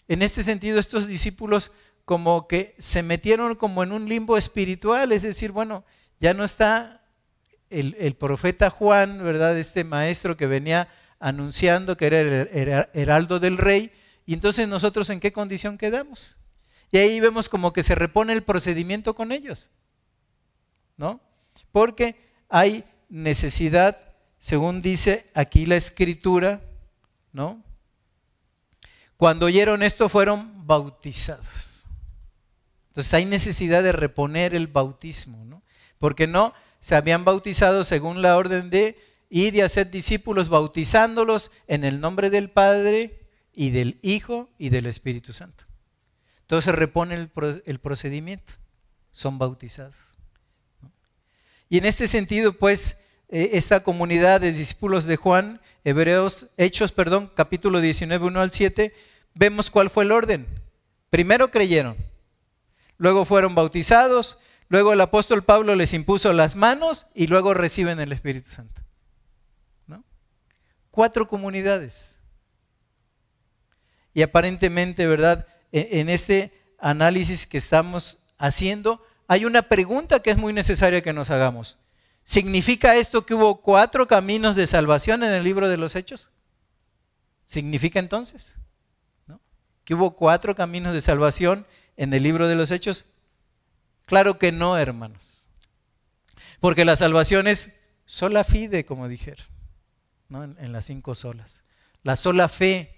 En 0.07 0.21
este 0.21 0.41
sentido, 0.41 0.79
estos 0.79 1.05
discípulos 1.05 1.73
como 2.07 2.47
que 2.47 2.73
se 2.79 3.03
metieron 3.03 3.55
como 3.55 3.83
en 3.83 3.91
un 3.91 4.07
limbo 4.07 4.37
espiritual, 4.37 5.11
es 5.11 5.23
decir, 5.23 5.51
bueno, 5.51 5.83
ya 6.21 6.33
no 6.33 6.45
está 6.45 7.01
el, 7.69 8.15
profeta 8.15 8.69
Juan, 8.69 9.21
¿verdad? 9.21 9.57
Este 9.57 9.83
maestro 9.83 10.37
que 10.37 10.47
venía 10.47 10.87
anunciando 11.19 11.97
que 11.97 12.07
era 12.07 12.21
el 12.21 12.87
heraldo 12.93 13.41
del 13.41 13.57
rey, 13.57 13.91
y 14.25 14.33
entonces 14.33 14.69
nosotros 14.69 15.09
en 15.09 15.19
qué 15.19 15.33
condición 15.33 15.77
quedamos. 15.77 16.37
Y 16.93 16.97
ahí 16.97 17.19
vemos 17.19 17.49
como 17.49 17.73
que 17.73 17.83
se 17.83 17.93
repone 17.93 18.31
el 18.31 18.43
procedimiento 18.43 19.13
con 19.13 19.33
ellos, 19.33 19.69
¿no? 20.95 21.19
Porque 21.73 22.15
hay 22.47 22.85
necesidad 23.09 23.97
según 24.39 24.81
dice 24.81 25.25
aquí 25.33 25.65
la 25.65 25.75
escritura, 25.75 26.61
¿no? 27.33 27.61
Cuando 29.17 29.47
oyeron 29.47 29.83
esto 29.83 30.07
fueron 30.07 30.65
bautizados. 30.65 31.66
Entonces 32.97 33.13
hay 33.13 33.25
necesidad 33.25 33.83
de 33.83 33.91
reponer 33.91 34.55
el 34.55 34.65
bautismo, 34.65 35.45
¿no? 35.45 35.61
Porque 35.99 36.25
no 36.25 36.55
se 36.79 36.95
habían 36.95 37.25
bautizado 37.25 37.83
según 37.83 38.23
la 38.23 38.35
orden 38.35 38.71
de 38.71 38.97
ir 39.29 39.53
y 39.53 39.61
hacer 39.61 39.91
discípulos 39.91 40.49
bautizándolos 40.49 41.51
en 41.67 41.83
el 41.83 42.01
nombre 42.01 42.31
del 42.31 42.49
Padre 42.49 43.19
y 43.53 43.69
del 43.69 43.99
Hijo 44.01 44.49
y 44.57 44.69
del 44.69 44.87
Espíritu 44.87 45.31
Santo. 45.31 45.65
Entonces 46.41 46.73
repone 46.73 47.13
el, 47.13 47.29
el 47.67 47.77
procedimiento, 47.77 48.53
son 49.11 49.37
bautizados. 49.37 50.17
Y 51.69 51.77
en 51.77 51.85
este 51.85 52.07
sentido, 52.07 52.53
pues, 52.53 52.97
eh, 53.29 53.51
esta 53.53 53.83
comunidad 53.83 54.41
de 54.41 54.53
discípulos 54.53 55.05
de 55.05 55.17
Juan, 55.17 55.61
Hebreos, 55.83 56.47
Hechos, 56.57 56.91
perdón, 56.91 57.31
capítulo 57.35 57.79
19, 57.79 58.25
1 58.25 58.41
al 58.41 58.51
7, 58.51 58.91
vemos 59.35 59.69
cuál 59.69 59.91
fue 59.91 60.03
el 60.03 60.11
orden. 60.11 60.47
Primero 61.11 61.51
creyeron, 61.51 61.95
luego 62.97 63.25
fueron 63.25 63.55
bautizados, 63.55 64.37
luego 64.69 64.93
el 64.93 65.01
apóstol 65.01 65.43
Pablo 65.43 65.75
les 65.75 65.93
impuso 65.93 66.33
las 66.33 66.55
manos 66.55 67.07
y 67.13 67.27
luego 67.27 67.53
reciben 67.53 67.99
el 67.99 68.11
Espíritu 68.11 68.49
Santo. 68.49 68.81
Cuatro 70.91 71.27
comunidades. 71.27 72.17
Y 74.15 74.23
aparentemente, 74.23 75.05
¿verdad? 75.05 75.45
E, 75.71 75.99
en 75.99 76.09
este 76.09 76.59
análisis 76.79 77.45
que 77.45 77.59
estamos 77.59 78.17
haciendo, 78.39 79.05
hay 79.27 79.45
una 79.45 79.61
pregunta 79.61 80.21
que 80.21 80.31
es 80.31 80.37
muy 80.37 80.53
necesaria 80.53 81.03
que 81.03 81.13
nos 81.13 81.29
hagamos. 81.29 81.77
¿Significa 82.23 82.95
esto 82.95 83.25
que 83.25 83.35
hubo 83.35 83.61
cuatro 83.61 84.07
caminos 84.07 84.55
de 84.55 84.65
salvación 84.67 85.23
en 85.23 85.31
el 85.31 85.43
libro 85.43 85.69
de 85.69 85.77
los 85.77 85.95
Hechos? 85.95 86.31
¿Significa 87.45 87.99
entonces? 87.99 88.55
¿Que 89.85 89.93
hubo 89.93 90.15
cuatro 90.15 90.55
caminos 90.55 90.93
de 90.93 91.01
salvación 91.01 91.65
en 91.97 92.13
el 92.13 92.23
libro 92.23 92.47
de 92.47 92.55
los 92.55 92.71
Hechos? 92.71 93.05
Claro 94.05 94.39
que 94.39 94.51
no, 94.51 94.77
hermanos. 94.77 95.45
Porque 96.59 96.85
la 96.85 96.95
salvación 96.95 97.47
es 97.47 97.73
sola 98.05 98.43
fide, 98.43 98.85
como 98.85 99.07
dijeron, 99.09 99.45
en, 100.29 100.55
en 100.59 100.71
las 100.71 100.85
cinco 100.85 101.13
solas. 101.13 101.63
La 102.03 102.15
sola 102.15 102.47
fe 102.47 102.93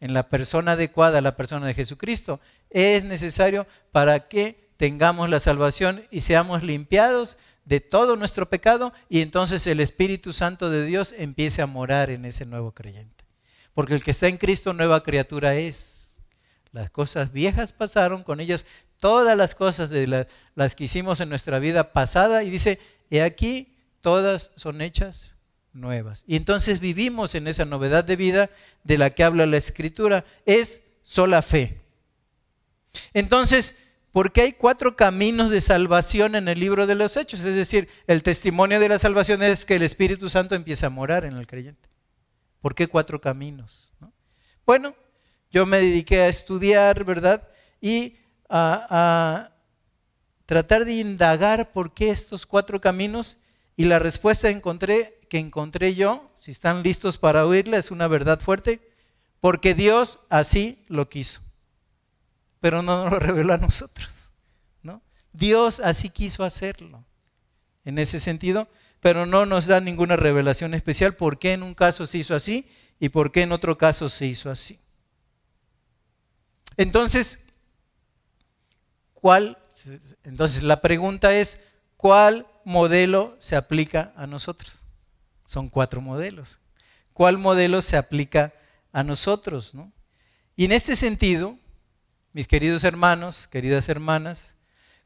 en 0.00 0.12
la 0.12 0.28
persona 0.28 0.72
adecuada, 0.72 1.20
la 1.20 1.36
persona 1.36 1.66
de 1.66 1.74
Jesucristo, 1.74 2.40
es 2.70 3.02
necesario 3.04 3.66
para 3.92 4.28
que 4.28 4.70
tengamos 4.76 5.28
la 5.30 5.40
salvación 5.40 6.04
y 6.10 6.20
seamos 6.20 6.62
limpiados 6.62 7.38
de 7.64 7.80
todo 7.80 8.16
nuestro 8.16 8.48
pecado 8.48 8.92
y 9.08 9.20
entonces 9.20 9.66
el 9.66 9.80
Espíritu 9.80 10.32
Santo 10.32 10.70
de 10.70 10.84
Dios 10.84 11.14
empiece 11.18 11.62
a 11.62 11.66
morar 11.66 12.10
en 12.10 12.24
ese 12.24 12.46
nuevo 12.46 12.72
creyente. 12.72 13.24
Porque 13.74 13.94
el 13.94 14.04
que 14.04 14.12
está 14.12 14.28
en 14.28 14.38
Cristo 14.38 14.72
nueva 14.72 15.02
criatura 15.02 15.56
es. 15.56 15.95
Las 16.76 16.90
cosas 16.90 17.32
viejas 17.32 17.72
pasaron, 17.72 18.22
con 18.22 18.38
ellas 18.38 18.66
todas 19.00 19.34
las 19.34 19.54
cosas 19.54 19.88
de 19.88 20.26
las 20.54 20.74
que 20.74 20.84
hicimos 20.84 21.20
en 21.20 21.30
nuestra 21.30 21.58
vida 21.58 21.94
pasada 21.94 22.44
y 22.44 22.50
dice, 22.50 22.78
he 23.08 23.22
aquí, 23.22 23.78
todas 24.02 24.50
son 24.56 24.82
hechas 24.82 25.36
nuevas. 25.72 26.22
Y 26.26 26.36
entonces 26.36 26.78
vivimos 26.78 27.34
en 27.34 27.48
esa 27.48 27.64
novedad 27.64 28.04
de 28.04 28.16
vida 28.16 28.50
de 28.84 28.98
la 28.98 29.08
que 29.08 29.24
habla 29.24 29.46
la 29.46 29.56
Escritura. 29.56 30.26
Es 30.44 30.82
sola 31.02 31.40
fe. 31.40 31.80
Entonces, 33.14 33.74
porque 34.12 34.42
hay 34.42 34.52
cuatro 34.52 34.96
caminos 34.96 35.50
de 35.50 35.62
salvación 35.62 36.34
en 36.34 36.46
el 36.46 36.60
libro 36.60 36.86
de 36.86 36.94
los 36.94 37.16
Hechos. 37.16 37.40
Es 37.40 37.54
decir, 37.54 37.88
el 38.06 38.22
testimonio 38.22 38.80
de 38.80 38.90
la 38.90 38.98
salvación 38.98 39.42
es 39.42 39.64
que 39.64 39.76
el 39.76 39.82
Espíritu 39.82 40.28
Santo 40.28 40.54
empieza 40.54 40.88
a 40.88 40.90
morar 40.90 41.24
en 41.24 41.38
el 41.38 41.46
creyente. 41.46 41.88
¿Por 42.60 42.74
qué 42.74 42.86
cuatro 42.86 43.18
caminos? 43.18 43.94
Bueno, 44.66 44.94
yo 45.56 45.66
me 45.66 45.78
dediqué 45.78 46.20
a 46.20 46.28
estudiar, 46.28 47.04
¿verdad? 47.04 47.48
Y 47.80 48.18
a, 48.48 49.50
tratar 50.44 50.84
de 50.84 50.92
indagar 50.94 51.72
por 51.72 51.94
qué 51.94 52.10
estos 52.10 52.46
cuatro 52.46 52.80
caminos. 52.80 53.38
Y 53.76 53.86
la 53.86 53.98
respuesta 53.98 54.50
encontré, 54.50 55.18
que 55.28 55.38
encontré 55.38 55.94
yo, 55.94 56.30
si 56.34 56.50
están 56.50 56.82
listos 56.82 57.18
para 57.18 57.46
oírla, 57.46 57.78
es 57.78 57.90
una 57.90 58.06
verdad 58.06 58.38
fuerte, 58.38 58.80
porque 59.40 59.74
Dios 59.74 60.18
así 60.28 60.84
lo 60.88 61.08
quiso 61.08 61.40
pero 62.60 62.82
no 62.82 63.04
nos 63.04 63.12
lo 63.12 63.18
reveló 63.20 63.54
a 63.54 63.58
nosotros. 63.58 64.30
¿no? 64.82 65.00
Dios 65.32 65.80
así 65.80 66.10
quiso 66.10 66.42
hacerlo. 66.42 67.04
en 67.84 67.98
ese 67.98 68.18
sentido, 68.18 68.66
pero 68.98 69.26
no 69.26 69.46
nos 69.46 69.66
da 69.66 69.80
ninguna 69.80 70.16
revelación 70.16 70.74
especial 70.74 71.14
por 71.14 71.38
qué 71.38 71.52
en 71.52 71.62
un 71.62 71.74
caso 71.74 72.08
se 72.08 72.18
hizo 72.18 72.34
así 72.34 72.68
y 72.98 73.10
por 73.10 73.30
qué 73.30 73.42
en 73.42 73.52
otro 73.52 73.78
caso 73.78 74.08
se 74.08 74.26
hizo 74.26 74.50
así. 74.50 74.80
Entonces, 76.76 77.38
¿cuál? 79.14 79.58
Entonces 80.24 80.62
la 80.62 80.80
pregunta 80.80 81.34
es, 81.34 81.58
¿cuál 81.96 82.46
modelo 82.64 83.36
se 83.38 83.56
aplica 83.56 84.12
a 84.16 84.26
nosotros? 84.26 84.84
Son 85.46 85.68
cuatro 85.68 86.00
modelos. 86.00 86.58
¿Cuál 87.12 87.38
modelo 87.38 87.80
se 87.82 87.96
aplica 87.96 88.52
a 88.92 89.02
nosotros? 89.02 89.72
Y 90.54 90.64
en 90.64 90.72
este 90.72 90.96
sentido, 90.96 91.56
mis 92.32 92.46
queridos 92.46 92.84
hermanos, 92.84 93.46
queridas 93.48 93.88
hermanas, 93.88 94.54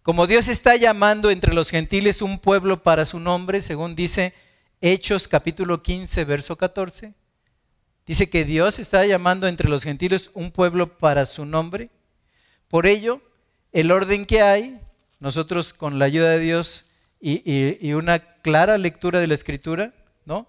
como 0.03 0.27
Dios 0.27 0.49
está 0.49 0.77
llamando 0.77 1.31
entre 1.31 1.53
los 1.53 1.71
gentiles 1.71 2.23
un 2.23 2.39
pueblo 2.39 2.83
para 2.83 3.05
su 3.05 3.21
nombre, 3.21 3.61
según 3.61 3.95
dice 3.95 4.35
Hechos 4.81 5.29
capítulo 5.29 5.83
15, 5.83 6.25
verso 6.25 6.57
14, 6.57 7.15
dice 8.11 8.29
que 8.29 8.45
Dios 8.45 8.81
está 8.81 9.07
llamando 9.07 9.47
entre 9.47 9.69
los 9.69 9.85
gentiles 9.85 10.33
un 10.35 10.51
pueblo 10.51 10.99
para 10.99 11.27
su 11.27 11.47
nombre. 11.47 11.91
Por 12.67 12.89
ello, 12.89 13.21
el 13.71 13.93
orden 13.93 14.27
que 14.27 14.43
hay, 14.43 14.81
nosotros 15.21 15.73
con 15.73 16.01
la 16.01 16.07
ayuda 16.07 16.31
de 16.31 16.41
Dios 16.41 16.87
y, 17.21 17.93
una 17.93 18.19
clara 18.19 18.79
lectura 18.79 19.21
de 19.21 19.29
la 19.29 19.35
escritura, 19.35 19.95
¿no? 20.25 20.49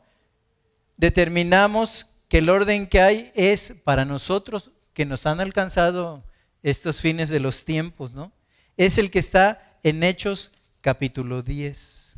Determinamos 0.97 2.07
que 2.29 2.39
el 2.39 2.49
orden 2.49 2.87
que 2.87 2.99
hay 2.99 3.31
es 3.35 3.75
para 3.83 4.05
nosotros 4.05 4.71
que 4.95 5.05
nos 5.05 5.27
han 5.27 5.39
alcanzado 5.39 6.23
estos 6.63 6.99
fines 6.99 7.29
de 7.29 7.41
los 7.41 7.63
tiempos, 7.63 8.15
¿no? 8.15 8.31
Es 8.75 8.97
el 8.97 9.11
que 9.11 9.19
está 9.19 9.77
en 9.83 10.01
Hechos 10.01 10.49
capítulo 10.81 11.43
10. 11.43 12.17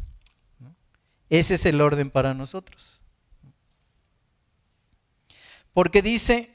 Ese 1.30 1.56
es 1.56 1.66
el 1.66 1.82
orden 1.82 2.12
para 2.12 2.34
nosotros. 2.34 3.03
Porque 5.74 6.01
dice, 6.01 6.53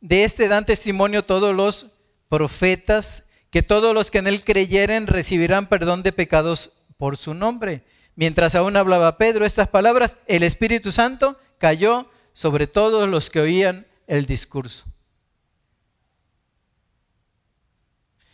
de 0.00 0.24
este 0.24 0.48
dan 0.48 0.66
testimonio 0.66 1.24
todos 1.24 1.54
los 1.54 1.86
profetas, 2.28 3.24
que 3.50 3.62
todos 3.62 3.94
los 3.94 4.10
que 4.10 4.18
en 4.18 4.26
él 4.26 4.44
creyeren 4.44 5.06
recibirán 5.06 5.68
perdón 5.68 6.02
de 6.02 6.12
pecados 6.12 6.72
por 6.96 7.16
su 7.16 7.34
nombre. 7.34 7.84
Mientras 8.14 8.54
aún 8.54 8.76
hablaba 8.76 9.18
Pedro 9.18 9.44
estas 9.44 9.68
palabras, 9.68 10.16
el 10.26 10.42
Espíritu 10.42 10.92
Santo 10.92 11.38
cayó 11.58 12.10
sobre 12.32 12.66
todos 12.66 13.08
los 13.08 13.30
que 13.30 13.40
oían 13.40 13.86
el 14.06 14.26
discurso. 14.26 14.84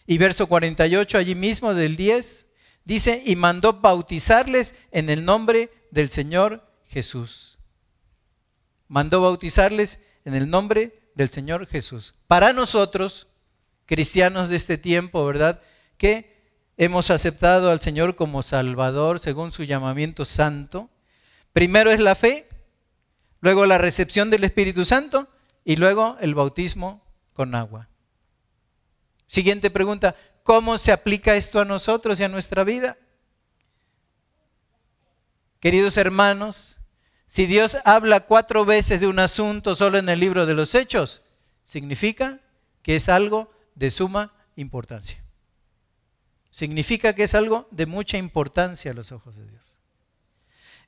Y 0.06 0.18
verso 0.18 0.46
48 0.46 1.18
allí 1.18 1.34
mismo 1.34 1.74
del 1.74 1.96
10 1.96 2.46
dice, 2.84 3.22
y 3.26 3.36
mandó 3.36 3.74
bautizarles 3.74 4.74
en 4.92 5.10
el 5.10 5.24
nombre 5.24 5.70
del 5.90 6.10
Señor 6.10 6.62
Jesús. 6.88 7.58
Mandó 8.88 9.20
bautizarles 9.20 9.98
en 10.26 10.34
el 10.34 10.50
nombre 10.50 10.92
del 11.14 11.30
Señor 11.30 11.66
Jesús. 11.66 12.14
Para 12.26 12.52
nosotros, 12.52 13.28
cristianos 13.86 14.48
de 14.48 14.56
este 14.56 14.76
tiempo, 14.76 15.24
¿verdad? 15.24 15.62
Que 15.96 16.36
hemos 16.76 17.10
aceptado 17.10 17.70
al 17.70 17.80
Señor 17.80 18.16
como 18.16 18.42
Salvador 18.42 19.20
según 19.20 19.52
su 19.52 19.62
llamamiento 19.62 20.24
santo. 20.24 20.90
Primero 21.52 21.92
es 21.92 22.00
la 22.00 22.16
fe, 22.16 22.48
luego 23.40 23.66
la 23.66 23.78
recepción 23.78 24.28
del 24.28 24.42
Espíritu 24.42 24.84
Santo 24.84 25.28
y 25.64 25.76
luego 25.76 26.16
el 26.20 26.34
bautismo 26.34 27.02
con 27.32 27.54
agua. 27.54 27.88
Siguiente 29.28 29.70
pregunta, 29.70 30.16
¿cómo 30.42 30.76
se 30.76 30.90
aplica 30.90 31.36
esto 31.36 31.60
a 31.60 31.64
nosotros 31.64 32.18
y 32.18 32.24
a 32.24 32.28
nuestra 32.28 32.64
vida? 32.64 32.98
Queridos 35.60 35.96
hermanos, 35.96 36.75
si 37.28 37.46
Dios 37.46 37.76
habla 37.84 38.20
cuatro 38.20 38.64
veces 38.64 39.00
de 39.00 39.06
un 39.06 39.18
asunto 39.18 39.74
solo 39.74 39.98
en 39.98 40.08
el 40.08 40.20
libro 40.20 40.46
de 40.46 40.54
los 40.54 40.74
hechos, 40.74 41.22
significa 41.64 42.40
que 42.82 42.96
es 42.96 43.08
algo 43.08 43.50
de 43.74 43.90
suma 43.90 44.32
importancia 44.56 45.26
significa 46.56 47.12
que 47.14 47.24
es 47.24 47.34
algo 47.34 47.68
de 47.70 47.84
mucha 47.84 48.16
importancia 48.16 48.90
a 48.90 48.94
los 48.94 49.12
ojos 49.12 49.36
de 49.36 49.46
Dios. 49.46 49.76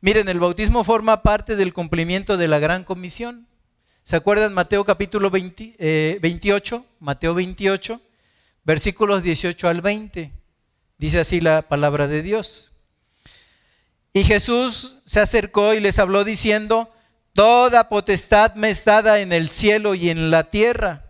Miren, 0.01 0.30
el 0.30 0.41
bautismo 0.41 0.82
forma 0.82 1.22
parte 1.22 1.57
del 1.57 1.74
cumplimiento 1.74 2.39
de 2.39 2.49
la 2.49 2.59
gran 2.59 2.84
comisión. 2.84 3.47
¿Se 4.03 4.16
acuerdan 4.16 4.55
Mateo 4.55 4.86
capítulo 4.86 5.28
28? 5.28 5.76
Eh, 5.78 6.84
Mateo 7.01 7.34
28, 7.34 8.01
versículos 8.64 9.22
18 9.22 9.68
al 9.68 9.82
20. 9.82 10.32
Dice 10.97 11.20
así 11.20 11.43
la 11.43 11.61
palabra 11.61 12.09
de 12.09 12.22
Dios. 12.22 12.72
Y 14.19 14.25
Jesús 14.25 14.97
se 15.07 15.21
acercó 15.21 15.75
y 15.75 15.81
les 15.81 16.01
habló 16.01 16.25
diciendo, 16.25 16.93
Toda 17.35 17.89
potestad 17.89 18.57
me 18.57 18.71
es 18.71 18.85
dada 18.85 19.21
en 19.21 19.33
el 19.33 19.49
cielo 19.49 19.95
y 19.95 20.11
en 20.11 20.33
la 20.33 20.51
tierra. 20.51 21.05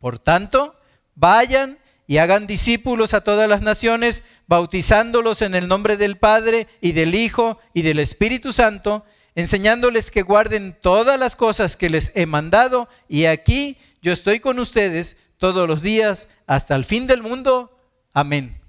Por 0.00 0.18
tanto, 0.18 0.74
vayan 1.14 1.78
y 2.08 2.16
hagan 2.16 2.48
discípulos 2.48 3.14
a 3.14 3.20
todas 3.20 3.48
las 3.48 3.62
naciones, 3.62 4.24
bautizándolos 4.48 5.40
en 5.40 5.54
el 5.54 5.68
nombre 5.68 5.96
del 5.96 6.16
Padre 6.16 6.66
y 6.80 6.90
del 6.90 7.14
Hijo 7.14 7.60
y 7.74 7.82
del 7.82 8.00
Espíritu 8.00 8.52
Santo, 8.52 9.06
enseñándoles 9.36 10.10
que 10.10 10.22
guarden 10.22 10.76
todas 10.82 11.16
las 11.16 11.36
cosas 11.36 11.76
que 11.76 11.90
les 11.90 12.10
he 12.16 12.26
mandado, 12.26 12.88
y 13.08 13.26
aquí 13.26 13.78
yo 14.02 14.12
estoy 14.12 14.40
con 14.40 14.58
ustedes 14.58 15.16
todos 15.36 15.68
los 15.68 15.80
días 15.80 16.26
hasta 16.48 16.74
el 16.74 16.84
fin 16.84 17.06
del 17.06 17.22
mundo. 17.22 17.78
Amén. 18.12 18.60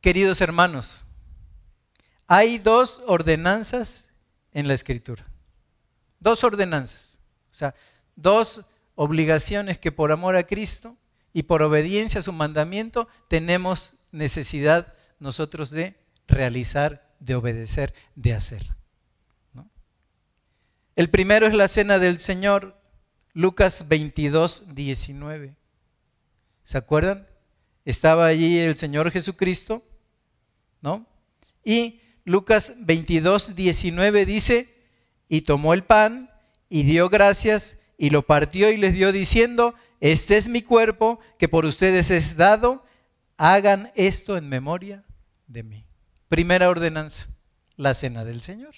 Queridos 0.00 0.40
hermanos, 0.40 1.06
hay 2.32 2.58
dos 2.58 3.02
ordenanzas 3.08 4.08
en 4.52 4.68
la 4.68 4.74
escritura. 4.74 5.26
Dos 6.20 6.44
ordenanzas. 6.44 7.18
O 7.50 7.54
sea, 7.54 7.74
dos 8.14 8.64
obligaciones 8.94 9.80
que 9.80 9.90
por 9.90 10.12
amor 10.12 10.36
a 10.36 10.44
Cristo 10.44 10.96
y 11.32 11.42
por 11.42 11.60
obediencia 11.60 12.20
a 12.20 12.22
su 12.22 12.32
mandamiento 12.32 13.08
tenemos 13.26 13.96
necesidad 14.12 14.94
nosotros 15.18 15.72
de 15.72 15.96
realizar, 16.28 17.04
de 17.18 17.34
obedecer, 17.34 17.94
de 18.14 18.34
hacer. 18.34 18.62
El 20.94 21.10
primero 21.10 21.48
es 21.48 21.54
la 21.54 21.66
cena 21.66 21.98
del 21.98 22.20
Señor, 22.20 22.76
Lucas 23.32 23.88
22, 23.88 24.72
19. 24.72 25.56
¿Se 26.62 26.78
acuerdan? 26.78 27.26
Estaba 27.84 28.26
allí 28.26 28.56
el 28.56 28.76
Señor 28.76 29.10
Jesucristo, 29.10 29.82
¿no? 30.80 31.06
Y 31.64 32.00
Lucas 32.30 32.74
22, 32.78 33.56
19 33.56 34.24
dice, 34.24 34.68
y 35.28 35.40
tomó 35.40 35.74
el 35.74 35.82
pan 35.82 36.30
y 36.68 36.84
dio 36.84 37.08
gracias 37.08 37.76
y 37.98 38.10
lo 38.10 38.22
partió 38.22 38.70
y 38.70 38.76
les 38.76 38.94
dio 38.94 39.10
diciendo, 39.10 39.74
este 39.98 40.36
es 40.36 40.46
mi 40.46 40.62
cuerpo 40.62 41.18
que 41.40 41.48
por 41.48 41.66
ustedes 41.66 42.12
es 42.12 42.36
dado, 42.36 42.86
hagan 43.36 43.90
esto 43.96 44.36
en 44.36 44.48
memoria 44.48 45.02
de 45.48 45.64
mí. 45.64 45.84
Primera 46.28 46.68
ordenanza, 46.68 47.26
la 47.76 47.94
cena 47.94 48.24
del 48.24 48.42
Señor, 48.42 48.76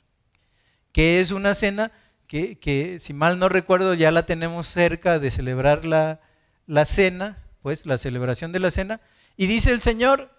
que 0.90 1.20
es 1.20 1.30
una 1.30 1.55
cena 1.55 1.92
que, 2.26 2.98
si 3.03 3.12
mal 3.12 3.38
no 3.38 3.50
recuerdo 3.50 3.92
ya 3.92 4.11
la 4.11 4.24
tenemos 4.24 4.66
cerca 4.66 5.18
de 5.18 5.30
celebrar 5.30 5.84
la, 5.84 6.22
la 6.66 6.86
cena, 6.86 7.44
pues 7.61 7.84
la 7.84 7.98
celebración 7.98 8.50
de 8.50 8.61
la 8.61 8.70
cena, 8.70 9.03
y 9.36 9.46
dice 9.46 9.72
el 9.72 9.82
Señor 9.82 10.30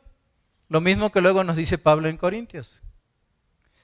lo 0.68 0.82
mismo 0.82 1.12
que 1.12 1.22
luego 1.22 1.44
nos 1.44 1.56
dice 1.56 1.78
Pablo 1.78 2.10
en 2.10 2.18
Corintios. 2.18 2.82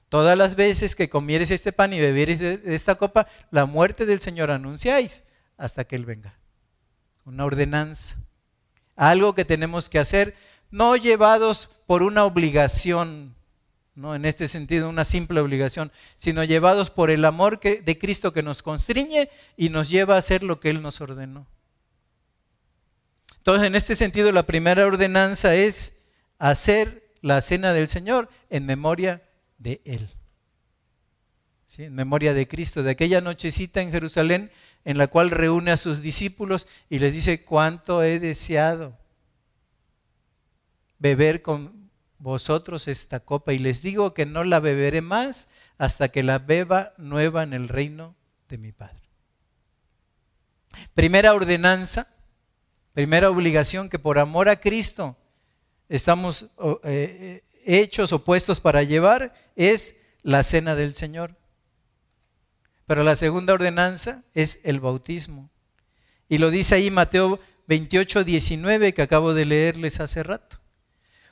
Todas 0.10 0.36
las 0.36 0.56
veces 0.56 0.96
que 0.96 1.08
comieres 1.08 1.52
este 1.52 1.72
pan 1.72 1.94
y 1.94 2.00
bebieres 2.00 2.42
esta 2.66 2.96
copa, 2.96 3.28
la 3.52 3.68
muerte 3.68 4.08
del 4.08 4.22
Señor 4.22 4.50
anunciáis 4.50 5.24
hasta 5.56 5.84
que 5.84 5.96
Él 5.96 6.06
venga. 6.06 6.34
Una 7.26 7.46
ordenanza, 7.46 8.16
algo 8.96 9.36
que 9.36 9.46
tenemos 9.46 9.88
que 9.88 10.00
hacer, 10.00 10.36
no 10.72 10.96
llevados 10.96 11.70
por 11.86 12.02
una 12.02 12.26
obligación, 12.26 13.36
no 13.94 14.16
en 14.16 14.26
este 14.26 14.48
sentido 14.48 14.90
una 14.90 15.06
simple 15.06 15.40
obligación, 15.40 15.92
sino 16.18 16.44
llevados 16.44 16.90
por 16.90 17.12
el 17.12 17.24
amor 17.24 17.60
de 17.60 18.00
Cristo 18.00 18.34
que 18.34 18.42
nos 18.42 18.64
constriñe 18.64 19.30
y 19.58 19.70
nos 19.70 19.90
lleva 19.90 20.16
a 20.16 20.20
hacer 20.20 20.42
lo 20.42 20.60
que 20.60 20.72
Él 20.72 20.82
nos 20.82 21.02
ordenó. 21.02 21.46
Entonces, 23.38 23.68
en 23.68 23.76
este 23.76 23.96
sentido, 23.96 24.32
la 24.32 24.44
primera 24.44 24.86
ordenanza 24.86 25.54
es 25.56 25.94
hacer 26.40 27.04
la 27.22 27.42
cena 27.42 27.74
del 27.74 27.88
Señor 27.88 28.30
en 28.50 28.66
memoria 28.66 29.22
de 29.60 29.82
Él. 29.86 30.10
¿Sí? 31.66 31.84
En 31.84 31.94
memoria 31.94 32.34
de 32.34 32.48
Cristo, 32.48 32.82
de 32.82 32.92
aquella 32.92 33.22
nochecita 33.22 33.82
en 33.82 33.92
Jerusalén 33.92 34.52
en 34.86 34.98
la 34.98 35.08
cual 35.08 35.30
reúne 35.30 35.72
a 35.72 35.78
sus 35.78 36.02
discípulos 36.02 36.68
y 36.90 37.00
les 37.00 37.14
dice, 37.14 37.44
cuánto 37.44 38.02
he 38.02 38.20
deseado 38.20 38.98
beber 40.98 41.42
con 41.42 41.92
vosotros 42.18 42.88
esta 42.88 43.20
copa 43.22 43.54
y 43.54 43.60
les 43.60 43.82
digo 43.82 44.14
que 44.14 44.26
no 44.26 44.44
la 44.44 44.60
beberé 44.60 45.02
más 45.02 45.48
hasta 45.78 46.10
que 46.10 46.24
la 46.24 46.40
beba 46.40 46.94
nueva 46.98 47.44
en 47.44 47.54
el 47.54 47.68
reino 47.68 48.16
de 48.50 48.58
mi 48.58 48.72
Padre. 48.72 49.02
Primera 50.94 51.34
ordenanza, 51.34 52.08
primera 52.94 53.30
obligación 53.30 53.90
que 53.90 54.00
por 54.00 54.20
amor 54.20 54.50
a 54.50 54.60
Cristo 54.60 55.18
estamos 55.88 56.50
eh, 56.84 57.44
hechos 57.66 58.14
o 58.14 58.24
puestos 58.24 58.62
para 58.62 58.84
llevar 58.84 59.34
es 59.56 59.96
la 60.24 60.44
cena 60.44 60.76
del 60.76 60.96
Señor. 60.96 61.36
Pero 62.86 63.04
la 63.04 63.16
segunda 63.16 63.54
ordenanza 63.54 64.24
es 64.34 64.60
el 64.64 64.80
bautismo. 64.80 65.50
Y 66.28 66.38
lo 66.38 66.50
dice 66.52 66.76
ahí 66.76 66.90
Mateo 66.90 67.40
28, 67.68 68.24
19 68.24 68.94
que 68.94 69.02
acabo 69.02 69.34
de 69.34 69.46
leerles 69.46 70.00
hace 70.00 70.24
rato. 70.24 70.60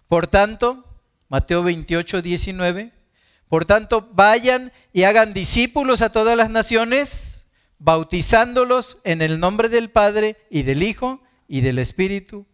Por 0.08 0.28
tanto, 0.28 0.86
Mateo 1.30 1.64
28, 1.64 2.22
19, 2.22 2.94
por 3.50 3.66
tanto, 3.66 4.10
vayan 4.14 4.72
y 4.94 5.04
hagan 5.04 5.34
discípulos 5.34 6.02
a 6.02 6.12
todas 6.12 6.36
las 6.36 6.50
naciones, 6.50 7.48
bautizándolos 7.80 9.00
en 9.04 9.22
el 9.22 9.40
nombre 9.40 9.70
del 9.70 9.90
Padre 9.90 10.38
y 10.50 10.64
del 10.64 10.84
Hijo 10.84 11.22
y 11.48 11.62
del 11.62 11.80
Espíritu 11.80 12.46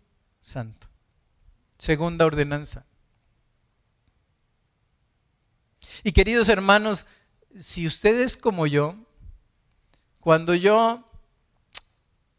Santo. 0.42 0.88
Segunda 1.78 2.26
ordenanza. 2.26 2.86
Y 6.04 6.12
queridos 6.12 6.50
hermanos, 6.50 7.06
si 7.60 7.88
ustedes 7.88 8.36
como 8.36 8.68
yo, 8.68 8.96
cuando 10.20 10.54
yo 10.54 11.10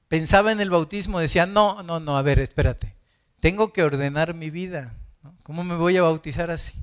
pensaba 0.08 0.52
en 0.52 0.60
el 0.60 0.70
bautismo, 0.70 1.18
decía, 1.18 1.46
no, 1.46 1.82
no, 1.82 1.98
no, 1.98 2.18
a 2.18 2.22
ver, 2.22 2.38
espérate, 2.38 2.94
tengo 3.40 3.72
que 3.72 3.82
ordenar 3.82 4.34
mi 4.34 4.50
vida. 4.50 4.94
¿Cómo 5.42 5.64
me 5.64 5.76
voy 5.76 5.96
a 5.96 6.02
bautizar 6.02 6.50
así? 6.50 6.74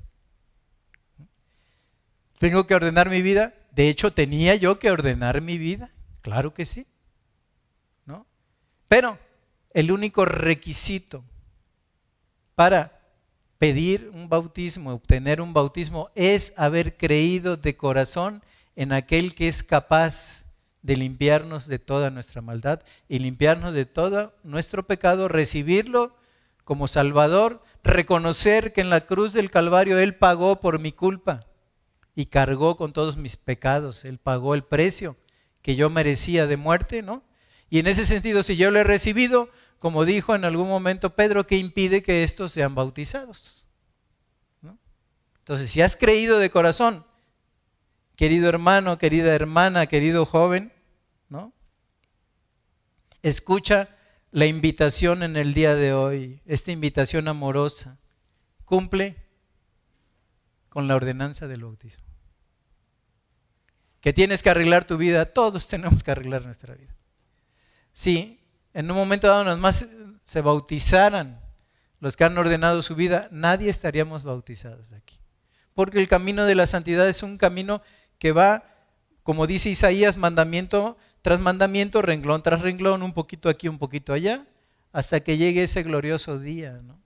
¿Tengo 2.39 2.65
que 2.65 2.75
ordenar 2.75 3.09
mi 3.09 3.21
vida? 3.21 3.53
De 3.71 3.87
hecho, 3.87 4.13
tenía 4.13 4.55
yo 4.55 4.79
que 4.79 4.91
ordenar 4.91 5.41
mi 5.41 5.57
vida. 5.57 5.91
Claro 6.21 6.53
que 6.53 6.65
sí. 6.65 6.87
¿No? 8.05 8.25
Pero 8.87 9.19
el 9.73 9.91
único 9.91 10.25
requisito 10.25 11.23
para 12.55 13.00
pedir 13.61 14.09
un 14.15 14.27
bautismo, 14.27 14.91
obtener 14.91 15.39
un 15.39 15.53
bautismo, 15.53 16.09
es 16.15 16.51
haber 16.57 16.97
creído 16.97 17.57
de 17.57 17.77
corazón 17.77 18.41
en 18.75 18.91
aquel 18.91 19.35
que 19.35 19.47
es 19.47 19.61
capaz 19.61 20.45
de 20.81 20.97
limpiarnos 20.97 21.67
de 21.67 21.77
toda 21.77 22.09
nuestra 22.09 22.41
maldad 22.41 22.81
y 23.07 23.19
limpiarnos 23.19 23.75
de 23.75 23.85
todo 23.85 24.33
nuestro 24.41 24.87
pecado, 24.87 25.27
recibirlo 25.27 26.15
como 26.63 26.87
Salvador, 26.87 27.61
reconocer 27.83 28.73
que 28.73 28.81
en 28.81 28.89
la 28.89 29.01
cruz 29.01 29.31
del 29.31 29.51
Calvario 29.51 29.99
Él 29.99 30.15
pagó 30.15 30.59
por 30.59 30.79
mi 30.79 30.91
culpa 30.91 31.45
y 32.15 32.25
cargó 32.25 32.77
con 32.77 32.93
todos 32.93 33.15
mis 33.15 33.37
pecados, 33.37 34.05
Él 34.05 34.17
pagó 34.17 34.55
el 34.55 34.63
precio 34.63 35.15
que 35.61 35.75
yo 35.75 35.91
merecía 35.91 36.47
de 36.47 36.57
muerte, 36.57 37.03
¿no? 37.03 37.21
Y 37.69 37.77
en 37.77 37.85
ese 37.85 38.07
sentido, 38.07 38.41
si 38.41 38.57
yo 38.57 38.71
lo 38.71 38.79
he 38.79 38.83
recibido, 38.83 39.49
como 39.81 40.05
dijo 40.05 40.35
en 40.35 40.45
algún 40.45 40.67
momento 40.67 41.15
Pedro, 41.15 41.47
¿qué 41.47 41.57
impide 41.57 42.03
que 42.03 42.23
estos 42.23 42.51
sean 42.51 42.75
bautizados? 42.75 43.67
Entonces, 45.39 45.71
si 45.71 45.81
has 45.81 45.97
creído 45.97 46.37
de 46.37 46.51
corazón, 46.51 47.03
querido 48.15 48.47
hermano, 48.47 48.99
querida 48.99 49.33
hermana, 49.33 49.87
querido 49.87 50.27
joven, 50.27 50.71
¿no? 51.29 51.51
Escucha 53.23 53.89
la 54.29 54.45
invitación 54.45 55.23
en 55.23 55.35
el 55.35 55.55
día 55.55 55.73
de 55.73 55.93
hoy, 55.93 56.43
esta 56.45 56.71
invitación 56.71 57.27
amorosa. 57.27 57.97
Cumple 58.65 59.15
con 60.69 60.87
la 60.87 60.95
ordenanza 60.95 61.47
del 61.47 61.63
bautismo. 61.63 62.05
Que 63.99 64.13
tienes 64.13 64.43
que 64.43 64.51
arreglar 64.51 64.85
tu 64.85 64.97
vida, 64.97 65.25
todos 65.25 65.67
tenemos 65.67 66.03
que 66.03 66.11
arreglar 66.11 66.45
nuestra 66.45 66.75
vida. 66.75 66.95
Sí, 67.93 68.40
en 68.73 68.89
un 68.89 68.97
momento 68.97 69.27
dado 69.27 69.43
nos 69.43 69.59
más 69.59 69.85
se 70.23 70.41
bautizaran 70.41 71.39
los 71.99 72.15
que 72.15 72.23
han 72.23 72.37
ordenado 72.37 72.81
su 72.81 72.95
vida, 72.95 73.27
nadie 73.31 73.69
estaríamos 73.69 74.23
bautizados 74.23 74.91
aquí. 74.91 75.19
Porque 75.73 75.99
el 75.99 76.07
camino 76.07 76.45
de 76.45 76.55
la 76.55 76.67
santidad 76.67 77.07
es 77.07 77.23
un 77.23 77.37
camino 77.37 77.81
que 78.17 78.31
va, 78.31 78.63
como 79.23 79.47
dice 79.47 79.69
Isaías, 79.69 80.17
mandamiento 80.17 80.97
tras 81.21 81.39
mandamiento, 81.39 82.01
renglón 82.01 82.41
tras 82.41 82.61
renglón, 82.61 83.03
un 83.03 83.13
poquito 83.13 83.49
aquí, 83.49 83.67
un 83.67 83.77
poquito 83.77 84.13
allá, 84.13 84.45
hasta 84.91 85.19
que 85.19 85.37
llegue 85.37 85.63
ese 85.63 85.83
glorioso 85.83 86.39
día, 86.39 86.79
¿no? 86.83 86.99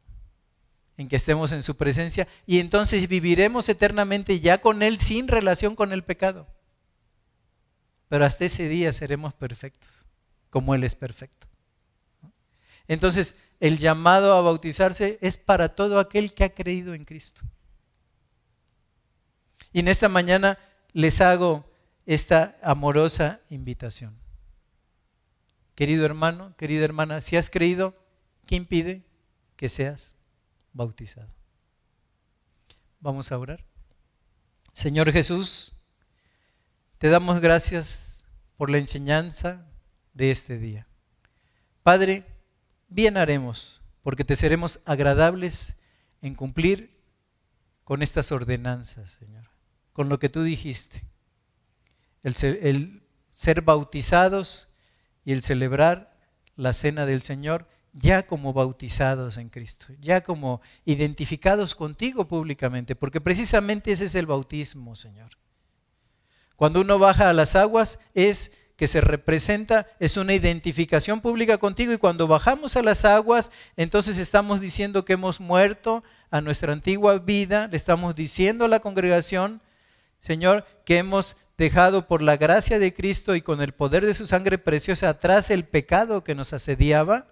en 0.97 1.09
que 1.09 1.17
estemos 1.17 1.51
en 1.51 1.61
su 1.61 1.75
presencia 1.75 2.27
y 2.45 2.59
entonces 2.59 3.07
viviremos 3.09 3.67
eternamente 3.67 4.39
ya 4.39 4.59
con 4.59 4.81
Él 4.81 4.99
sin 4.99 5.27
relación 5.27 5.75
con 5.75 5.91
el 5.91 6.03
pecado. 6.03 6.47
Pero 8.07 8.25
hasta 8.25 8.45
ese 8.45 8.69
día 8.69 8.93
seremos 8.93 9.33
perfectos, 9.33 10.05
como 10.49 10.73
Él 10.73 10.83
es 10.83 10.95
perfecto. 10.95 11.47
Entonces, 12.87 13.35
el 13.59 13.77
llamado 13.77 14.33
a 14.33 14.41
bautizarse 14.41 15.17
es 15.21 15.37
para 15.37 15.75
todo 15.75 15.99
aquel 15.99 16.33
que 16.33 16.43
ha 16.43 16.53
creído 16.53 16.93
en 16.93 17.05
Cristo. 17.05 17.41
Y 19.71 19.79
en 19.79 19.87
esta 19.87 20.09
mañana 20.09 20.57
les 20.93 21.19
hago 21.21 21.69
esta 22.05 22.57
amorosa 22.61 23.41
invitación. 23.49 24.17
Querido 25.75 26.05
hermano, 26.05 26.55
querida 26.55 26.85
hermana, 26.85 27.19
si 27.21 27.35
has 27.35 27.49
creído, 27.49 27.93
¿qué 28.47 28.55
impide 28.55 29.03
que 29.57 29.67
seas 29.67 30.15
bautizado? 30.71 31.29
Vamos 33.01 33.31
a 33.31 33.37
orar. 33.37 33.63
Señor 34.71 35.11
Jesús, 35.11 35.73
te 36.97 37.09
damos 37.09 37.41
gracias 37.41 38.23
por 38.57 38.69
la 38.69 38.77
enseñanza 38.77 39.65
de 40.13 40.31
este 40.31 40.57
día. 40.57 40.87
Padre, 41.83 42.23
bien 42.87 43.17
haremos, 43.17 43.81
porque 44.01 44.23
te 44.23 44.35
seremos 44.35 44.81
agradables 44.85 45.75
en 46.21 46.35
cumplir 46.35 46.95
con 47.83 48.01
estas 48.01 48.31
ordenanzas, 48.31 49.11
Señor, 49.19 49.49
con 49.93 50.09
lo 50.09 50.19
que 50.19 50.29
tú 50.29 50.43
dijiste. 50.43 51.03
El 52.23 52.35
ser, 53.33 53.61
bautizados 53.61 54.75
y 55.23 55.31
el 55.31 55.43
celebrar 55.43 56.17
la 56.55 56.73
cena 56.73 57.05
del 57.05 57.21
Señor 57.21 57.67
ya 57.93 58.25
como 58.25 58.53
bautizados 58.53 59.37
en 59.37 59.49
Cristo, 59.49 59.87
ya 59.99 60.21
como 60.21 60.61
identificados 60.83 61.75
contigo 61.75 62.27
públicamente, 62.27 62.95
porque 62.95 63.21
precisamente 63.21 63.91
ese 63.91 64.05
es 64.05 64.15
el 64.15 64.25
bautismo, 64.25 64.95
Señor. 64.95 65.31
Cuando 66.55 66.81
uno 66.81 66.99
baja 66.99 67.29
a 67.29 67.33
las 67.33 67.55
aguas 67.55 67.99
es 68.13 68.51
que 68.75 68.87
se 68.87 69.01
representa 69.01 69.87
es 69.99 70.17
una 70.17 70.33
identificación 70.33 71.21
pública 71.21 71.57
contigo 71.57 71.93
y 71.93 71.97
cuando 71.97 72.27
bajamos 72.27 72.75
a 72.75 72.81
las 72.81 73.05
aguas, 73.05 73.51
entonces 73.77 74.17
estamos 74.17 74.59
diciendo 74.59 75.05
que 75.05 75.13
hemos 75.13 75.39
muerto 75.39 76.03
a 76.29 76.41
nuestra 76.41 76.73
antigua 76.73 77.17
vida, 77.19 77.67
le 77.67 77.77
estamos 77.77 78.15
diciendo 78.15 78.65
a 78.65 78.67
la 78.67 78.81
congregación, 78.81 79.61
Señor, 80.19 80.65
que 80.83 80.97
hemos 80.97 81.37
dejado 81.57 82.07
por 82.07 82.21
la 82.21 82.35
gracia 82.35 82.79
de 82.79 82.93
Cristo 82.93 83.35
y 83.35 83.41
con 83.41 83.61
el 83.61 83.73
poder 83.73 84.05
de 84.05 84.13
su 84.13 84.27
sangre 84.27 84.57
preciosa 84.57 85.09
atrás 85.09 85.49
el 85.49 85.63
pecado 85.63 86.23
que 86.23 86.35
nos 86.35 86.51
asediaba. 86.51 87.27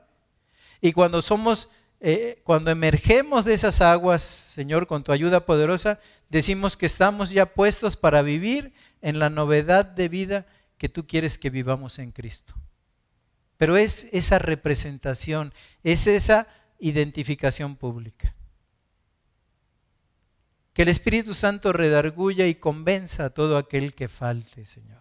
Y 0.80 0.94
cuando 0.94 1.22
somos, 1.22 1.70
eh, 2.00 2.42
cuando 2.46 2.72
emergemos 2.72 3.44
de 3.44 3.54
esas 3.54 3.82
aguas, 3.82 4.22
Señor, 4.22 4.88
con 4.88 5.04
tu 5.04 5.12
ayuda 5.12 5.46
poderosa, 5.46 6.00
decimos 6.30 6.78
que 6.78 6.86
estamos 6.86 7.32
ya 7.32 7.48
puestos 7.48 7.98
para 7.98 8.22
vivir 8.22 8.74
en 9.02 9.20
la 9.20 9.30
novedad 9.30 9.84
de 9.84 10.08
vida 10.08 10.46
que 10.84 10.90
tú 10.90 11.08
quieres 11.08 11.38
que 11.38 11.50
vivamos 11.50 11.98
en 11.98 12.12
Cristo. 12.12 12.54
Pero 13.56 13.78
es 13.78 14.10
esa 14.12 14.38
representación, 14.38 15.54
es 15.82 16.08
esa 16.08 16.46
identificación 16.78 17.78
pública. 17.78 18.36
Que 20.74 20.82
el 20.82 20.90
Espíritu 20.90 21.34
Santo 21.36 21.72
redarguya 21.72 22.48
y 22.48 22.56
convenza 22.56 23.24
a 23.24 23.30
todo 23.30 23.58
aquel 23.58 23.96
que 23.96 24.10
falte, 24.10 24.66
Señor, 24.66 25.00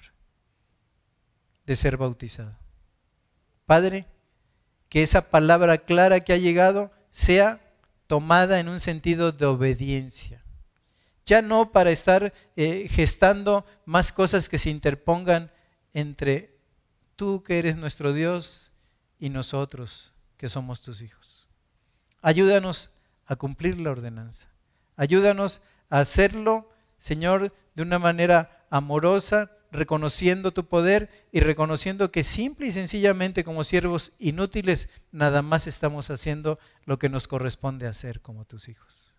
de 1.66 1.74
ser 1.74 1.96
bautizado. 1.96 2.56
Padre, 3.66 4.06
que 4.88 5.02
esa 5.02 5.30
palabra 5.30 5.78
clara 5.78 6.20
que 6.20 6.32
ha 6.32 6.36
llegado 6.36 6.92
sea 7.10 7.60
tomada 8.06 8.60
en 8.60 8.68
un 8.68 8.78
sentido 8.78 9.32
de 9.32 9.46
obediencia. 9.46 10.44
Ya 11.26 11.42
no 11.42 11.72
para 11.72 11.90
estar 11.90 12.32
eh, 12.54 12.86
gestando 12.88 13.66
más 13.84 14.12
cosas 14.12 14.48
que 14.48 14.58
se 14.58 14.70
interpongan 14.70 15.50
entre 15.95 16.57
tú 17.16 17.43
que 17.43 17.59
eres 17.59 17.76
nuestro 17.76 18.12
Dios 18.12 18.72
y 19.18 19.28
nosotros 19.28 20.12
que 20.36 20.49
somos 20.49 20.82
tus 20.82 21.03
hijos. 21.03 21.47
Ayúdanos 22.20 22.90
a 23.26 23.36
cumplir 23.36 23.78
la 23.78 23.90
ordenanza. 23.90 24.49
Ayúdanos 24.97 25.61
a 25.88 26.01
hacerlo, 26.01 26.70
Señor, 26.99 27.55
de 27.74 27.82
una 27.82 27.99
manera 27.99 28.64
amorosa, 28.70 29.51
reconociendo 29.70 30.53
tu 30.53 30.66
poder 30.66 31.26
y 31.32 31.40
reconociendo 31.40 32.11
que 32.11 32.24
simple 32.24 32.66
y 32.66 32.72
sencillamente 32.72 33.43
como 33.43 33.64
siervos 33.64 34.12
inútiles 34.18 34.88
nada 35.11 35.40
más 35.43 35.66
estamos 35.66 36.11
haciendo 36.11 36.59
lo 36.84 36.99
que 36.99 37.09
nos 37.09 37.26
corresponde 37.26 37.86
hacer 37.86 38.20
como 38.20 38.45
tus 38.45 38.68
hijos. 38.68 39.14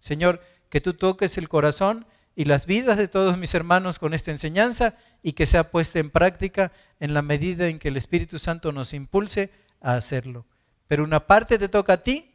Señor, 0.00 0.42
que 0.68 0.80
tú 0.80 0.94
toques 0.94 1.38
el 1.38 1.48
corazón 1.48 2.06
y 2.36 2.44
las 2.44 2.66
vidas 2.66 2.98
de 2.98 3.08
todos 3.08 3.38
mis 3.38 3.54
hermanos 3.54 3.98
con 3.98 4.12
esta 4.12 4.30
enseñanza 4.30 4.94
y 5.22 5.32
que 5.32 5.46
sea 5.46 5.70
puesta 5.70 5.98
en 5.98 6.10
práctica 6.10 6.70
en 7.00 7.14
la 7.14 7.22
medida 7.22 7.66
en 7.66 7.78
que 7.78 7.88
el 7.88 7.96
Espíritu 7.96 8.38
Santo 8.38 8.72
nos 8.72 8.92
impulse 8.92 9.50
a 9.80 9.94
hacerlo. 9.94 10.46
Pero 10.86 11.02
una 11.02 11.26
parte 11.26 11.58
te 11.58 11.70
toca 11.70 11.94
a 11.94 12.02
ti, 12.02 12.34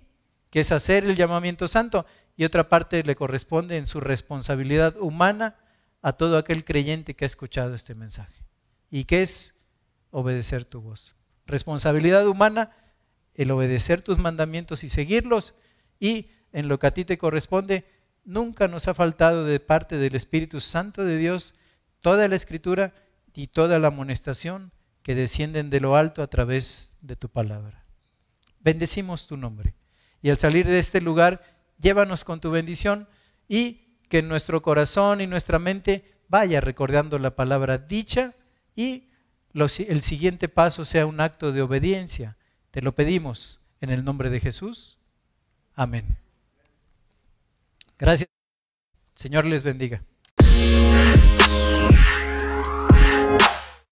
que 0.49 0.62
es 0.62 0.72
hacer 0.72 1.06
el 1.06 1.16
llamamiento 1.16 1.68
santo, 1.68 2.08
y 2.36 2.45
otra 2.45 2.68
parte 2.68 3.04
le 3.04 3.16
corresponde 3.16 3.78
en 3.78 3.86
su 3.86 3.99
responsabilidad 3.99 4.97
humana 4.97 5.56
a 6.02 6.14
todo 6.14 6.38
aquel 6.38 6.66
creyente 6.66 7.16
que 7.16 7.26
ha 7.26 7.28
escuchado 7.28 7.76
este 7.76 7.93
mensaje. 7.93 8.43
¿Y 8.89 9.06
qué 9.06 9.22
es 9.22 9.56
obedecer 10.10 10.66
tu 10.66 10.82
voz? 10.82 11.16
Responsabilidad 11.45 12.28
humana, 12.28 12.72
el 13.36 13.52
obedecer 13.52 14.02
tus 14.02 14.18
mandamientos 14.18 14.84
y 14.84 14.89
seguirlos, 14.89 15.54
y 15.99 16.32
en 16.52 16.68
lo 16.68 16.80
que 16.80 16.88
a 16.88 16.93
ti 16.93 17.06
te 17.06 17.20
corresponde, 17.20 17.86
nunca 18.24 18.68
nos 18.68 18.88
ha 18.88 18.94
faltado 18.94 19.46
de 19.46 19.60
parte 19.60 19.98
del 19.98 20.16
Espíritu 20.16 20.60
Santo 20.60 21.04
de 21.04 21.18
Dios 21.18 21.56
toda 22.02 22.28
la 22.28 22.36
escritura 22.36 22.94
y 23.34 23.48
toda 23.48 23.80
la 23.80 23.88
amonestación 23.88 24.72
que 25.04 25.16
descienden 25.16 25.70
de 25.70 25.80
lo 25.80 25.96
alto 25.96 26.22
a 26.22 26.28
través 26.28 26.98
de 27.02 27.16
tu 27.16 27.30
palabra. 27.30 27.84
Bendecimos 28.60 29.28
tu 29.28 29.38
nombre. 29.38 29.74
Y 30.22 30.30
al 30.30 30.38
salir 30.38 30.68
de 30.68 30.80
este 30.80 31.02
lugar, 31.02 31.44
llévanos 31.80 32.24
con 32.24 32.40
tu 32.40 32.52
bendición 32.52 33.08
y 33.48 33.98
que 34.10 34.22
nuestro 34.22 34.62
corazón 34.62 35.22
y 35.22 35.28
nuestra 35.28 35.58
mente 35.58 36.06
vaya 36.28 36.62
recordando 36.62 37.18
la 37.18 37.36
palabra 37.36 37.78
dicha 37.78 38.34
y 38.76 39.10
el 39.54 40.02
siguiente 40.02 40.48
paso 40.48 40.86
sea 40.86 41.06
un 41.06 41.20
acto 41.20 41.52
de 41.52 41.62
obediencia. 41.62 42.38
Te 42.70 42.82
lo 42.82 42.94
pedimos 42.94 43.60
en 43.82 43.90
el 43.90 44.06
nombre 44.06 44.30
de 44.30 44.40
Jesús. 44.40 44.98
Amén. 45.76 46.18
Gracias. 48.02 48.30
Señor 49.14 49.45
les 49.45 49.64
bendiga. 49.64 50.04